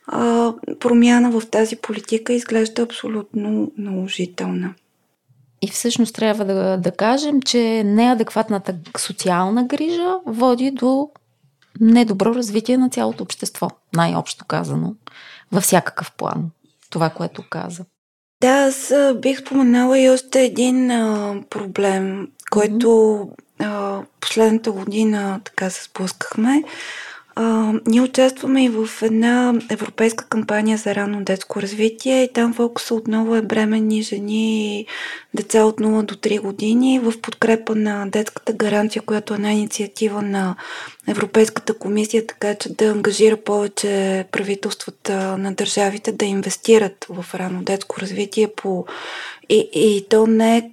а, 0.07 0.53
промяна 0.79 1.31
в 1.31 1.49
тази 1.49 1.75
политика 1.75 2.33
изглежда 2.33 2.81
абсолютно 2.81 3.71
наложителна. 3.77 4.73
И 5.61 5.67
всъщност 5.67 6.15
трябва 6.15 6.45
да, 6.45 6.77
да 6.77 6.91
кажем, 6.91 7.41
че 7.41 7.83
неадекватната 7.83 8.75
социална 8.97 9.65
грижа 9.65 10.15
води 10.25 10.71
до 10.71 11.09
недобро 11.79 12.35
развитие 12.35 12.77
на 12.77 12.89
цялото 12.89 13.23
общество, 13.23 13.69
най-общо 13.95 14.45
казано, 14.45 14.95
във 15.51 15.63
всякакъв 15.63 16.11
план. 16.11 16.49
Това, 16.89 17.09
което 17.09 17.43
каза. 17.49 17.85
Да, 18.41 18.47
аз 18.47 18.93
бих 19.15 19.39
споменала 19.39 19.99
и 19.99 20.09
още 20.09 20.41
един 20.41 20.91
а, 20.91 21.35
проблем, 21.49 22.27
който 22.51 23.29
а, 23.59 24.01
последната 24.19 24.71
година 24.71 25.41
така 25.43 25.69
се 25.69 25.83
сблъскахме. 25.83 26.63
А, 27.41 27.73
ние 27.87 28.01
участваме 28.01 28.65
и 28.65 28.69
в 28.69 28.89
една 29.01 29.53
европейска 29.69 30.25
кампания 30.25 30.77
за 30.77 30.95
ранно 30.95 31.23
детско 31.23 31.61
развитие 31.61 32.23
и 32.23 32.33
там 32.33 32.53
фокуса 32.53 32.95
отново 32.95 33.35
е 33.35 33.41
бременни 33.41 34.01
жени 34.01 34.79
и 34.79 34.85
деца 35.33 35.63
от 35.63 35.81
0 35.81 36.01
до 36.05 36.15
3 36.15 36.39
години 36.41 36.99
в 36.99 37.21
подкрепа 37.21 37.75
на 37.75 38.05
детската 38.05 38.53
гаранция, 38.53 39.01
която 39.01 39.33
е 39.33 39.35
една 39.35 39.51
инициатива 39.51 40.21
на 40.21 40.55
Европейската 41.07 41.73
комисия, 41.73 42.27
така 42.27 42.55
че 42.55 42.73
да 42.73 42.85
ангажира 42.85 43.37
повече 43.37 44.25
правителствата 44.31 45.37
на 45.37 45.53
държавите 45.53 46.11
да 46.11 46.25
инвестират 46.25 47.05
в 47.09 47.25
рано 47.35 47.63
детско 47.63 48.01
развитие 48.01 48.47
по 48.47 48.85
и, 49.49 49.69
и 49.73 50.05
то 50.09 50.27
не 50.27 50.57
е 50.57 50.71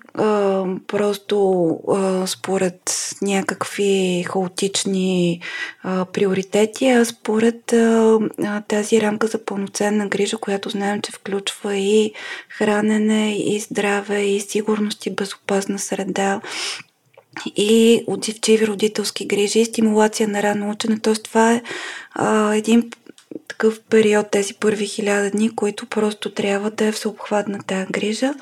просто 0.86 1.68
а, 1.88 2.26
според 2.26 2.80
някакви 3.22 4.24
хаотични 4.28 5.40
а, 5.82 6.04
приоритети, 6.04 6.88
а 6.88 7.04
според 7.04 7.72
а, 7.72 8.18
а, 8.44 8.60
тази 8.60 9.00
рамка 9.00 9.26
за 9.26 9.44
пълноценна 9.44 10.08
грижа, 10.08 10.38
която 10.38 10.70
знаем, 10.70 11.00
че 11.02 11.12
включва 11.12 11.76
и 11.76 12.12
хранене, 12.48 13.36
и 13.36 13.60
здраве, 13.60 14.22
и 14.22 14.40
сигурност, 14.40 15.06
и 15.06 15.10
безопасна 15.10 15.78
среда, 15.78 16.40
и 17.56 18.04
отзивчиви 18.06 18.66
родителски 18.66 19.26
грижи, 19.26 19.60
и 19.60 19.64
стимулация 19.64 20.28
на 20.28 20.42
рано 20.42 20.70
учене. 20.70 20.98
Тоест 20.98 21.24
това 21.24 21.52
е 21.52 21.62
а, 22.14 22.54
един 22.54 22.90
такъв 23.58 23.80
период, 23.80 24.30
тези 24.30 24.54
първи 24.54 24.86
хиляда 24.86 25.30
дни, 25.30 25.56
които 25.56 25.86
просто 25.86 26.30
трябва 26.30 26.70
да 26.70 26.84
е 26.84 26.92
всеобхватна 26.92 27.58
тая 27.66 27.86
грижа. 27.90 28.34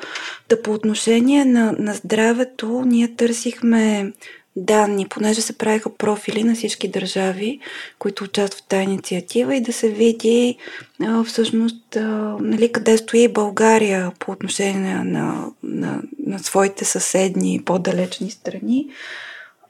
Да 0.48 0.62
по 0.62 0.72
отношение 0.72 1.44
на, 1.44 1.74
на 1.78 1.94
здравето, 1.94 2.82
ние 2.86 3.14
търсихме 3.16 4.12
данни, 4.56 5.06
понеже 5.08 5.40
се 5.40 5.58
правиха 5.58 5.94
профили 5.96 6.44
на 6.44 6.54
всички 6.54 6.88
държави, 6.88 7.60
които 7.98 8.24
участват 8.24 8.64
в 8.64 8.68
тази 8.68 8.82
инициатива 8.82 9.56
и 9.56 9.60
да 9.60 9.72
се 9.72 9.88
види 9.88 10.56
а, 11.02 11.24
всъщност 11.24 11.96
а, 11.96 12.00
нали, 12.40 12.72
къде 12.72 12.98
стои 12.98 13.28
България 13.28 14.12
по 14.18 14.32
отношение 14.32 14.94
на, 14.94 15.50
на, 15.62 16.02
на 16.26 16.38
своите 16.38 16.84
съседни 16.84 17.62
по-далечни 17.64 18.30
страни. 18.30 18.86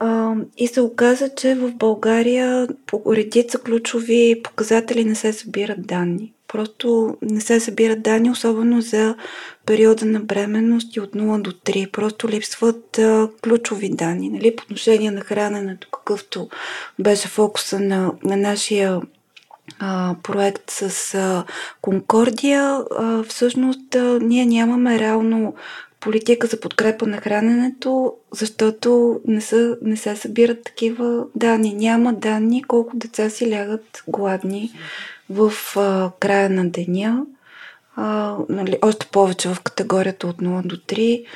А, 0.06 0.34
и 0.56 0.66
се 0.66 0.80
оказа, 0.80 1.28
че 1.36 1.54
в 1.54 1.72
България 1.74 2.68
по 2.86 3.02
редица 3.16 3.58
ключови 3.58 4.40
показатели 4.44 5.04
не 5.04 5.14
се 5.14 5.32
събират 5.32 5.86
данни. 5.86 6.32
Просто 6.48 7.16
не 7.22 7.40
се 7.40 7.60
събират 7.60 8.02
данни, 8.02 8.30
особено 8.30 8.80
за 8.80 9.16
периода 9.66 10.04
на 10.04 10.20
бременност 10.20 10.96
и 10.96 11.00
от 11.00 11.12
0 11.12 11.42
до 11.42 11.52
3. 11.52 11.90
Просто 11.90 12.28
липсват 12.28 12.98
а, 12.98 13.28
ключови 13.42 13.90
данни. 13.90 14.28
Нали? 14.28 14.56
По 14.56 14.62
отношение 14.62 15.10
на 15.10 15.20
храненето, 15.20 15.88
какъвто 15.90 16.48
беше 16.98 17.28
фокуса 17.28 17.80
на, 17.80 18.12
на 18.24 18.36
нашия 18.36 19.00
а, 19.78 20.16
проект 20.22 20.70
с 20.70 21.14
а, 21.14 21.44
Конкордия, 21.80 22.84
а, 22.98 23.22
всъщност 23.22 23.94
а, 23.94 24.18
ние 24.22 24.46
нямаме 24.46 24.98
реално 24.98 25.54
политика 26.04 26.46
за 26.46 26.60
подкрепа 26.60 27.06
на 27.06 27.16
храненето, 27.16 28.14
защото 28.32 29.20
не, 29.24 29.40
са, 29.40 29.76
не 29.82 29.96
се 29.96 30.16
събират 30.16 30.64
такива 30.64 31.24
данни. 31.34 31.74
Няма 31.74 32.12
данни 32.12 32.62
колко 32.62 32.96
деца 32.96 33.30
си 33.30 33.50
лягат 33.50 34.04
гладни 34.08 34.72
в 35.30 35.52
а, 35.76 36.10
края 36.20 36.50
на 36.50 36.68
деня. 36.68 37.26
А, 37.96 38.36
нали, 38.48 38.78
още 38.82 39.06
повече 39.06 39.48
в 39.48 39.60
категорията 39.60 40.26
от 40.26 40.36
0 40.36 40.66
до 40.66 40.76
3. 40.76 41.26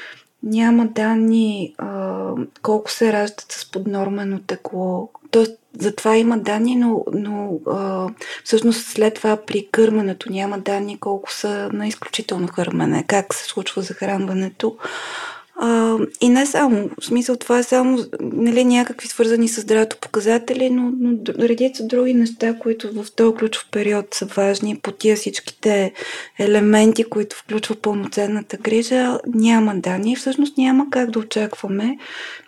Няма 0.43 0.87
данни 0.87 1.75
а, 1.79 2.31
колко 2.63 2.91
се 2.91 3.13
раждат 3.13 3.53
с 3.53 3.71
поднормено 3.71 4.39
текло. 4.39 5.11
Тоест, 5.31 5.59
за 5.79 5.95
това 5.95 6.17
има 6.17 6.39
данни, 6.39 6.77
но, 6.77 7.05
но 7.13 7.61
а, 7.67 8.09
всъщност 8.45 8.87
след 8.87 9.15
това 9.15 9.37
при 9.37 9.69
кърмането 9.73 10.33
няма 10.33 10.59
данни 10.59 11.01
колко 11.01 11.33
са 11.33 11.71
на 11.73 11.89
изключително 11.89 12.49
кърмене, 12.49 13.05
как 13.07 13.35
се 13.35 13.45
случва 13.45 13.83
захранването. 13.83 14.77
А, 15.61 15.99
и 16.21 16.29
не 16.29 16.47
само, 16.47 16.91
в 17.01 17.05
смисъл 17.05 17.37
това 17.37 17.59
е 17.59 17.63
само 17.63 17.99
нали, 18.21 18.65
някакви 18.65 19.09
свързани 19.09 19.49
с 19.49 19.61
здравето 19.61 19.97
показатели, 19.97 20.71
но, 20.71 20.93
но 21.01 21.19
редица 21.39 21.87
други 21.87 22.15
неща, 22.15 22.59
които 22.59 22.93
в 22.93 23.13
този 23.17 23.37
ключов 23.37 23.67
период 23.71 24.15
са 24.15 24.27
важни, 24.27 24.81
по 24.83 24.93
тия 24.93 25.17
всичките 25.17 25.93
елементи, 26.39 27.05
които 27.05 27.37
включва 27.37 27.77
пълноценната 27.77 28.57
грижа, 28.57 29.19
няма 29.27 29.75
данни. 29.77 30.17
Всъщност 30.17 30.59
няма 30.59 30.87
как 30.91 31.11
да 31.11 31.19
очакваме 31.19 31.99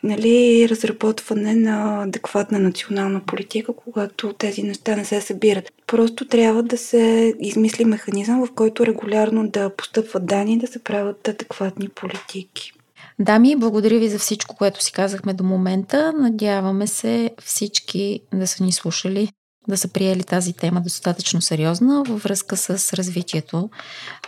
нали, 0.02 0.66
разработване 0.68 1.54
на 1.54 2.02
адекватна 2.02 2.58
национална 2.58 3.20
политика, 3.26 3.72
когато 3.72 4.32
тези 4.32 4.62
неща 4.62 4.96
не 4.96 5.04
се 5.04 5.20
събират. 5.20 5.72
Просто 5.86 6.26
трябва 6.26 6.62
да 6.62 6.78
се 6.78 7.34
измисли 7.40 7.84
механизъм, 7.84 8.46
в 8.46 8.52
който 8.54 8.86
регулярно 8.86 9.48
да 9.48 9.70
постъпват 9.70 10.26
данни 10.26 10.52
и 10.52 10.58
да 10.58 10.66
се 10.66 10.84
правят 10.84 11.28
адекватни 11.28 11.88
политики. 11.88 12.72
Дами, 13.20 13.56
благодаря 13.56 13.98
ви 13.98 14.08
за 14.08 14.18
всичко, 14.18 14.56
което 14.56 14.84
си 14.84 14.92
казахме 14.92 15.34
до 15.34 15.44
момента. 15.44 16.12
Надяваме 16.12 16.86
се 16.86 17.30
всички 17.44 18.20
да 18.34 18.46
са 18.46 18.64
ни 18.64 18.72
слушали, 18.72 19.32
да 19.68 19.76
са 19.76 19.88
приели 19.88 20.24
тази 20.24 20.52
тема 20.52 20.80
достатъчно 20.80 21.40
сериозна 21.40 22.02
във 22.06 22.22
връзка 22.22 22.56
с 22.56 22.92
развитието 22.92 23.70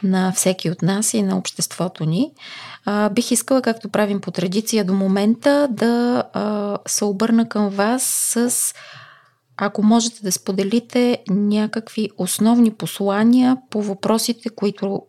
на 0.02 0.32
всеки 0.32 0.70
от 0.70 0.82
нас 0.82 1.14
и 1.14 1.22
на 1.22 1.38
обществото 1.38 2.04
ни. 2.04 2.32
А, 2.84 3.08
бих 3.08 3.30
искала, 3.30 3.62
както 3.62 3.88
правим 3.88 4.20
по 4.20 4.30
традиция 4.30 4.84
до 4.84 4.94
момента, 4.94 5.68
да 5.70 6.24
а, 6.32 6.78
се 6.86 7.04
обърна 7.04 7.48
към 7.48 7.68
вас 7.68 8.02
с 8.02 8.74
ако 9.56 9.82
можете 9.82 10.22
да 10.22 10.32
споделите 10.32 11.22
някакви 11.30 12.10
основни 12.18 12.70
послания 12.70 13.56
по 13.70 13.82
въпросите, 13.82 14.48
които 14.48 15.02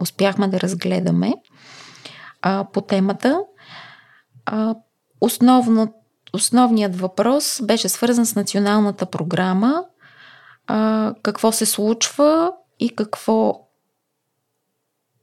успяхме 0.00 0.48
да 0.48 0.60
разгледаме 0.60 1.34
а, 2.42 2.66
по 2.72 2.80
темата. 2.80 3.40
А, 4.46 4.74
основно, 5.20 5.94
основният 6.32 6.96
въпрос 6.96 7.60
беше 7.64 7.88
свързан 7.88 8.26
с 8.26 8.34
националната 8.34 9.06
програма. 9.06 9.84
А, 10.66 11.14
какво 11.22 11.52
се 11.52 11.66
случва 11.66 12.52
и 12.80 12.96
какво 12.96 13.68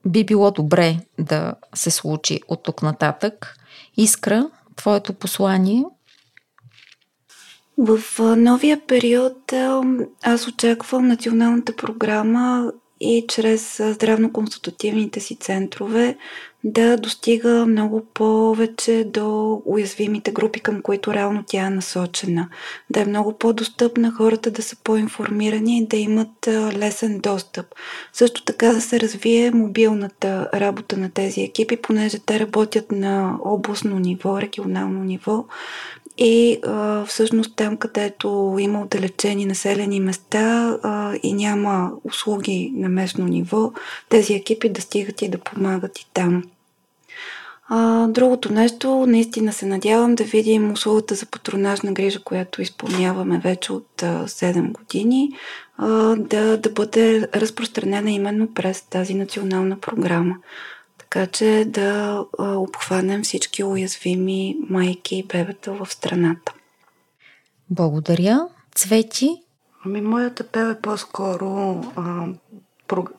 би 0.05 0.25
било 0.25 0.51
добре 0.51 0.97
да 1.19 1.53
се 1.75 1.91
случи 1.91 2.39
от 2.47 2.63
тук 2.63 2.81
нататък. 2.81 3.55
Искра, 3.97 4.49
твоето 4.75 5.13
послание? 5.13 5.83
В 7.77 7.99
новия 8.35 8.81
период 8.87 9.53
аз 10.23 10.47
очаквам 10.47 11.07
националната 11.07 11.75
програма 11.75 12.71
и 12.99 13.25
чрез 13.27 13.77
здравно-консултативните 13.77 15.19
си 15.19 15.35
центрове 15.35 16.17
да 16.67 16.97
достига 16.97 17.65
много 17.65 18.05
повече 18.13 19.03
до 19.13 19.61
уязвимите 19.65 20.31
групи, 20.31 20.59
към 20.59 20.81
които 20.81 21.13
реално 21.13 21.43
тя 21.47 21.65
е 21.65 21.69
насочена. 21.69 22.49
Да 22.89 23.01
е 23.01 23.05
много 23.05 23.37
по-достъпна, 23.37 24.11
хората 24.11 24.51
да 24.51 24.61
са 24.61 24.75
по-информирани 24.83 25.77
и 25.77 25.87
да 25.87 25.97
имат 25.97 26.47
лесен 26.73 27.19
достъп. 27.19 27.65
Също 28.13 28.43
така 28.43 28.67
да 28.67 28.81
се 28.81 28.99
развие 28.99 29.51
мобилната 29.51 30.49
работа 30.53 30.97
на 30.97 31.09
тези 31.09 31.41
екипи, 31.41 31.77
понеже 31.77 32.19
те 32.19 32.39
работят 32.39 32.91
на 32.91 33.37
областно 33.43 33.99
ниво, 33.99 34.41
регионално 34.41 35.03
ниво 35.03 35.45
и 36.17 36.59
а, 36.63 37.05
всъщност 37.05 37.55
там, 37.55 37.77
където 37.77 38.57
има 38.59 38.81
отдалечени 38.81 39.45
населени 39.45 39.99
места 39.99 40.77
а, 40.83 41.15
и 41.23 41.33
няма 41.33 41.91
услуги 42.03 42.73
на 42.75 42.89
местно 42.89 43.25
ниво, 43.25 43.71
тези 44.09 44.33
екипи 44.33 44.69
да 44.69 44.81
стигат 44.81 45.21
и 45.21 45.29
да 45.29 45.37
помагат 45.37 45.99
и 45.99 46.07
там. 46.13 46.43
А, 47.69 48.07
другото 48.07 48.53
нещо, 48.53 49.05
наистина 49.07 49.53
се 49.53 49.65
надявам 49.65 50.15
да 50.15 50.23
видим 50.23 50.71
услугата 50.71 51.15
за 51.15 51.25
патронажна 51.25 51.91
грижа, 51.93 52.23
която 52.23 52.61
изпълняваме 52.61 53.39
вече 53.39 53.73
от 53.73 54.03
а, 54.03 54.27
7 54.27 54.71
години, 54.71 55.31
а, 55.77 56.15
да, 56.15 56.57
да 56.57 56.69
бъде 56.69 57.29
разпространена 57.35 58.11
именно 58.11 58.53
през 58.53 58.81
тази 58.81 59.13
национална 59.13 59.79
програма 59.79 60.35
така 61.15 61.27
че 61.31 61.65
да 61.67 62.19
обхванем 62.39 63.23
всички 63.23 63.63
уязвими 63.63 64.57
майки 64.69 65.15
и 65.15 65.23
бебета 65.23 65.73
в 65.73 65.87
страната. 65.91 66.53
Благодаря. 67.69 68.47
Цвети? 68.75 69.29
Ами, 69.85 70.01
моята 70.01 70.43
апел 70.43 70.65
е 70.65 70.81
по-скоро 70.81 71.83
а, 71.95 72.27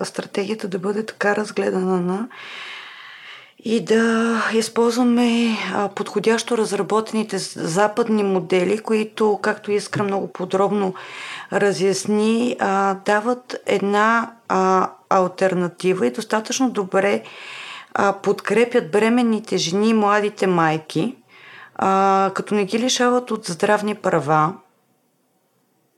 стратегията 0.04 0.68
да 0.68 0.78
бъде 0.78 1.06
така 1.06 1.36
разгледана 1.36 2.00
на 2.00 2.28
и 3.68 3.80
да 3.80 4.42
използваме 4.54 5.56
подходящо 5.94 6.58
разработените 6.58 7.38
западни 7.38 8.22
модели, 8.22 8.78
които, 8.78 9.38
както 9.42 9.72
Искра 9.72 10.02
много 10.02 10.28
подробно 10.28 10.94
разясни, 11.52 12.56
дават 13.04 13.56
една 13.66 14.32
альтернатива 15.08 16.06
и 16.06 16.10
достатъчно 16.10 16.70
добре 16.70 17.22
подкрепят 18.22 18.90
бременните 18.90 19.56
жени 19.56 19.88
и 19.88 19.94
младите 19.94 20.46
майки, 20.46 21.16
като 22.34 22.54
не 22.54 22.64
ги 22.64 22.78
лишават 22.78 23.30
от 23.30 23.44
здравни 23.44 23.94
права. 23.94 24.54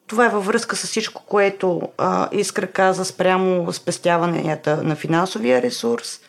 Това 0.07 0.27
е 0.27 0.29
във 0.29 0.47
връзка 0.47 0.77
с 0.77 0.87
всичко, 0.87 1.23
което 1.27 1.83
Искра 2.33 2.66
каза 2.66 3.05
спрямо 3.05 3.73
спестяванията 3.73 4.83
на 4.83 4.97
финансовия 4.97 5.62
ресурс 5.62 6.21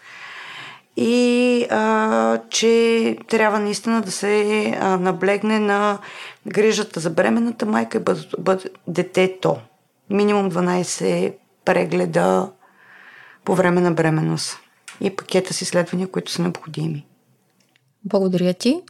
и 1.02 1.66
а, 1.70 2.42
че 2.50 3.18
трябва 3.28 3.60
наистина 3.60 4.02
да 4.02 4.12
се 4.12 4.66
а, 4.80 4.98
наблегне 4.98 5.60
на 5.60 6.00
грижата 6.48 7.00
за 7.00 7.10
бременната 7.10 7.66
майка 7.66 7.98
и 7.98 8.02
бъд, 8.02 8.28
бъд, 8.40 8.80
детето. 8.88 9.58
Минимум 10.10 10.52
12 10.52 11.34
прегледа 11.66 12.52
по 13.46 13.56
време 13.56 13.82
на 13.82 13.92
бременност 13.92 14.58
и 15.02 15.16
пакета 15.16 15.54
с 15.54 15.62
изследвания, 15.62 16.08
които 16.08 16.32
са 16.32 16.42
необходими. 16.42 17.06
Благодаря 18.06 18.54
ти. 18.54 18.82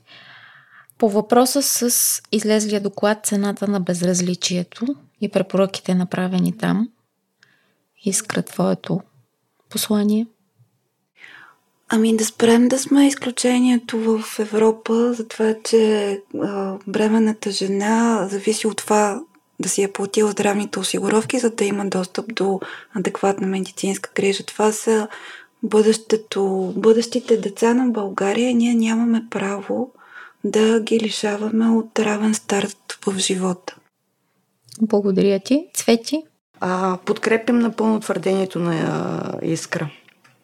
По 0.97 1.10
въпроса 1.10 1.62
с 1.62 2.22
излезлия 2.32 2.82
доклад 2.82 3.26
цената 3.26 3.68
на 3.68 3.80
безразличието 3.80 4.95
и 5.22 5.30
препоръките 5.30 5.95
направени 5.95 6.57
там, 6.57 6.89
искра 8.05 8.43
твоето 8.43 9.01
послание. 9.70 10.28
Ами 11.89 12.17
да 12.17 12.25
спрем 12.25 12.67
да 12.67 12.79
сме 12.79 13.07
изключението 13.07 13.99
в 13.99 14.39
Европа 14.39 15.13
за 15.13 15.27
това, 15.27 15.55
че 15.63 16.21
а, 16.41 16.77
бременната 16.87 17.51
жена 17.51 18.27
зависи 18.31 18.67
от 18.67 18.77
това 18.77 19.21
да 19.59 19.69
си 19.69 19.83
е 19.83 19.91
платил 19.91 20.27
здравните 20.27 20.79
осигуровки, 20.79 21.39
за 21.39 21.49
да 21.49 21.65
има 21.65 21.85
достъп 21.85 22.35
до 22.35 22.59
адекватна 22.93 23.47
медицинска 23.47 24.11
грижа. 24.15 24.43
Това 24.43 24.71
са 24.71 25.07
бъдещето, 25.63 26.73
бъдещите 26.77 27.37
деца 27.37 27.73
на 27.73 27.91
България. 27.91 28.53
Ние 28.53 28.73
нямаме 28.73 29.23
право 29.29 29.91
да 30.43 30.79
ги 30.79 30.99
лишаваме 30.99 31.69
от 31.69 31.99
равен 31.99 32.33
старт 32.33 32.99
в 33.05 33.17
живота. 33.17 33.75
Благодаря 34.81 35.39
ти. 35.39 35.67
Цвети? 35.73 36.23
А, 36.59 36.97
подкрепям 37.05 37.59
напълно 37.59 37.99
твърдението 37.99 38.59
на 38.59 38.75
а, 38.75 39.45
Искра. 39.45 39.89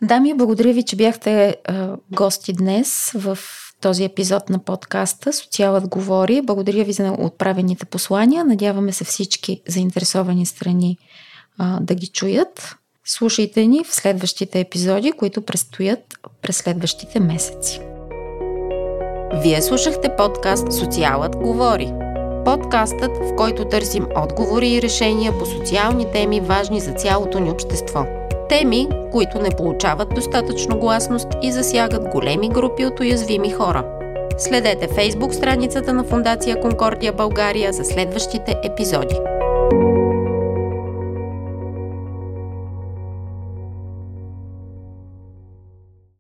Дами, 0.05 0.33
благодаря 0.33 0.73
ви, 0.73 0.83
че 0.83 0.95
бяхте 0.95 1.55
а, 1.65 1.95
гости 2.11 2.53
днес 2.53 3.11
в 3.15 3.37
този 3.81 4.03
епизод 4.03 4.49
на 4.49 4.59
подкаста 4.59 5.33
Социалът 5.33 5.87
говори. 5.87 6.41
Благодаря 6.41 6.83
ви 6.83 6.93
за 6.93 7.15
отправените 7.19 7.85
послания. 7.85 8.45
Надяваме 8.45 8.91
се 8.91 9.03
всички 9.03 9.61
заинтересовани 9.67 10.45
страни 10.45 10.97
а, 11.57 11.79
да 11.79 11.95
ги 11.95 12.07
чуят. 12.07 12.75
Слушайте 13.05 13.65
ни 13.65 13.83
в 13.83 13.95
следващите 13.95 14.59
епизоди, 14.59 15.11
които 15.11 15.41
предстоят 15.41 15.99
през 16.41 16.57
следващите 16.57 17.19
месеци. 17.19 17.79
Вие 19.33 19.61
слушахте 19.61 20.15
подкаст 20.17 20.73
Социалът 20.73 21.35
говори. 21.35 21.93
Подкастът, 22.45 23.11
в 23.17 23.35
който 23.35 23.65
търсим 23.65 24.07
отговори 24.17 24.69
и 24.69 24.81
решения 24.81 25.39
по 25.39 25.45
социални 25.45 26.11
теми, 26.11 26.39
важни 26.39 26.79
за 26.79 26.91
цялото 26.91 27.39
ни 27.39 27.51
общество. 27.51 28.05
Теми, 28.49 28.87
които 29.11 29.39
не 29.39 29.49
получават 29.49 30.09
достатъчно 30.15 30.79
гласност 30.79 31.27
и 31.41 31.51
засягат 31.51 32.09
големи 32.09 32.49
групи 32.49 32.85
от 32.85 32.99
уязвими 32.99 33.49
хора. 33.49 33.83
Следете 34.37 34.87
фейсбук 34.87 35.33
страницата 35.33 35.93
на 35.93 36.03
Фундация 36.03 36.61
Конкордия 36.61 37.13
България 37.13 37.73
за 37.73 37.85
следващите 37.85 38.55
епизоди. 38.63 39.15